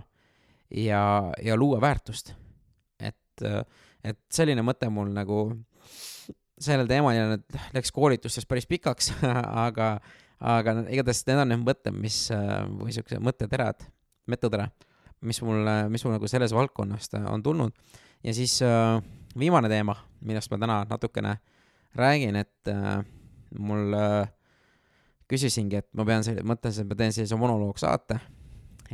ja, 0.70 1.32
ja 1.42 1.56
luua 1.56 1.80
väärtust. 1.80 2.34
et, 3.00 3.42
et 4.06 4.18
selline 4.32 4.62
mõte 4.66 4.88
mul 4.92 5.10
nagu 5.14 5.40
sellel 6.62 6.88
teemal 6.88 7.16
ja 7.16 7.26
nüüd 7.32 7.58
läks 7.76 7.92
koolitustes 7.94 8.46
päris 8.48 8.68
pikaks 8.68 9.12
aga, 9.66 9.96
aga 10.40 10.76
igatahes 10.92 11.24
need 11.28 11.42
on 11.42 11.52
need 11.52 11.64
mõtted, 11.64 11.96
mis, 11.96 12.26
või 12.32 12.94
siuksed 12.96 13.22
mõtteterad, 13.24 13.84
metoderad, 14.30 14.86
mis 15.26 15.40
mul, 15.44 15.68
mis 15.92 16.04
mul 16.06 16.16
nagu 16.16 16.30
selles 16.30 16.54
valdkonnast 16.56 17.18
on 17.20 17.44
tulnud. 17.44 17.74
ja 18.24 18.34
siis 18.34 18.58
äh, 18.64 18.96
viimane 19.38 19.68
teema, 19.68 19.96
millest 20.24 20.50
ma 20.50 20.58
täna 20.58 20.78
natukene 20.88 21.36
räägin, 21.96 22.36
et 22.36 22.72
äh, 22.72 23.04
mul 23.58 23.94
äh, 23.96 24.32
küsisingi, 25.28 25.82
et 25.82 25.88
ma 25.94 26.06
pean, 26.08 26.24
mõtlesin, 26.46 26.86
et 26.86 26.88
ma 26.88 26.98
teen 26.98 27.12
sellise 27.12 27.36
monoloogsaate, 27.36 28.18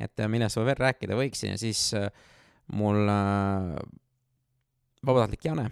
et 0.03 0.27
millest 0.29 0.59
ma 0.59 0.67
veel 0.67 0.81
rääkida 0.81 1.19
võiksin 1.19 1.55
ja 1.55 1.59
siis 1.61 1.91
mul 2.73 3.05
vabatahtlik 5.07 5.45
Jane 5.45 5.71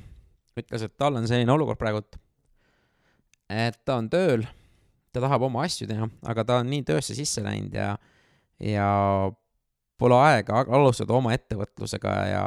ütles, 0.61 0.85
et 0.85 0.97
tal 0.99 1.17
on 1.19 1.27
selline 1.29 1.53
olukord 1.55 1.79
praegult, 1.81 2.17
et 3.51 3.79
ta 3.87 3.99
on 4.01 4.09
tööl, 4.11 4.45
ta 5.15 5.23
tahab 5.23 5.47
oma 5.49 5.65
asju 5.67 5.89
teha, 5.91 6.09
aga 6.31 6.47
ta 6.47 6.59
on 6.63 6.71
nii 6.71 6.83
töösse 6.87 7.17
sisse 7.17 7.43
läinud 7.45 7.75
ja, 7.75 7.95
ja 8.63 8.89
pole 10.01 10.17
aega 10.17 10.65
alustada 10.65 11.17
oma 11.17 11.35
ettevõtlusega 11.37 12.13
ja 12.31 12.43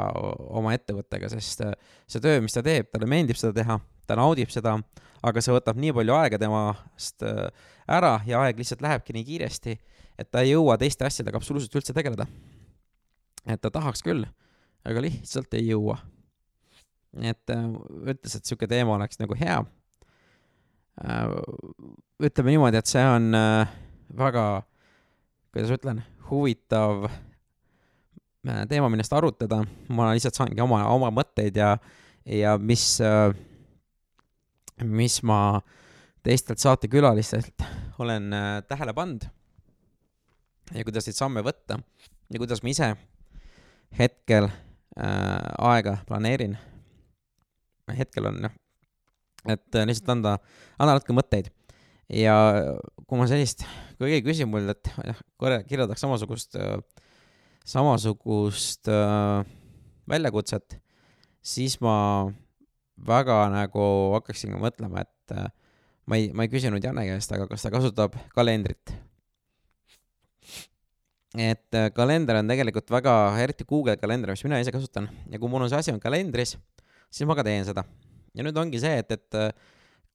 oma 0.58 0.74
ettevõttega, 0.76 1.30
sest 1.32 1.62
see 1.62 2.22
töö, 2.22 2.40
mis 2.44 2.56
ta 2.56 2.64
teeb, 2.66 2.90
talle 2.92 3.08
meeldib 3.10 3.38
seda 3.40 3.54
teha, 3.56 3.78
ta 4.08 4.18
naudib 4.18 4.52
seda, 4.52 4.76
aga 5.24 5.42
see 5.44 5.54
võtab 5.54 5.78
nii 5.80 5.94
palju 5.96 6.16
aega 6.16 6.40
temast 6.40 7.24
ära 7.24 8.16
ja 8.28 8.42
aeg 8.44 8.60
lihtsalt 8.60 8.82
lähebki 8.84 9.16
nii 9.16 9.28
kiiresti, 9.28 9.76
et 10.18 10.30
ta 10.30 10.44
ei 10.44 10.54
jõua 10.54 10.76
teiste 10.80 11.06
asjadega 11.06 11.40
absoluutselt 11.40 11.80
üldse 11.80 11.96
tegeleda. 11.96 12.26
et 13.44 13.60
ta 13.60 13.70
tahaks 13.70 14.00
küll, 14.02 14.24
aga 14.88 15.00
lihtsalt 15.04 15.52
ei 15.54 15.68
jõua. 15.68 15.98
Et 17.22 17.50
ütles, 17.54 18.34
et 18.34 18.44
sihuke 18.44 18.66
teema 18.70 18.96
oleks 18.96 19.20
nagu 19.20 19.36
hea 19.38 19.60
Äh, 21.02 21.26
ütleme 22.22 22.52
niimoodi, 22.54 22.78
et 22.78 22.86
see 22.86 23.02
on 23.02 23.34
äh, 23.34 23.70
väga, 24.14 24.62
kuidas 25.50 25.72
ütlen, 25.74 26.04
huvitav 26.28 27.08
äh, 27.08 28.60
teema, 28.70 28.86
millest 28.92 29.14
arutada, 29.16 29.64
ma 29.90 30.12
lihtsalt 30.12 30.38
saangi 30.38 30.62
oma, 30.62 30.84
oma 30.94 31.10
mõtteid 31.14 31.58
ja, 31.58 31.72
ja 32.30 32.54
mis, 32.62 32.86
mis 34.86 35.16
ma 35.26 35.40
teistelt 36.24 36.62
saatekülalistelt 36.62 37.66
olen 37.98 38.30
tähele 38.70 38.94
pannud 38.94 39.26
ja 40.74 40.86
kuidas 40.86 41.08
neid 41.08 41.18
samme 41.18 41.42
võtta 41.44 41.80
ja 42.30 42.40
kuidas 42.40 42.62
ma 42.62 42.70
ise 42.70 42.92
hetkel 43.98 44.46
äh, 44.46 45.42
aega 45.58 45.98
planeerin. 46.06 46.54
Hetkel 47.92 48.30
on 48.30 48.46
jah, 48.46 48.54
et 49.56 49.76
äh, 49.76 49.86
lihtsalt 49.88 50.14
anda, 50.16 50.38
anda 50.78 50.96
natuke 50.96 51.16
mõtteid. 51.16 51.50
ja 52.12 52.36
kui 53.08 53.18
ma 53.18 53.26
sellist, 53.28 53.64
kui 53.98 54.12
keegi 54.12 54.26
küsib 54.28 54.50
mul, 54.52 54.68
et 54.72 54.92
jah, 55.04 55.20
korra 55.40 55.62
kirjeldaks 55.64 56.04
samasugust, 56.04 56.56
äh, 56.60 56.78
samasugust 57.64 58.88
äh, 58.92 59.44
väljakutset, 60.10 60.78
siis 61.44 61.78
ma 61.84 61.96
väga 63.08 63.38
nagu 63.52 63.86
hakkaksin 64.16 64.54
mõtlema, 64.60 65.04
et 65.04 65.36
äh, 65.36 65.48
ma 66.06 66.20
ei, 66.20 66.30
ma 66.36 66.44
ei 66.44 66.52
küsinud 66.52 66.84
Janne 66.84 67.06
käest, 67.08 67.32
aga 67.34 67.48
kas 67.50 67.64
ta 67.64 67.72
kasutab 67.74 68.16
kalendrit. 68.36 68.94
et 71.34 71.74
äh, 71.74 71.88
kalender 71.90 72.38
on 72.38 72.50
tegelikult 72.50 72.90
väga, 72.94 73.12
eriti 73.42 73.66
Google 73.66 73.96
kalender, 73.98 74.30
mis 74.30 74.44
mina 74.46 74.60
ise 74.62 74.72
kasutan 74.74 75.08
ja 75.30 75.40
kui 75.40 75.50
mul 75.50 75.64
on 75.64 75.72
see 75.72 75.80
asi 75.80 75.94
on 75.94 76.00
kalendris, 76.00 76.54
siis 77.14 77.28
ma 77.30 77.36
ka 77.38 77.46
teen 77.46 77.66
seda 77.66 77.84
ja 78.34 78.44
nüüd 78.46 78.58
ongi 78.58 78.80
see, 78.82 78.98
et, 79.02 79.14
et 79.14 79.38
äh, 79.38 79.50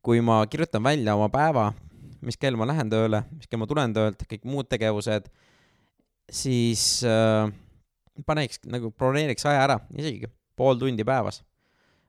kui 0.06 0.22
ma 0.26 0.42
kirjutan 0.52 0.84
välja 0.84 1.16
oma 1.16 1.30
päeva, 1.32 1.70
mis 2.26 2.38
kell 2.40 2.60
ma 2.60 2.68
lähen 2.68 2.92
tööle, 2.92 3.24
mis 3.36 3.48
kell 3.48 3.62
ma 3.62 3.68
tulen 3.70 3.96
töölt, 3.96 4.24
kõik 4.30 4.48
muud 4.48 4.70
tegevused, 4.72 5.30
siis 6.32 6.86
äh, 7.08 7.48
paneks 8.28 8.64
nagu 8.68 8.92
broneeriks 8.96 9.48
aja 9.48 9.64
ära, 9.68 9.78
isegi 9.96 10.30
pool 10.60 10.80
tundi 10.80 11.06
päevas 11.08 11.42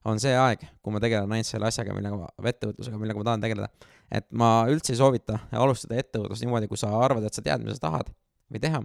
on 0.08 0.20
see 0.20 0.32
aeg, 0.32 0.62
kui 0.80 0.94
ma 0.94 1.00
tegelen 1.02 1.28
ainult 1.28 1.48
selle 1.48 1.68
asjaga, 1.68 1.92
millega 1.92 2.16
ma, 2.16 2.30
ettevõtlusega, 2.50 2.98
millega 3.00 3.20
ma 3.20 3.26
tahan 3.28 3.42
tegeleda. 3.44 3.90
et 4.10 4.26
ma 4.32 4.48
üldse 4.72 4.94
ei 4.94 4.98
soovita 4.98 5.36
alustada 5.52 5.98
ettevõtlust 6.00 6.42
niimoodi, 6.42 6.70
kui 6.70 6.80
sa 6.80 6.88
arvad, 6.96 7.26
et 7.28 7.36
sa 7.36 7.44
tead, 7.44 7.60
mida 7.62 7.76
sa 7.76 7.84
tahad 7.84 8.08
või 8.50 8.62
teha. 8.64 8.80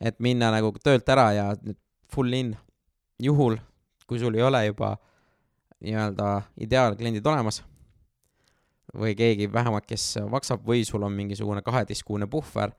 et 0.00 0.18
minna 0.20 0.50
nagu 0.52 0.74
töölt 0.82 1.08
ära 1.08 1.30
ja 1.32 1.46
full 2.12 2.34
in, 2.34 2.56
juhul 3.22 3.56
kui 4.06 4.18
sul 4.22 4.34
ei 4.34 4.42
ole 4.42 4.66
juba 4.66 4.96
nii-öelda 5.84 6.28
ideaalkliendid 6.62 7.26
olemas 7.26 7.62
või 8.96 9.16
keegi 9.18 9.48
vähemalt, 9.52 9.86
kes 9.86 10.16
maksab 10.30 10.64
või 10.66 10.84
sul 10.88 11.02
on 11.04 11.12
mingisugune 11.12 11.62
kaheteistkuune 11.62 12.28
puhver, 12.30 12.72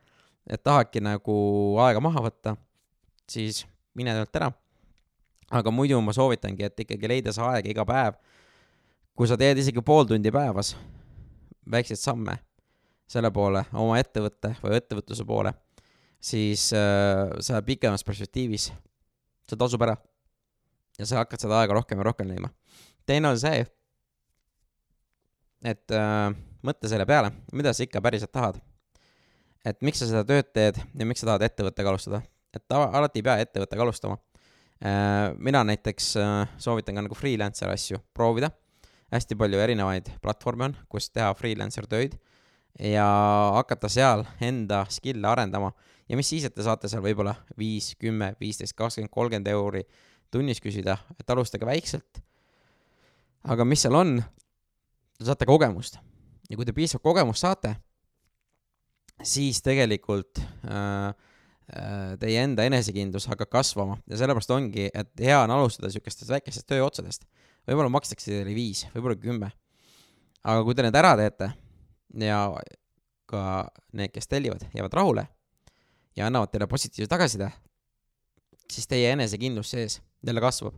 et 0.50 0.64
tahadki 0.64 1.02
nagu 1.04 1.36
aega 1.84 2.02
maha 2.02 2.24
võtta, 2.30 2.56
siis 3.30 3.66
mine 3.96 4.16
töölt 4.16 4.36
ära. 4.40 4.52
aga 5.52 5.72
muidu 5.72 6.00
ma 6.02 6.12
soovitangi, 6.14 6.64
et 6.64 6.80
ikkagi 6.80 7.08
leida 7.08 7.32
see 7.32 7.44
aeg 7.44 7.70
iga 7.72 7.86
päev. 7.86 8.14
kui 9.16 9.28
sa 9.28 9.38
teed 9.38 9.58
isegi 9.58 9.82
pool 9.82 10.06
tundi 10.06 10.32
päevas 10.32 10.76
väikseid 11.72 12.00
samme 12.00 12.38
selle 13.08 13.32
poole, 13.32 13.64
oma 13.74 13.98
ettevõtte 14.00 14.56
või 14.62 14.76
ettevõtluse 14.78 15.26
poole, 15.26 15.54
siis 16.20 16.70
äh, 16.76 17.32
sa 17.40 17.62
pikemas 17.64 18.04
perspektiivis, 18.04 18.72
see 19.48 19.60
tasub 19.60 19.82
ära. 19.82 19.96
Ja 20.98 21.06
sa 21.06 21.22
hakkad 21.22 21.44
seda 21.44 21.62
aega 21.62 21.78
rohkem 21.78 22.00
ja 22.02 22.08
rohkem 22.10 22.30
leidma 22.30 22.50
teine 23.08 23.32
on 23.32 23.40
see, 23.40 23.64
et 25.68 25.96
äh, 25.96 26.30
mõtle 26.66 26.92
selle 26.92 27.08
peale, 27.10 27.32
mida 27.56 27.74
sa 27.74 27.86
ikka 27.86 28.04
päriselt 28.04 28.34
tahad. 28.36 28.60
et 29.68 29.82
miks 29.84 30.00
sa 30.00 30.08
seda 30.08 30.24
tööd 30.28 30.52
teed 30.56 30.78
ja 30.80 31.06
miks 31.08 31.24
sa 31.24 31.32
tahad 31.32 31.48
ettevõttega 31.48 31.92
alustada, 31.92 32.22
et 32.56 32.76
alati 32.78 33.20
ei 33.20 33.26
pea 33.26 33.38
ettevõttega 33.44 33.84
alustama 33.84 34.20
äh,. 34.84 35.34
mina 35.38 35.64
näiteks 35.68 36.14
äh, 36.22 36.56
soovitan 36.58 37.00
ka 37.00 37.08
nagu 37.08 37.16
freelancer 37.16 37.72
asju 37.72 38.02
proovida. 38.14 38.52
hästi 39.12 39.40
palju 39.40 39.60
erinevaid 39.64 40.12
platvorme 40.22 40.70
on, 40.70 40.78
kus 40.90 41.10
teha 41.10 41.34
freelancer 41.34 41.88
töid 41.88 42.18
ja 42.80 43.08
hakata 43.56 43.90
seal 43.90 44.26
enda 44.44 44.84
skill'e 44.92 45.28
arendama 45.28 45.72
ja 46.10 46.20
mis 46.20 46.28
siis, 46.30 46.44
et 46.46 46.56
te 46.56 46.64
saate 46.64 46.92
seal 46.92 47.02
võib-olla 47.02 47.34
viis, 47.58 47.96
kümme, 48.00 48.36
viisteist, 48.40 48.76
kakskümmend, 48.76 49.12
kolmkümmend 49.12 49.48
euri 49.56 49.86
tunnis 50.32 50.62
küsida, 50.64 50.98
et 51.20 51.30
alustage 51.34 51.66
väikselt 51.68 52.22
aga 53.48 53.66
mis 53.68 53.84
seal 53.84 53.96
on, 53.98 54.18
te 55.18 55.28
saate 55.28 55.48
kogemust 55.50 56.00
ja 56.48 56.58
kui 56.58 56.68
te 56.68 56.76
piisavalt 56.76 57.06
kogemust 57.06 57.44
saate, 57.44 57.74
siis 59.26 59.60
tegelikult 59.66 60.40
äh, 60.40 61.12
äh, 61.12 62.16
teie 62.22 62.44
enda 62.44 62.68
enesekindlus 62.68 63.28
hakkab 63.32 63.52
kasvama 63.58 63.98
ja 64.08 64.20
sellepärast 64.20 64.54
ongi, 64.56 64.90
et 64.92 65.24
hea 65.24 65.40
on 65.44 65.54
alustada 65.56 65.90
niisugustest 65.90 66.32
väikestest 66.32 66.70
tööotsadest. 66.70 67.28
võib-olla 67.68 67.92
makstakse 67.92 68.32
teile 68.32 68.56
viis, 68.56 68.86
võib-olla 68.94 69.18
kümme. 69.20 69.52
aga 70.44 70.64
kui 70.64 70.76
te 70.76 70.86
need 70.86 70.96
ära 70.96 71.16
teete 71.20 71.52
ja 72.24 72.42
ka 73.28 73.42
need, 73.92 74.14
kes 74.14 74.28
tellivad, 74.28 74.64
jäävad 74.74 74.94
rahule 74.94 75.28
ja 76.16 76.28
annavad 76.28 76.52
teile 76.52 76.68
positiivse 76.68 77.10
tagasiside, 77.12 77.52
siis 78.72 78.88
teie 78.88 79.12
enesekindlus 79.12 79.72
sees 79.76 80.00
jälle 80.26 80.42
kasvab 80.42 80.78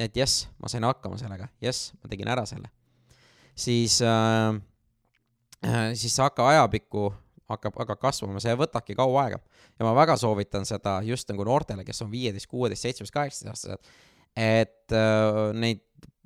et 0.00 0.16
jess, 0.16 0.46
ma 0.58 0.70
sain 0.70 0.84
hakkama 0.86 1.18
sellega, 1.20 1.48
jess, 1.62 1.92
ma 2.02 2.10
tegin 2.10 2.30
ära 2.30 2.44
selle. 2.48 2.70
siis 3.54 4.00
äh,, 4.02 4.56
äh 5.64 5.92
siis 5.94 6.16
see 6.16 6.24
hakkab 6.24 6.50
ajapikku, 6.50 7.12
hakkab, 7.50 7.76
hakkab 7.78 8.00
kasvama, 8.02 8.42
see 8.42 8.54
võtabki 8.58 8.96
kaua 8.98 9.26
aega. 9.26 9.38
ja 9.78 9.86
ma 9.86 9.94
väga 9.96 10.16
soovitan 10.20 10.66
seda 10.66 11.00
just 11.06 11.30
nagu 11.30 11.46
noortele, 11.46 11.84
kes 11.86 12.02
on 12.02 12.10
viieteist, 12.10 12.50
kuueteist, 12.50 12.86
seitsmeteist, 12.86 13.14
kaheksateist 13.14 13.52
aastased, 13.52 13.94
et 14.34 14.96
äh, 14.98 15.40
neid 15.54 15.84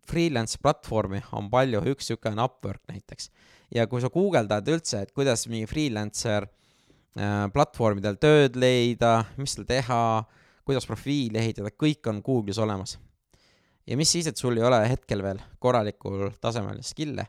freelance 0.09 0.57
platvormi 0.63 1.21
on 1.37 1.51
palju, 1.53 1.83
üks 1.93 2.09
sihuke 2.09 2.33
on 2.33 2.41
Upwork 2.41 2.81
näiteks. 2.89 3.31
ja 3.75 3.87
kui 3.87 4.01
sa 4.01 4.09
guugeldad 4.09 4.69
üldse, 4.73 5.05
et 5.05 5.13
kuidas 5.13 5.45
mingi 5.53 5.69
freelancer 5.69 6.49
äh, 6.49 7.45
platvormidel 7.53 8.17
tööd 8.17 8.57
leida, 8.57 9.27
mis 9.37 9.59
seal 9.59 9.69
teha, 9.69 10.25
kuidas 10.69 10.87
profiili 10.87 11.41
ehitada, 11.41 11.73
kõik 11.73 12.05
on 12.11 12.21
Google'is 12.25 12.61
olemas 12.61 12.99
ja 13.89 13.97
mis 13.97 14.13
siis, 14.13 14.29
et 14.29 14.37
sul 14.37 14.59
ei 14.59 14.67
ole 14.69 14.83
hetkel 14.89 15.23
veel 15.25 15.41
korralikul 15.59 16.29
tasemel 16.41 16.83
skill'e. 16.85 17.25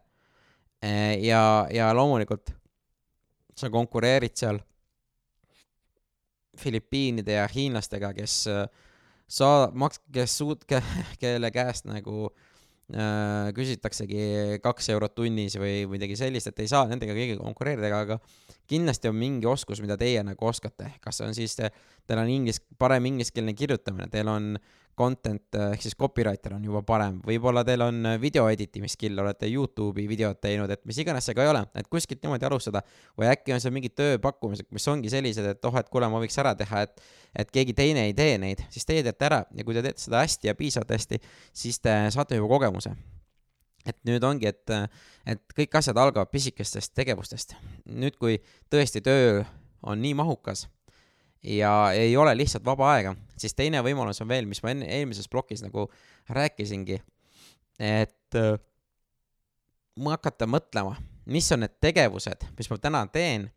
Ja, 1.19 1.41
ja 1.71 1.89
loomulikult 1.95 2.53
sa 3.59 3.67
konkureerid 3.71 4.35
seal 4.39 4.61
Filipiinide 6.59 7.35
ja 7.35 7.47
hiinlastega, 7.51 8.13
kes 8.15 8.35
eh, 8.51 8.61
saa-, 9.27 9.71
maks-, 9.75 9.99
kes 10.11 10.37
suut-, 10.39 10.63
ke-, 10.67 10.83
kelle 11.21 11.51
käest 11.55 11.87
nagu 11.87 12.27
äh, 12.27 12.47
küsitaksegi 13.55 14.59
kaks 14.63 14.89
eurot 14.95 15.13
tunnis 15.15 15.57
või 15.61 15.83
midagi 15.91 16.15
sellist, 16.17 16.49
et 16.49 16.61
ei 16.63 16.69
saa 16.71 16.87
nendega 16.89 17.13
keegi 17.13 17.37
konkureerida, 17.37 17.91
aga 17.93 18.17
kindlasti 18.69 19.11
on 19.11 19.17
mingi 19.19 19.49
oskus, 19.49 19.81
mida 19.83 19.97
teie 19.97 20.23
nagu 20.25 20.49
oskate, 20.49 20.95
kas 21.03 21.21
on 21.25 21.35
siis 21.37 21.53
te,, 21.59 21.69
teil 22.09 22.21
on 22.23 22.31
inglis-, 22.33 22.63
parem 22.81 23.05
ingliskeelne 23.11 23.53
kirjutamine, 23.57 24.09
teil 24.09 24.29
on 24.31 24.55
content 24.99 25.55
eh, 25.55 25.73
ehk 25.73 25.83
siis 25.85 25.95
copywriter 25.99 26.55
on 26.57 26.65
juba 26.67 26.81
parem, 26.87 27.19
võib-olla 27.25 27.63
teil 27.67 27.83
on 27.85 27.99
eh, 28.11 28.17
video 28.21 28.47
editing 28.51 28.89
skill, 28.91 29.19
olete 29.23 29.47
Youtube'i 29.49 30.07
videot 30.09 30.41
teinud, 30.43 30.71
et 30.73 30.81
mis 30.89 30.99
iganes 31.03 31.27
see 31.27 31.37
ka 31.37 31.45
ei 31.45 31.51
ole, 31.51 31.63
et 31.79 31.87
kuskilt 31.91 32.23
niimoodi 32.25 32.47
alustada. 32.49 32.83
või 33.19 33.29
äkki 33.31 33.55
on 33.55 33.63
seal 33.63 33.75
mingid 33.75 33.95
tööpakkumised, 33.99 34.69
mis 34.75 34.87
ongi 34.91 35.11
sellised, 35.11 35.45
et 35.53 35.69
oh, 35.69 35.77
et 35.79 35.91
kuule, 35.91 36.09
ma 36.11 36.21
võiks 36.23 36.39
ära 36.41 36.55
teha, 36.59 36.83
et, 36.87 37.05
et 37.43 37.53
keegi 37.53 37.75
teine 37.77 38.07
ei 38.09 38.15
tee 38.17 38.37
neid, 38.41 38.65
siis 38.73 38.87
teie 38.89 39.05
teete 39.05 39.29
ära 39.29 39.43
ja 39.55 39.67
kui 39.67 39.77
te 39.77 39.85
teete 39.85 40.03
seda 40.03 40.23
hästi 40.25 40.51
ja 40.51 40.57
piisavalt 40.59 40.91
hästi, 40.97 41.21
siis 41.53 41.79
te 41.83 41.95
saate 42.15 42.39
juba 42.39 42.51
kogemuse 42.57 42.95
et 43.87 43.97
nüüd 44.05 44.23
ongi, 44.27 44.49
et, 44.49 44.73
et 45.29 45.55
kõik 45.55 45.79
asjad 45.79 45.97
algavad 45.97 46.29
pisikestest 46.33 46.93
tegevustest. 46.97 47.55
nüüd, 47.87 48.19
kui 48.19 48.41
tõesti 48.69 49.01
töö 49.05 49.45
on 49.87 50.01
nii 50.03 50.17
mahukas 50.19 50.67
ja 51.43 51.91
ei 51.95 52.17
ole 52.17 52.35
lihtsalt 52.37 52.65
vaba 52.65 52.93
aega, 52.93 53.15
siis 53.37 53.55
teine 53.55 53.81
võimalus 53.85 54.21
on 54.21 54.27
veel, 54.27 54.47
mis 54.49 54.63
ma 54.63 54.73
enne, 54.73 54.87
eelmises 54.99 55.29
plokis 55.31 55.63
nagu 55.63 55.87
rääkisingi, 56.29 56.99
et 57.79 58.35
äh, 58.35 58.57
hakata 60.05 60.47
mõtlema, 60.47 60.95
mis 61.29 61.51
on 61.51 61.63
need 61.63 61.77
tegevused, 61.81 62.45
mis 62.57 62.69
ma 62.71 62.77
täna 62.81 63.05
teen, 63.11 63.49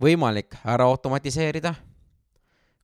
võimalik 0.00 0.58
ära 0.64 0.86
automatiseerida. 0.88 1.74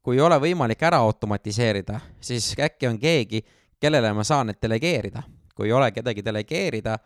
kui 0.04 0.16
ei 0.18 0.20
ole 0.20 0.36
võimalik 0.36 0.82
ära 0.82 0.98
automatiseerida, 1.00 2.00
siis 2.20 2.52
äkki 2.60 2.86
on 2.86 2.98
keegi, 3.00 3.40
kellele 3.80 4.12
ma 4.12 4.24
saan 4.24 4.46
need 4.46 4.60
delegeerida. 4.62 5.22
kui 5.54 5.66
ei 5.66 5.72
ole 5.72 5.92
kedagi 5.92 6.24
delegeerida, 6.24 6.98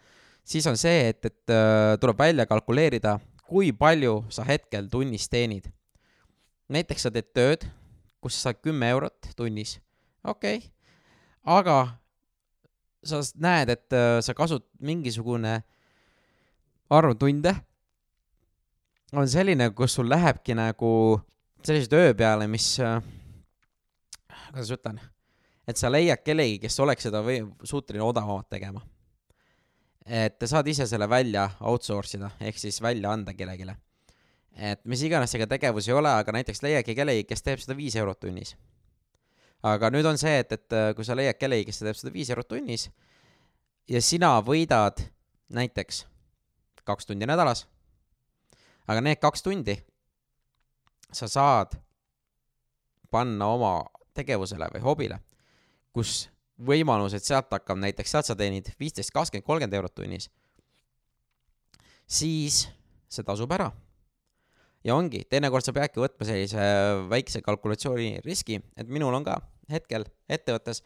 siis 0.44 0.66
on 0.66 0.76
see, 0.76 1.08
et, 1.08 1.24
et 1.24 1.50
äh, 1.50 1.98
tuleb 2.00 2.18
välja 2.18 2.46
kalkuleerida, 2.46 3.18
kui 3.48 3.72
palju 3.72 4.24
sa 4.28 4.44
hetkel 4.44 4.88
tunnis 4.90 5.28
teenid. 5.28 5.68
Näiteks 6.68 7.06
sa 7.06 7.12
teed 7.12 7.30
tööd, 7.36 7.64
kus 8.20 8.36
sa 8.36 8.48
saad 8.48 8.60
kümme 8.64 8.90
eurot 8.92 9.30
tunnis, 9.36 9.78
okei 10.24 10.60
okay., 10.60 10.70
aga 11.48 11.78
sa 13.08 13.20
näed, 13.40 13.72
et 13.72 13.94
äh, 13.96 14.18
sa 14.24 14.34
kasut-, 14.36 14.68
mingisugune 14.80 15.60
arv 16.90 17.14
tunde 17.20 17.54
on 19.16 19.28
selline, 19.28 19.70
kus 19.76 19.96
sul 19.96 20.10
lähebki 20.10 20.56
nagu 20.58 20.90
selliseid 21.64 21.94
öö 21.96 22.14
peale, 22.14 22.48
mis 22.50 22.74
äh,, 22.80 23.00
kuidas 24.50 24.72
ütlen, 24.74 25.00
et 25.68 25.80
sa 25.80 25.90
leiad 25.92 26.22
kellegi, 26.24 26.58
kes 26.62 26.78
oleks 26.84 27.08
seda 27.08 27.22
või 27.24 27.40
suuteline 27.64 28.04
odavamalt 28.04 28.48
tegema. 28.50 28.82
et 30.08 30.40
saad 30.48 30.66
ise 30.68 30.86
selle 30.88 31.08
välja 31.08 31.50
outsource 31.60 32.16
ida, 32.16 32.30
ehk 32.40 32.58
siis 32.58 32.80
välja 32.82 33.10
anda 33.12 33.34
kellelegi. 33.36 33.74
Et 34.58 34.80
mis 34.90 35.02
iganes 35.06 35.30
see 35.30 35.40
ka 35.40 35.46
tegevus 35.50 35.86
ei 35.88 35.94
ole, 35.94 36.10
aga 36.10 36.34
näiteks 36.34 36.62
leiadki 36.64 36.96
kellegi, 36.98 37.24
kes 37.28 37.44
teeb 37.46 37.62
seda 37.62 37.76
viis 37.78 37.94
eurot 37.96 38.18
tunnis. 38.20 38.56
Aga 39.66 39.90
nüüd 39.94 40.06
on 40.06 40.18
see, 40.18 40.36
et, 40.42 40.52
et 40.54 40.74
äh, 40.74 40.90
kui 40.98 41.06
sa 41.06 41.16
leiad 41.18 41.38
kellegi, 41.38 41.68
kes 41.70 41.80
teeb 41.82 41.98
seda 41.98 42.12
viis 42.14 42.30
eurot 42.30 42.48
tunnis 42.50 42.88
ja 43.90 44.02
sina 44.02 44.36
võidad 44.44 45.02
näiteks 45.54 46.04
kaks 46.88 47.08
tundi 47.08 47.26
nädalas, 47.28 47.66
aga 48.88 49.02
need 49.04 49.20
kaks 49.22 49.44
tundi 49.44 49.76
sa 51.12 51.28
saad 51.28 51.74
panna 53.12 53.48
oma 53.54 53.72
tegevusele 54.16 54.68
või 54.74 54.84
hobile, 54.84 55.18
kus 55.94 56.28
võimalus, 56.58 57.14
et 57.14 57.24
sealt 57.24 57.52
hakkab 57.54 57.78
näiteks, 57.80 58.10
sealt 58.10 58.28
sa 58.28 58.36
teenid 58.36 58.72
viisteist, 58.80 59.12
kakskümmend, 59.14 59.46
kolmkümmend 59.46 59.78
eurot 59.78 59.94
tunnis, 59.94 60.30
siis 62.06 62.66
see 63.08 63.24
tasub 63.24 63.52
ära 63.54 63.70
ja 64.88 64.96
ongi, 64.96 65.22
teinekord 65.28 65.66
sa 65.66 65.74
peadki 65.76 66.00
võtma 66.00 66.26
sellise 66.26 66.64
väikse 67.10 67.42
kalkulatsiooni 67.44 68.22
riski, 68.24 68.60
et 68.78 68.88
minul 68.88 69.14
on 69.18 69.26
ka 69.26 69.36
hetkel 69.72 70.06
ettevõttes 70.30 70.82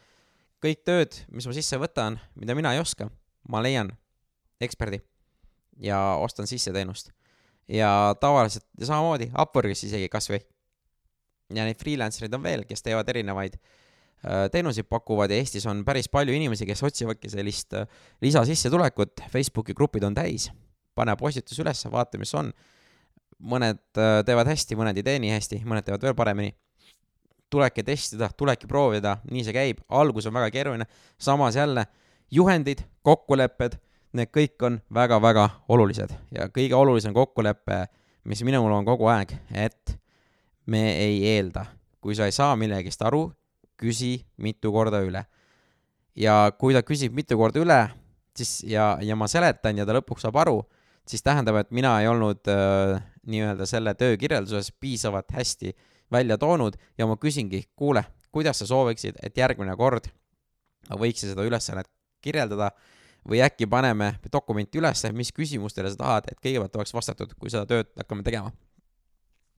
kõik 0.63 0.83
tööd, 0.87 1.19
mis 1.31 1.47
ma 1.47 1.55
sisse 1.55 1.79
võtan, 1.79 2.19
mida 2.39 2.57
mina 2.59 2.75
ei 2.75 2.83
oska, 2.83 3.09
ma 3.51 3.63
leian 3.63 3.93
eksperdi 4.63 5.01
ja 5.83 5.99
ostan 6.23 6.51
sisse 6.51 6.73
teenust. 6.75 7.13
ja 7.69 8.15
tavaliselt 8.21 8.67
ja 8.79 8.87
samamoodi 8.91 9.31
Upworkis 9.39 9.85
isegi 9.87 10.09
kasvõi. 10.11 10.41
ja 11.55 11.65
neid 11.65 11.79
freelancer'id 11.79 12.35
on 12.35 12.43
veel, 12.43 12.65
kes 12.65 12.83
teevad 12.83 13.09
erinevaid 13.09 13.57
äh, 13.59 14.49
teenuseid 14.51 14.89
pakuvad 14.89 15.31
ja 15.31 15.37
Eestis 15.37 15.67
on 15.67 15.85
päris 15.85 16.09
palju 16.09 16.35
inimesi, 16.35 16.67
kes 16.67 16.83
otsivadki 16.83 17.31
sellist 17.31 17.75
äh, 17.75 17.87
lisasissetulekut, 18.21 19.23
Facebooki 19.31 19.75
grupid 19.75 20.05
on 20.05 20.15
täis, 20.15 20.51
pane 20.95 21.17
postitus 21.17 21.59
üles, 21.59 21.85
vaata, 21.91 22.19
mis 22.19 22.35
on 22.35 22.53
mõned 23.43 23.81
äh, 23.99 24.21
teevad 24.27 24.51
hästi, 24.51 24.79
mõned 24.79 24.99
ei 24.99 25.07
tee 25.07 25.19
nii 25.23 25.33
hästi, 25.35 25.63
mõned 25.69 25.87
teevad 25.87 26.05
veel 26.07 26.19
paremini. 26.19 26.55
tulebki 27.53 27.83
testida, 27.85 28.31
tulebki 28.33 28.67
proovida, 28.67 29.19
nii 29.29 29.43
see 29.45 29.53
käib, 29.53 29.83
algus 29.93 30.25
on 30.27 30.33
väga 30.33 30.49
keeruline, 30.51 30.87
samas 31.21 31.57
jälle 31.57 31.85
juhendid, 32.33 32.81
kokkulepped, 33.05 33.77
need 34.17 34.31
kõik 34.33 34.65
on 34.65 34.79
väga-väga 34.95 35.49
olulised 35.69 36.15
ja 36.33 36.49
kõige 36.49 36.77
olulisem 36.77 37.13
kokkulepe, 37.13 37.87
mis 38.25 38.41
minul 38.47 38.73
on 38.73 38.89
kogu 38.89 39.09
aeg, 39.13 39.35
et 39.53 39.97
me 40.67 40.81
ei 40.97 41.21
eelda, 41.35 41.67
kui 42.01 42.17
sa 42.17 42.25
ei 42.29 42.33
saa 42.33 42.57
millegist 42.57 43.03
aru, 43.05 43.27
küsi 43.77 44.23
mitu 44.39 44.73
korda 44.73 45.03
üle. 45.05 45.25
ja 46.17 46.53
kui 46.59 46.75
ta 46.75 46.83
küsib 46.85 47.13
mitu 47.17 47.37
korda 47.37 47.61
üle, 47.61 47.81
siis 48.37 48.63
ja, 48.69 48.99
ja 49.01 49.17
ma 49.17 49.29
seletan 49.29 49.77
ja 49.77 49.87
ta 49.89 49.97
lõpuks 49.97 50.25
saab 50.25 50.37
aru, 50.41 50.63
siis 51.09 51.25
tähendab, 51.25 51.57
et 51.61 51.71
mina 51.71 51.99
ei 52.01 52.09
olnud 52.09 52.49
äh, 52.49 53.01
nii-öelda 53.27 53.67
selle 53.67 53.95
töökirjelduses 53.95 54.73
piisavalt 54.81 55.31
hästi 55.33 55.77
välja 56.13 56.39
toonud 56.39 56.77
ja 56.99 57.07
ma 57.07 57.17
küsingi, 57.17 57.63
kuule, 57.77 58.05
kuidas 58.33 58.59
sa 58.59 58.67
sooviksid, 58.67 59.21
et 59.23 59.37
järgmine 59.39 59.77
kord 59.77 60.09
ma 60.91 60.99
võiksin 60.99 61.33
seda 61.33 61.45
ülesannet 61.47 61.89
kirjeldada 62.23 62.71
või 63.29 63.43
äkki 63.45 63.69
paneme 63.71 64.17
dokumenti 64.33 64.81
ülesse, 64.81 65.13
mis 65.15 65.31
küsimustele 65.35 65.93
sa 65.93 66.01
tahad, 66.01 66.29
et 66.31 66.41
kõigepealt 66.43 66.77
oleks 66.81 66.95
vastatud, 66.95 67.35
kui 67.39 67.53
seda 67.53 67.67
tööd 67.71 67.93
hakkame 67.99 68.27
tegema. 68.27 68.53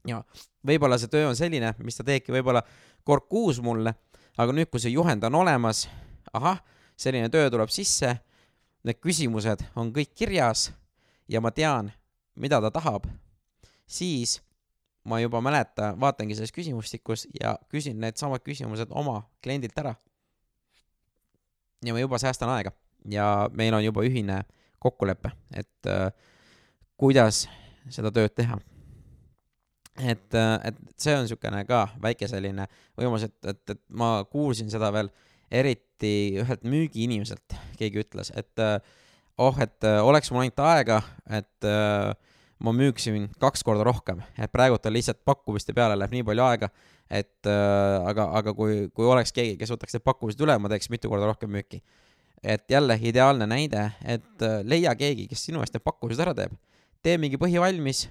ja 0.06 0.20
võib-olla 0.66 0.98
see 1.00 1.08
töö 1.08 1.30
on 1.30 1.36
selline, 1.36 1.72
mis 1.80 1.96
ta 1.96 2.04
teebki 2.04 2.32
võib-olla 2.32 2.60
kord 3.04 3.24
kuus 3.28 3.60
mulle, 3.64 3.94
aga 4.36 4.52
nüüd, 4.52 4.68
kui 4.68 4.80
see 4.80 4.92
juhend 4.92 5.24
on 5.24 5.34
olemas, 5.40 5.86
ahah, 6.32 6.60
selline 6.96 7.30
töö 7.32 7.48
tuleb 7.50 7.72
sisse, 7.72 8.18
need 8.84 9.00
küsimused 9.00 9.64
on 9.80 9.92
kõik 9.96 10.12
kirjas 10.14 10.70
ja 11.28 11.40
ma 11.40 11.50
tean, 11.50 11.88
mida 12.36 12.60
ta 12.60 12.70
tahab 12.70 13.08
siis 13.86 14.38
ma 15.04 15.20
juba 15.20 15.40
mäletan, 15.44 16.00
vaatangi 16.00 16.34
selles 16.34 16.52
küsimustikus 16.52 17.26
ja 17.40 17.58
küsin 17.68 18.00
needsamad 18.00 18.40
küsimused 18.44 18.88
oma 18.90 19.22
kliendilt 19.42 19.78
ära. 19.78 19.94
ja 21.84 21.92
ma 21.92 22.00
juba 22.00 22.18
säästan 22.18 22.48
aega 22.48 22.72
ja 23.10 23.50
meil 23.52 23.74
on 23.74 23.84
juba 23.84 24.04
ühine 24.04 24.42
kokkulepe, 24.78 25.30
et 25.56 25.88
äh, 25.88 26.08
kuidas 26.96 27.44
seda 27.92 28.12
tööd 28.12 28.34
teha. 28.36 28.58
et 30.00 30.34
äh,, 30.34 30.58
et 30.64 30.78
see 30.98 31.14
on 31.14 31.22
niisugune 31.24 31.64
ka 31.68 31.86
väike 32.02 32.28
selline 32.28 32.66
võimalus, 32.96 33.28
et, 33.28 33.38
et, 33.46 33.70
et 33.70 33.80
ma 33.88 34.24
kuulsin 34.30 34.70
seda 34.72 34.90
veel 34.92 35.10
eriti 35.50 36.40
ühelt 36.40 36.64
müügiinimeselt, 36.66 37.54
keegi 37.78 38.02
ütles, 38.02 38.32
et 38.34 38.58
äh, 38.58 38.78
oh, 39.38 39.56
et 39.60 39.84
äh, 39.84 40.00
oleks 40.02 40.32
mul 40.32 40.44
ainult 40.44 40.64
aega, 40.64 41.00
et 41.28 41.68
äh, 41.68 42.14
ma 42.62 42.72
müüksin 42.72 43.28
kaks 43.42 43.64
korda 43.66 43.84
rohkem, 43.86 44.22
et 44.38 44.52
praegult 44.52 44.86
on 44.86 44.94
lihtsalt 44.94 45.20
pakkumiste 45.26 45.74
peale 45.74 45.96
läheb 45.98 46.14
nii 46.14 46.26
palju 46.26 46.44
aega, 46.46 46.68
et 47.10 47.48
äh, 47.50 48.06
aga, 48.08 48.28
aga 48.40 48.54
kui, 48.56 48.86
kui 48.94 49.08
oleks 49.08 49.34
keegi, 49.34 49.56
kes 49.60 49.72
võtaks 49.74 49.96
need 49.96 50.04
pakkumised 50.06 50.44
üle, 50.44 50.56
ma 50.60 50.70
teeks 50.72 50.90
mitu 50.92 51.10
korda 51.12 51.28
rohkem 51.30 51.50
müüki. 51.52 51.82
et 52.44 52.64
jälle 52.68 52.98
ideaalne 53.00 53.46
näide, 53.48 53.90
et 54.04 54.42
äh, 54.42 54.60
leia 54.62 54.94
keegi, 54.94 55.26
kes 55.28 55.46
sinu 55.46 55.62
eest 55.64 55.74
need 55.74 55.84
pakkumised 55.84 56.20
ära 56.20 56.34
teeb. 56.34 56.54
tee 57.02 57.18
mingi 57.18 57.40
põhi 57.40 57.60
valmis, 57.60 58.06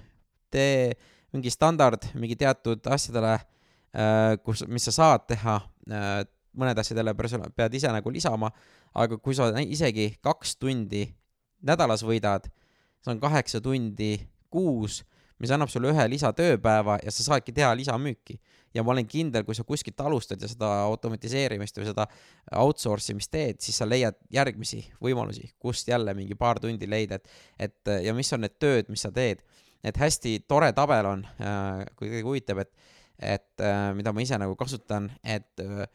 tee 0.50 0.94
mingi 1.32 1.50
standard 1.50 2.06
mingi 2.14 2.36
teatud 2.38 2.86
asjadele 2.86 3.34
äh,, 3.34 4.36
kus, 4.44 4.62
mis 4.68 4.86
sa 4.90 4.94
saad 4.94 5.26
teha 5.30 5.58
äh,, 5.90 6.22
mõned 6.54 6.78
asjadele 6.78 7.14
persona-, 7.18 7.50
pead 7.50 7.74
ise 7.74 7.90
nagu 7.90 8.10
lisama, 8.10 8.52
aga 8.94 9.18
kui 9.18 9.34
sa 9.34 9.50
isegi 9.58 10.12
kaks 10.22 10.54
tundi 10.60 11.08
nädalas 11.64 12.04
võidad, 12.06 12.46
see 13.02 13.14
on 13.14 13.20
kaheksa 13.22 13.60
tundi 13.64 14.14
kuus, 14.54 15.02
mis 15.42 15.52
annab 15.54 15.70
sulle 15.72 15.90
ühe 15.90 16.04
lisatööpäeva 16.12 17.00
ja 17.02 17.12
sa 17.12 17.26
saadki 17.26 17.54
teha 17.54 17.72
lisamüüki. 17.76 18.38
ja 18.74 18.82
ma 18.82 18.90
olen 18.90 19.06
kindel, 19.06 19.44
kui 19.46 19.54
sa 19.54 19.62
kuskilt 19.62 20.00
alustad 20.02 20.40
ja 20.42 20.48
seda 20.50 20.68
automatiseerimist 20.88 21.76
või 21.78 21.86
seda 21.86 22.08
outsource 22.58 23.12
imist 23.14 23.30
teed, 23.30 23.60
siis 23.62 23.76
sa 23.78 23.86
leiad 23.86 24.16
järgmisi 24.34 24.80
võimalusi, 25.02 25.52
kust 25.62 25.88
jälle 25.88 26.14
mingi 26.14 26.34
paar 26.34 26.58
tundi 26.58 26.88
leida, 26.90 27.20
et, 27.20 27.28
et 27.58 27.92
ja 28.02 28.14
mis 28.14 28.32
on 28.34 28.42
need 28.42 28.56
tööd, 28.58 28.90
mis 28.90 29.06
sa 29.06 29.12
teed. 29.14 29.44
et 29.84 29.96
hästi 30.00 30.38
tore 30.48 30.72
tabel 30.72 31.06
on 31.06 31.26
äh,, 31.38 31.84
kui 31.94 32.08
kedagi 32.08 32.26
huvitab, 32.26 32.64
et, 32.64 32.72
et 33.18 33.62
äh, 33.62 33.92
mida 33.94 34.12
ma 34.12 34.24
ise 34.24 34.38
nagu 34.40 34.56
kasutan, 34.56 35.10
et 35.22 35.62
äh, 35.62 35.86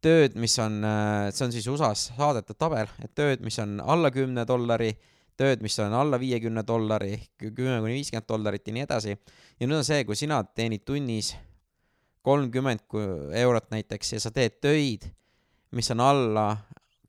tööd, 0.00 0.36
mis 0.38 0.54
on, 0.62 0.80
see 1.32 1.44
on 1.44 1.52
siis 1.52 1.66
USA-s 1.66 2.12
saadetud 2.16 2.56
tabel, 2.58 2.88
et 3.02 3.12
tööd, 3.16 3.42
mis 3.44 3.58
on 3.58 3.80
alla 3.82 4.12
kümne 4.14 4.44
dollari 4.48 4.92
tööd, 5.36 5.62
mis 5.64 5.76
on 5.84 5.94
alla 5.96 6.18
viiekümne 6.20 6.64
dollari, 6.66 7.16
kümme 7.38 7.78
kuni 7.84 7.98
viiskümmend 7.98 8.28
dollarit 8.28 8.66
ja 8.66 8.74
nii 8.76 8.86
edasi. 8.86 9.16
ja 9.60 9.68
nüüd 9.68 9.78
on 9.80 9.86
see, 9.86 10.04
kui 10.08 10.16
sina 10.16 10.42
teenid 10.44 10.84
tunnis 10.84 11.34
kolmkümmend 12.26 12.82
eurot 13.38 13.70
näiteks 13.70 14.12
ja 14.16 14.20
sa 14.20 14.32
teed 14.34 14.58
töid, 14.60 15.06
mis 15.76 15.90
on 15.94 16.02
alla 16.02 16.48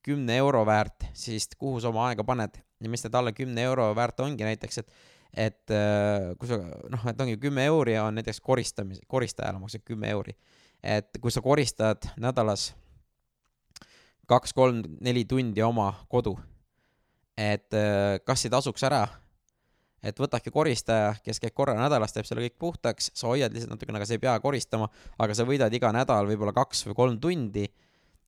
kümne 0.05 0.37
euro 0.37 0.65
väärt, 0.65 1.09
siis 1.13 1.49
kuhu 1.57 1.81
sa 1.81 1.89
oma 1.89 2.07
aega 2.09 2.23
paned 2.27 2.59
ja 2.79 2.89
mis 2.89 3.03
need 3.03 3.15
alla 3.17 3.33
kümne 3.35 3.63
euro 3.65 3.89
väärt 3.95 4.19
ongi 4.23 4.45
näiteks, 4.47 4.83
et 4.83 4.91
et 5.37 5.71
äh, 5.73 6.33
kui 6.39 6.49
sa 6.49 6.57
noh, 6.89 7.07
et 7.09 7.21
ongi 7.21 7.35
kümme 7.41 7.65
euri 7.67 7.97
on 7.99 8.15
näiteks 8.17 8.39
koristamise, 8.41 9.03
koristajale 9.07 9.59
maksab 9.59 9.83
kümme 9.85 10.09
euri. 10.09 10.37
et 10.83 11.17
kui 11.21 11.31
sa 11.31 11.41
koristad 11.41 12.05
nädalas 12.21 12.69
kaks-kolm-neli 14.27 15.25
tundi 15.25 15.61
oma 15.61 15.93
kodu 16.09 16.37
et 17.37 17.73
äh, 17.77 18.17
kas 18.25 18.45
ei 18.45 18.51
tasuks 18.51 18.83
ära, 18.87 19.05
et 20.05 20.19
võtadki 20.19 20.53
koristaja, 20.53 21.15
kes 21.25 21.41
käib 21.41 21.55
korra 21.57 21.75
nädalas, 21.77 22.13
teeb 22.13 22.27
selle 22.27 22.45
kõik 22.45 22.57
puhtaks, 22.61 23.11
sa 23.17 23.31
hoiad 23.31 23.53
lihtsalt 23.53 23.75
natukene, 23.75 23.99
aga 23.99 24.07
sa 24.07 24.15
ei 24.15 24.21
pea 24.23 24.37
koristama, 24.41 24.89
aga 25.21 25.35
sa 25.37 25.45
võidad 25.47 25.73
iga 25.73 25.91
nädal 25.95 26.29
võib-olla 26.29 26.53
kaks 26.55 26.85
või 26.89 26.97
kolm 26.97 27.19
tundi. 27.21 27.67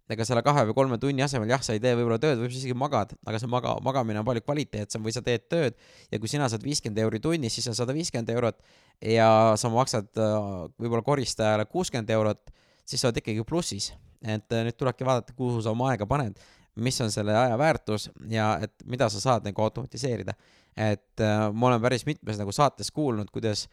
Ega 0.10 0.26
selle 0.26 0.42
kahe 0.42 0.64
või 0.66 0.74
kolme 0.74 0.98
tunni 0.98 1.22
asemel 1.22 1.52
jah, 1.52 1.62
sa 1.62 1.76
ei 1.76 1.82
tee 1.84 1.92
võib-olla 1.94 2.18
tööd, 2.18 2.40
võib-olla 2.40 2.58
isegi 2.58 2.74
magad, 2.74 3.12
aga 3.30 3.38
see 3.38 3.50
maga, 3.50 3.76
magamine 3.86 4.18
on 4.24 4.26
palju 4.26 4.42
kvaliteetsem 4.42 5.04
või 5.06 5.14
sa 5.14 5.22
teed 5.22 5.44
tööd 5.54 5.78
ja 6.10 6.18
kui 6.18 6.32
sina 6.32 6.48
saad 6.50 6.66
viiskümmend 6.66 6.98
euri 7.04 7.20
tunnis, 7.22 7.54
siis 7.54 7.70
on 7.70 7.78
sada 7.78 7.94
viiskümmend 7.94 8.32
eurot 8.34 8.58
ja 9.06 9.30
sa 9.54 9.70
maksad 9.70 10.10
äh, 10.18 10.40
võib-olla 10.82 11.06
koristajale 11.06 11.68
kuuskümmend 11.70 12.10
eurot, 12.18 12.50
siis 12.90 13.06
sa 13.06 13.12
oled 13.12 13.22
ikkagi 13.22 13.46
plussis. 13.46 13.92
et 14.26 14.50
äh, 14.50 14.66
nüüd 14.66 14.80
tulebki 14.82 15.06
vaadata, 15.06 15.38
kuhu 15.38 15.62
sa 15.62 15.78
oma 15.78 15.92
aega 15.94 16.10
paned, 16.10 16.42
mis 16.76 17.02
on 17.02 17.12
selle 17.12 17.36
aja 17.38 17.58
väärtus 17.58 18.10
ja 18.30 18.54
et 18.64 18.74
mida 18.86 19.10
sa 19.10 19.22
saad 19.22 19.48
nagu 19.48 19.62
automatiseerida. 19.64 20.34
et 20.78 21.22
äh, 21.22 21.50
ma 21.54 21.68
olen 21.68 21.82
päris 21.82 22.06
mitmes 22.06 22.38
nagu 22.40 22.52
saates 22.56 22.92
kuulnud, 22.92 23.28
kuidas 23.34 23.66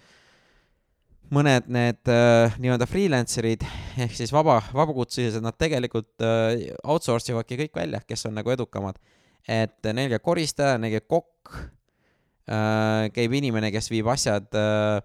mõned 1.30 1.68
need 1.70 2.10
äh, 2.10 2.56
nii-öelda 2.58 2.88
freelancer'id 2.88 3.62
ehk 4.02 4.14
siis 4.16 4.32
vaba, 4.34 4.58
vabakutselised, 4.74 5.44
nad 5.44 5.56
tegelikult 5.58 6.24
äh, 6.24 6.72
outsource 6.84 7.30
ivadki 7.32 7.60
kõik 7.64 7.78
välja, 7.78 8.02
kes 8.06 8.26
on 8.26 8.34
nagu 8.38 8.50
edukamad. 8.50 8.98
et 9.46 9.92
neil 9.94 10.10
käib 10.10 10.24
koristaja, 10.26 10.78
neil 10.78 10.96
käib 10.96 11.06
kokk 11.06 11.52
äh,, 12.50 13.06
käib 13.14 13.32
inimene, 13.38 13.70
kes 13.70 13.90
viib 13.90 14.08
asjad 14.10 14.48
äh, 14.58 15.02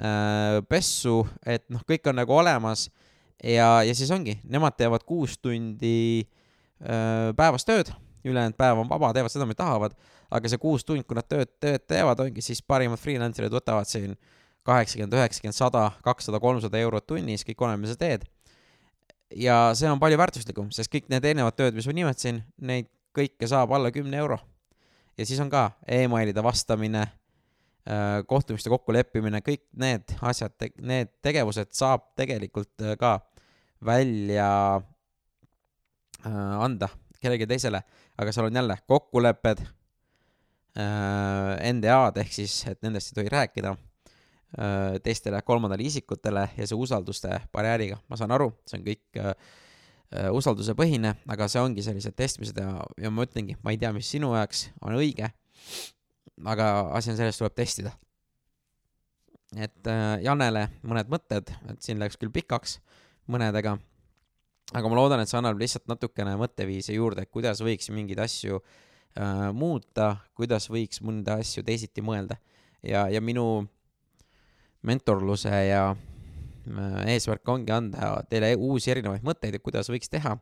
äh, 0.00 0.60
pessu, 0.68 1.22
et 1.46 1.68
noh, 1.70 1.84
kõik 1.86 2.08
on 2.10 2.18
nagu 2.18 2.34
olemas 2.34 2.88
ja, 3.38 3.84
ja 3.86 3.94
siis 3.94 4.10
ongi, 4.10 4.40
nemad 4.42 4.74
teevad 4.78 5.06
kuus 5.06 5.38
tundi 5.38 6.24
äh, 6.24 6.40
päevas 6.84 7.64
tööd, 7.64 7.88
ülejäänud 8.24 8.56
päev 8.60 8.82
on 8.82 8.88
vaba, 8.88 9.12
teevad 9.16 9.32
seda, 9.32 9.46
mida 9.48 9.62
tahavad, 9.62 9.94
aga 10.34 10.50
see 10.50 10.60
kuus 10.60 10.84
tundi, 10.84 11.04
kui 11.06 11.16
nad 11.16 11.26
tööd, 11.28 11.50
tööd 11.62 11.84
teevad, 11.88 12.20
ongi 12.20 12.44
siis 12.44 12.60
parimad 12.60 13.00
freelancer'id 13.00 13.52
võtavad 13.54 13.88
siin 13.88 14.12
äh, 14.12 14.34
kaheksakümmend, 14.64 15.16
üheksakümmend, 15.18 15.56
sada, 15.56 15.88
kakssada, 16.04 16.40
kolmsada 16.40 16.80
eurot 16.80 17.06
tunnis, 17.08 17.44
kõik 17.46 17.60
oleneb, 17.64 17.84
mis 17.84 17.92
sa 17.94 18.00
teed. 18.00 18.24
ja 19.34 19.56
see 19.74 19.88
on 19.90 19.98
palju 19.98 20.18
väärtuslikum, 20.20 20.70
sest 20.72 20.92
kõik 20.92 21.08
need 21.10 21.24
erinevad 21.26 21.56
tööd, 21.58 21.74
mis 21.74 21.88
ma 21.88 21.94
nimetasin, 21.96 22.40
neid 22.62 22.88
kõike 23.16 23.48
saab 23.50 23.72
alla 23.74 23.90
kümne 23.94 24.16
euro. 24.16 24.38
ja 25.18 25.26
siis 25.26 25.40
on 25.40 25.50
ka 25.50 25.70
emailide 25.86 26.42
vastamine, 26.42 27.04
äh, 27.88 28.22
kohtumiste 28.26 28.72
kokkuleppimine, 28.72 29.42
kõik 29.44 29.64
need 29.76 30.16
asjad, 30.22 30.56
need 30.78 31.12
tegevused 31.22 31.72
saab 31.76 32.08
tegelikult 32.16 32.72
äh, 32.80 32.96
ka 32.96 33.18
välja 33.84 34.50
äh, 34.80 34.93
anda 36.24 36.88
kellelegi 37.20 37.46
teisele, 37.48 37.80
aga 38.18 38.32
seal 38.32 38.48
on 38.48 38.56
jälle 38.60 38.76
kokkulepped, 38.88 39.64
NDA-d 40.74 42.22
ehk 42.24 42.32
siis, 42.34 42.54
et 42.70 42.80
nendest 42.82 43.12
ei 43.12 43.20
tohi 43.20 43.32
rääkida 43.32 43.74
Äh, 44.54 45.00
teistele 45.02 45.42
kolmandale 45.42 45.82
isikutele 45.82 46.44
ja 46.56 46.66
see 46.68 46.76
usalduste 46.78 47.40
barjääriga, 47.50 47.96
ma 48.06 48.14
saan 48.14 48.30
aru, 48.36 48.52
see 48.70 48.76
on 48.78 48.84
kõik 48.86 49.18
äh, 49.18 49.32
äh, 50.14 50.28
usaldusepõhine, 50.30 51.10
aga 51.26 51.48
see 51.50 51.58
ongi 51.58 51.82
sellised 51.82 52.14
testimised 52.14 52.60
ja, 52.62 52.84
ja 53.02 53.10
ma 53.10 53.26
ütlengi, 53.26 53.56
ma 53.66 53.72
ei 53.74 53.80
tea, 53.82 53.90
mis 53.96 54.12
sinu 54.14 54.30
jaoks 54.36 54.68
on 54.78 54.94
õige, 54.94 55.32
aga 56.52 56.68
asi 56.94 57.10
on 57.10 57.18
selles, 57.18 57.40
tuleb 57.40 57.56
testida. 57.58 57.96
et 59.58 59.90
äh, 59.90 60.22
Janele 60.22 60.68
mõned 60.86 61.10
mõtted, 61.10 61.50
et 61.72 61.82
siin 61.82 61.98
läks 61.98 62.20
küll 62.20 62.30
pikaks 62.30 62.78
mõnedega, 63.26 63.74
aga 64.72 64.88
ma 64.88 64.96
loodan, 64.96 65.20
et 65.20 65.30
see 65.30 65.38
annab 65.40 65.60
lihtsalt 65.60 65.86
natukene 65.90 66.34
mõtteviisi 66.40 66.96
juurde, 66.96 67.26
kuidas 67.28 67.60
võiks 67.64 67.90
mingeid 67.92 68.22
asju 68.24 68.60
äh, 68.60 69.50
muuta, 69.56 70.14
kuidas 70.38 70.70
võiks 70.72 71.02
mõnda 71.04 71.38
asju 71.42 71.64
teisiti 71.66 72.04
mõelda. 72.04 72.38
Ja, 72.84 73.06
ja 73.08 73.20
minu 73.24 73.64
mentorluse 74.84 75.52
ja 75.68 75.84
äh, 75.92 76.98
eesmärk 77.14 77.48
ongi 77.48 77.72
anda 77.74 78.16
teile 78.30 78.54
uusi 78.56 78.92
erinevaid 78.94 79.24
mõtteid, 79.26 79.56
et 79.58 79.64
kuidas 79.64 79.88
võiks 79.92 80.12
teha, 80.12 80.36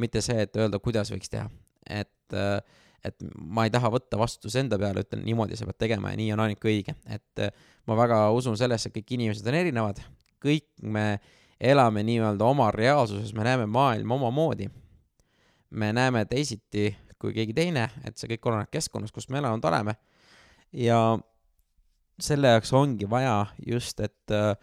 mitte 0.00 0.22
see, 0.24 0.42
et 0.46 0.58
öelda, 0.58 0.80
kuidas 0.82 1.10
võiks 1.12 1.30
teha. 1.32 1.48
et, 1.86 2.34
äh, 2.34 2.58
et 3.06 3.22
ma 3.38 3.66
ei 3.66 3.70
taha 3.70 3.92
võtta 3.94 4.18
vastutuse 4.18 4.58
enda 4.58 4.78
peale, 4.78 5.04
ütlen 5.06 5.22
niimoodi 5.22 5.58
sa 5.58 5.68
pead 5.68 5.78
tegema 5.78 6.10
ja 6.10 6.18
nii 6.18 6.32
on 6.34 6.42
ainuke 6.42 6.70
õige, 6.70 6.96
et 7.06 7.42
äh, 7.42 7.52
ma 7.86 7.94
väga 7.98 8.24
usun 8.34 8.58
sellesse, 8.58 8.90
et 8.90 8.96
kõik 8.96 9.14
inimesed 9.14 9.46
on 9.46 9.58
erinevad, 9.60 10.02
kõik 10.42 10.66
me 10.82 11.06
elame 11.60 12.02
nii-öelda 12.06 12.44
oma 12.44 12.70
reaalsuses, 12.70 13.34
me 13.34 13.44
näeme 13.44 13.66
maailma 13.66 14.14
omamoodi. 14.14 14.68
me 15.70 15.92
näeme 15.92 16.24
teisiti 16.24 16.96
kui 17.18 17.32
keegi 17.32 17.54
teine, 17.56 17.88
et 18.04 18.16
see 18.18 18.28
kõik 18.34 18.48
oleneb 18.48 18.70
keskkonnast, 18.70 19.14
kus 19.14 19.28
me 19.28 19.38
elanud 19.38 19.64
oleme. 19.64 19.96
ja 20.72 21.18
selle 22.20 22.48
jaoks 22.48 22.72
ongi 22.72 23.08
vaja 23.10 23.46
just, 23.66 24.00
et 24.00 24.32
äh, 24.32 24.56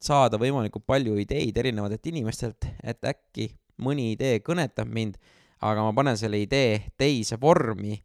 saada 0.00 0.38
võimalikult 0.40 0.86
palju 0.86 1.16
ideid 1.20 1.56
erinevatelt 1.56 2.06
inimestelt, 2.06 2.66
et 2.82 3.04
äkki 3.04 3.50
mõni 3.80 4.12
idee 4.14 4.40
kõnetab 4.44 4.88
mind, 4.88 5.16
aga 5.60 5.84
ma 5.84 5.92
panen 5.96 6.16
selle 6.16 6.40
idee 6.40 6.92
teise 6.98 7.36
vormi, 7.40 8.00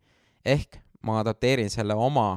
ehk 0.46 0.80
ma 1.04 1.20
adapteerin 1.22 1.70
selle 1.70 1.96
oma 1.96 2.36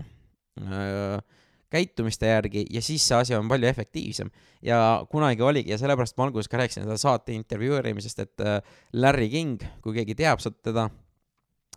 öö, 0.63 1.19
äh, 1.19 1.38
käitumiste 1.71 2.31
järgi 2.31 2.65
ja 2.73 2.83
siis 2.83 3.05
see 3.09 3.17
asi 3.17 3.35
on 3.37 3.49
palju 3.49 3.69
efektiivsem. 3.69 4.31
ja 4.63 5.05
kunagi 5.11 5.43
oligi 5.43 5.71
ja 5.71 5.79
sellepärast 5.79 6.17
ma 6.17 6.25
alguses 6.25 6.49
ka 6.49 6.57
rääkisin 6.57 6.87
seda 6.87 6.97
saate 6.97 7.33
intervjueerimisest, 7.33 8.19
et 8.19 8.41
äh, 8.41 8.61
Larry 8.93 9.29
King, 9.29 9.63
kui 9.83 9.95
keegi 9.95 10.15
teab 10.15 10.41
teda, 10.63 10.89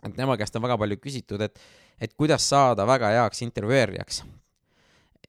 et 0.02 0.14
tema 0.16 0.36
käest 0.36 0.56
on 0.56 0.62
väga 0.62 0.78
palju 0.78 0.96
küsitud, 0.96 1.40
et, 1.40 1.58
et 2.00 2.14
kuidas 2.14 2.48
saada 2.48 2.86
väga 2.86 3.12
heaks 3.16 3.42
intervjueerijaks 3.42 4.22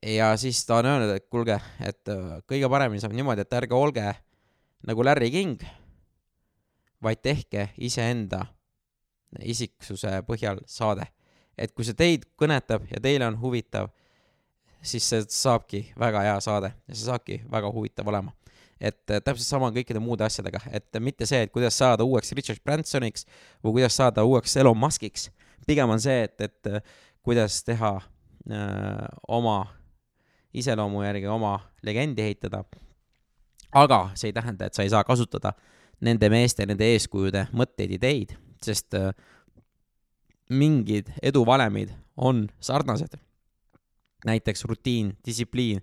ja 0.02 0.36
siis 0.36 0.66
ta 0.66 0.76
on 0.76 0.86
öelnud, 0.86 1.14
et 1.16 1.28
kuulge, 1.30 1.60
et 1.80 2.08
äh, 2.08 2.38
kõige 2.48 2.68
paremini 2.70 3.00
saab 3.00 3.14
niimoodi, 3.16 3.44
et 3.44 3.58
ärge 3.60 3.74
olge 3.74 4.10
nagu 4.84 5.04
Larry 5.04 5.30
King, 5.30 5.62
vaid 7.02 7.20
tehke 7.22 7.68
iseenda 7.78 8.44
isiksuse 9.42 10.22
põhjal 10.28 10.62
saade. 10.66 11.06
et 11.58 11.70
kui 11.70 11.84
see 11.86 11.94
teid 11.94 12.24
kõnetab 12.34 12.88
ja 12.90 12.98
teile 12.98 13.28
on 13.28 13.36
huvitav, 13.38 13.92
siis 14.84 15.06
see 15.08 15.26
saabki 15.32 15.82
väga 16.00 16.22
hea 16.26 16.38
saade 16.44 16.72
ja 16.74 16.94
see 16.94 17.06
saabki 17.08 17.40
väga 17.50 17.70
huvitav 17.72 18.08
olema. 18.08 18.32
et 18.80 19.10
äh, 19.10 19.20
täpselt 19.22 19.46
sama 19.46 19.70
on 19.70 19.74
kõikide 19.76 20.00
muude 20.02 20.24
asjadega, 20.26 20.60
et 20.70 20.98
mitte 21.00 21.26
see, 21.26 21.44
et 21.46 21.52
kuidas 21.52 21.76
saada 21.78 22.04
uueks 22.04 22.32
Richard 22.36 22.60
Bransoniks 22.64 23.24
või 23.64 23.78
kuidas 23.78 23.96
saada 23.96 24.24
uueks 24.24 24.56
Elon 24.60 24.76
Muskiks, 24.76 25.30
pigem 25.66 25.90
on 25.90 26.02
see, 26.02 26.24
et, 26.26 26.40
et 26.40 26.68
äh, 26.68 26.82
kuidas 27.24 27.62
teha 27.64 27.94
öö, 28.50 29.06
oma 29.28 29.58
iseloomu 30.54 31.02
järgi 31.02 31.26
oma 31.26 31.58
legendi 31.82 32.22
ehitada. 32.22 32.64
aga 33.72 34.10
see 34.14 34.28
ei 34.28 34.32
tähenda, 34.32 34.66
et 34.66 34.74
sa 34.74 34.82
ei 34.82 34.90
saa 34.90 35.04
kasutada 35.04 35.54
nende 36.00 36.28
meeste, 36.30 36.66
nende 36.66 36.86
eeskujude 36.94 37.46
mõtteid, 37.52 37.94
ideid, 37.96 38.36
sest 38.62 38.94
äh, 38.94 39.10
mingid 40.50 41.10
eduvalemid 41.22 41.94
on 42.16 42.48
sarnased. 42.60 43.16
Näiteks 44.24 44.64
rutiin, 44.64 45.14
distsipliin 45.26 45.82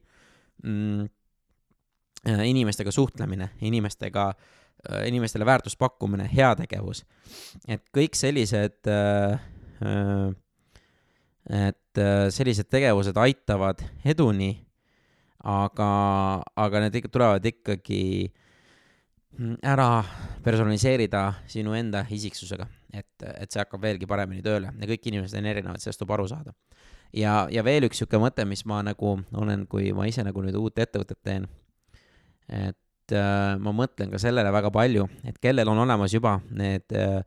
mm,, 0.63 1.09
äh, 2.29 2.45
inimestega 2.49 2.91
suhtlemine, 2.91 3.49
inimestega, 3.61 4.27
äh, 4.89 5.07
inimestele 5.07 5.45
väärtust 5.45 5.79
pakkumine, 5.79 6.29
heategevus. 6.35 7.05
et 7.67 7.83
kõik 7.95 8.17
sellised 8.17 8.87
äh, 8.87 9.39
et 11.49 11.97
äh, 11.97 12.27
sellised 12.33 12.69
tegevused 12.69 13.17
aitavad 13.17 13.81
eduni, 14.05 14.53
aga, 15.41 15.89
aga 16.55 16.83
need 16.83 16.99
ikka 16.99 17.09
tulevad 17.11 17.47
ikkagi 17.49 18.03
mm, 19.37 19.57
ära 19.65 20.03
personaliseerida 20.45 21.23
sinu 21.49 21.73
enda 21.77 22.03
isiksusega, 22.13 22.67
et, 22.93 23.25
et 23.25 23.49
see 23.49 23.61
hakkab 23.61 23.81
veelgi 23.81 24.09
paremini 24.09 24.45
tööle 24.45 24.69
ja 24.69 24.91
kõik 24.93 25.09
inimesed 25.09 25.41
on 25.41 25.49
erinevad, 25.49 25.81
sellest 25.81 26.01
tuleb 26.03 26.15
aru 26.19 26.29
saada. 26.29 26.53
Ja, 27.13 27.47
ja 27.51 27.63
veel 27.65 27.87
üks 27.87 27.99
niisugune 27.99 28.25
mõte, 28.27 28.45
mis 28.47 28.63
ma 28.69 28.81
nagu 28.85 29.17
olen, 29.37 29.65
kui 29.69 29.91
ma 29.95 30.07
ise 30.09 30.23
nagu 30.25 30.43
nüüd 30.43 30.57
uut 30.59 30.79
ettevõtet 30.79 31.19
teen, 31.23 31.47
et 32.51 33.15
äh, 33.15 33.59
ma 33.59 33.73
mõtlen 33.75 34.11
ka 34.11 34.21
sellele 34.21 34.51
väga 34.53 34.71
palju, 34.73 35.07
et 35.27 35.37
kellel 35.43 35.69
on 35.71 35.83
olemas 35.83 36.13
juba 36.15 36.39
need 36.49 36.95
äh, 36.97 37.21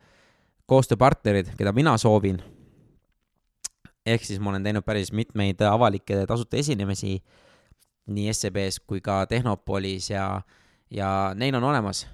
koostööpartnerid, 0.70 1.55
keda 1.59 1.72
mina 1.76 1.97
soovin. 2.01 2.41
Ehk 4.05 4.24
siis 4.24 4.41
ma 4.41 4.53
olen 4.53 4.64
teinud 4.64 4.85
päris 4.85 5.12
mitmeid 5.16 5.62
avalikke 5.64 6.24
tasuta 6.28 6.59
esinemisi 6.61 7.16
nii 8.12 8.32
SEB-s 8.37 8.82
kui 8.85 9.01
ka 9.01 9.22
Tehnopolis 9.28 10.11
ja, 10.11 10.43
ja 10.93 11.09
neil 11.37 11.57
on 11.57 11.64
olemas 11.64 12.05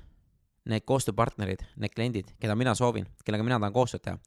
need 0.71 0.85
koostööpartnerid, 0.87 1.65
need 1.81 1.95
kliendid, 1.95 2.31
keda 2.39 2.55
mina 2.59 2.77
soovin, 2.79 3.09
kellega 3.25 3.47
mina 3.47 3.59
tahan 3.59 3.75
koostööd 3.75 4.05
teha. 4.05 4.19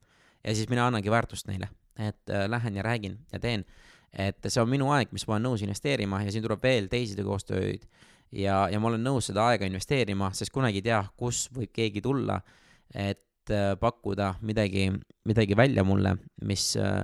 ja 0.44 0.56
siis 0.56 0.68
mina 0.70 0.88
annangi 0.88 1.12
väärtust 1.12 1.48
neile, 1.48 1.70
et 1.98 2.30
äh, 2.30 2.48
lähen 2.50 2.76
ja 2.76 2.84
räägin 2.84 3.20
ja 3.32 3.40
teen. 3.40 3.66
et 4.14 4.46
see 4.46 4.62
on 4.62 4.70
minu 4.70 4.92
aeg, 4.94 5.10
mis 5.12 5.26
ma 5.28 5.36
olen 5.36 5.48
nõus 5.48 5.62
investeerima 5.66 6.22
ja 6.22 6.32
siin 6.32 6.44
tuleb 6.46 6.62
veel 6.62 6.86
teisi 6.90 7.18
koostööd 7.26 7.88
ja, 8.34 8.68
ja 8.72 8.80
ma 8.82 8.92
olen 8.92 9.04
nõus 9.06 9.30
seda 9.30 9.48
aega 9.52 9.68
investeerima, 9.70 10.32
sest 10.38 10.54
kunagi 10.54 10.82
ei 10.82 10.88
tea, 10.90 11.02
kus 11.18 11.48
võib 11.54 11.72
keegi 11.74 12.02
tulla, 12.04 12.40
et 12.94 13.54
äh, 13.54 13.74
pakkuda 13.80 14.36
midagi, 14.46 14.90
midagi 15.30 15.58
välja 15.58 15.86
mulle, 15.88 16.16
mis 16.48 16.74
äh, 16.80 17.02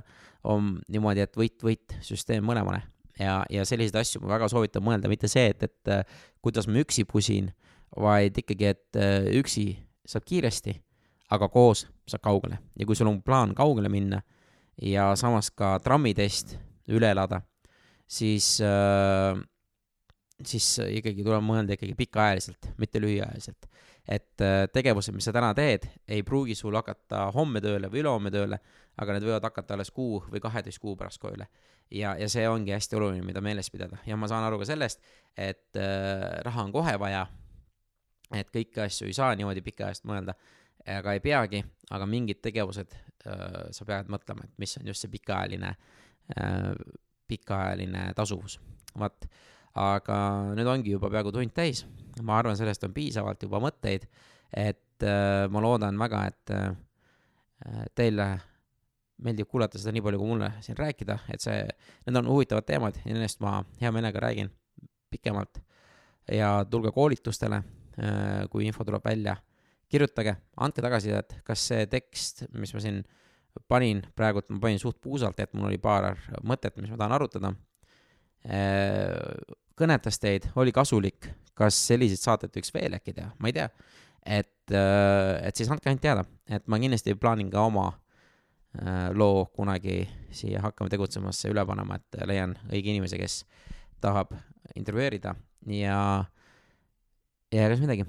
on 0.50 0.76
niimoodi, 0.88 1.24
et 1.24 1.36
võit-võit 1.36 1.98
süsteem 2.04 2.44
mõlemale. 2.46 2.82
ja, 3.18 3.42
ja 3.50 3.64
selliseid 3.68 4.00
asju 4.00 4.22
ma 4.22 4.34
väga 4.36 4.48
soovitan 4.48 4.84
mõelda, 4.84 5.10
mitte 5.12 5.28
see, 5.28 5.50
et, 5.52 5.62
et 5.62 5.92
äh, 5.92 6.20
kuidas 6.42 6.68
ma 6.68 6.80
üksi 6.80 7.04
pusin, 7.04 7.50
vaid 7.96 8.38
ikkagi, 8.38 8.70
et 8.70 8.98
äh, 8.98 9.26
üksi 9.40 9.74
saab 10.08 10.24
kiiresti, 10.26 10.74
aga 11.30 11.48
koos 11.48 11.86
saab 12.08 12.22
kaugele 12.24 12.58
ja 12.78 12.86
kui 12.86 12.96
sul 12.98 13.10
on 13.10 13.20
plaan 13.22 13.54
kaugele 13.54 13.90
minna 13.92 14.22
ja 14.82 15.10
samas 15.16 15.50
ka 15.50 15.78
trammitest 15.84 16.56
üle 16.90 17.10
elada, 17.12 17.42
siis 18.08 18.56
äh, 18.64 19.38
siis 20.46 20.66
ikkagi 21.00 21.24
tuleb 21.24 21.44
mõelda 21.44 21.76
ikkagi 21.76 21.94
pikaajaliselt, 21.98 22.70
mitte 22.80 23.00
lühiajaliselt. 23.02 23.68
et 24.08 24.42
äh, 24.42 24.64
tegevused, 24.72 25.14
mis 25.14 25.26
sa 25.28 25.32
täna 25.32 25.52
teed, 25.54 25.84
ei 26.08 26.22
pruugi 26.26 26.54
sul 26.58 26.74
hakata 26.74 27.28
homme 27.34 27.60
tööle 27.60 27.90
või 27.92 28.00
ülehomme 28.02 28.30
tööle, 28.32 28.58
aga 28.96 29.14
need 29.14 29.26
võivad 29.28 29.44
hakata 29.44 29.76
alles 29.76 29.90
kuu 29.94 30.22
või 30.30 30.40
kaheteist 30.40 30.80
kuu 30.80 30.96
pärast 30.96 31.20
tööle. 31.22 31.46
ja, 31.90 32.16
ja 32.18 32.28
see 32.28 32.48
ongi 32.48 32.72
hästi 32.72 32.96
oluline, 32.96 33.26
mida 33.26 33.40
meeles 33.40 33.70
pidada 33.70 33.98
ja 34.06 34.16
ma 34.16 34.28
saan 34.28 34.44
aru 34.44 34.58
ka 34.58 34.70
sellest, 34.72 35.04
et 35.36 35.76
äh, 35.76 36.40
raha 36.46 36.64
on 36.64 36.72
kohe 36.72 36.96
vaja, 36.98 37.26
et 38.34 38.50
kõiki 38.50 38.80
asju 38.86 39.10
ei 39.10 39.14
saa 39.14 39.34
niimoodi 39.36 39.62
pikaajaliselt 39.62 40.08
mõelda, 40.08 40.34
aga 40.86 41.14
ei 41.14 41.20
peagi, 41.20 41.64
aga 41.90 42.06
mingid 42.06 42.40
tegevused 42.42 42.96
sa 43.24 43.84
pead 43.84 44.08
mõtlema, 44.12 44.46
et 44.46 44.58
mis 44.62 44.76
on 44.80 44.86
just 44.88 45.04
see 45.04 45.12
pikaajaline 45.12 45.74
äh,, 46.36 46.72
pikaajaline 47.30 48.10
tasuvus. 48.18 48.58
vot 48.98 49.28
aga 49.78 50.18
nüüd 50.56 50.68
ongi 50.68 50.94
juba 50.94 51.10
peaaegu 51.12 51.32
tund 51.34 51.54
täis, 51.54 51.84
ma 52.26 52.38
arvan, 52.40 52.58
sellest 52.58 52.84
on 52.86 52.94
piisavalt 52.94 53.42
juba 53.46 53.60
mõtteid, 53.62 54.06
et 54.50 55.06
äh, 55.06 55.46
ma 55.52 55.62
loodan 55.62 55.98
väga, 56.00 56.22
et 56.30 56.54
äh, 56.56 57.84
teile 57.94 58.32
meeldib 59.20 59.50
kuulata 59.50 59.78
seda 59.78 59.92
nii 59.94 60.02
palju, 60.04 60.18
kui 60.18 60.30
mulle 60.32 60.48
siin 60.64 60.78
rääkida, 60.78 61.18
et 61.30 61.44
see, 61.44 61.60
need 62.06 62.18
on 62.18 62.30
huvitavad 62.32 62.66
teemad 62.66 62.96
ja 63.04 63.12
nendest 63.12 63.42
ma 63.44 63.60
hea 63.82 63.92
meelega 63.92 64.22
räägin 64.24 64.50
pikemalt. 65.10 65.60
ja 66.30 66.64
tulge 66.70 66.92
koolitustele 66.94 67.56
äh,, 67.98 68.48
kui 68.50 68.66
info 68.66 68.84
tuleb 68.84 69.04
välja, 69.04 69.36
kirjutage, 69.90 70.36
andke 70.62 70.84
tagasisidet, 70.84 71.40
kas 71.46 71.64
see 71.72 71.88
tekst, 71.90 72.44
mis 72.54 72.72
ma 72.74 72.82
siin 72.82 73.02
panin, 73.68 74.04
praegult 74.16 74.48
ma 74.54 74.60
panin 74.62 74.78
suht 74.78 75.00
puusalt, 75.02 75.40
et 75.42 75.52
mul 75.54 75.70
oli 75.70 75.80
paar 75.82 76.12
mõtet, 76.46 76.76
mis 76.78 76.92
ma 76.92 77.00
tahan 77.00 77.16
arutada 77.18 77.50
Äh, 78.48 79.56
kõnetas 79.76 80.16
teid, 80.20 80.46
oli 80.56 80.72
kasulik, 80.72 81.28
kas 81.56 81.76
selliseid 81.90 82.22
saateid 82.22 82.54
võiks 82.56 82.72
veel 82.72 82.96
äkki 82.96 83.12
teha, 83.16 83.34
ma 83.36 83.50
ei 83.50 83.56
tea. 83.56 83.68
et, 84.24 84.72
äh, 84.72 85.48
et 85.48 85.56
siis 85.56 85.68
andke 85.70 85.88
ainult 85.88 86.02
teada, 86.02 86.24
et 86.48 86.66
ma 86.68 86.78
kindlasti 86.78 87.14
plaanin 87.16 87.50
ka 87.50 87.62
oma 87.64 87.86
äh, 88.80 89.10
loo 89.12 89.46
kunagi 89.46 90.08
siia 90.30 90.60
Hakkame 90.60 90.90
tegutsemasse 90.92 91.48
üle 91.48 91.64
panema, 91.66 91.96
et 91.96 92.20
leian 92.28 92.56
õige 92.68 92.92
inimese, 92.92 93.18
kes 93.18 93.44
tahab 94.00 94.32
intervjueerida 94.76 95.34
ja, 95.66 96.24
ja 97.52 97.66
egas 97.66 97.80
midagi. 97.80 98.04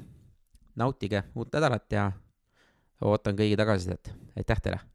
Nautige 0.75 1.23
uut 1.35 1.53
nädalat 1.53 1.91
ja 1.91 2.11
ootan 3.01 3.35
kõigi 3.35 3.57
tagasisidet, 3.57 4.13
aitäh 4.37 4.61
teile! 4.61 4.90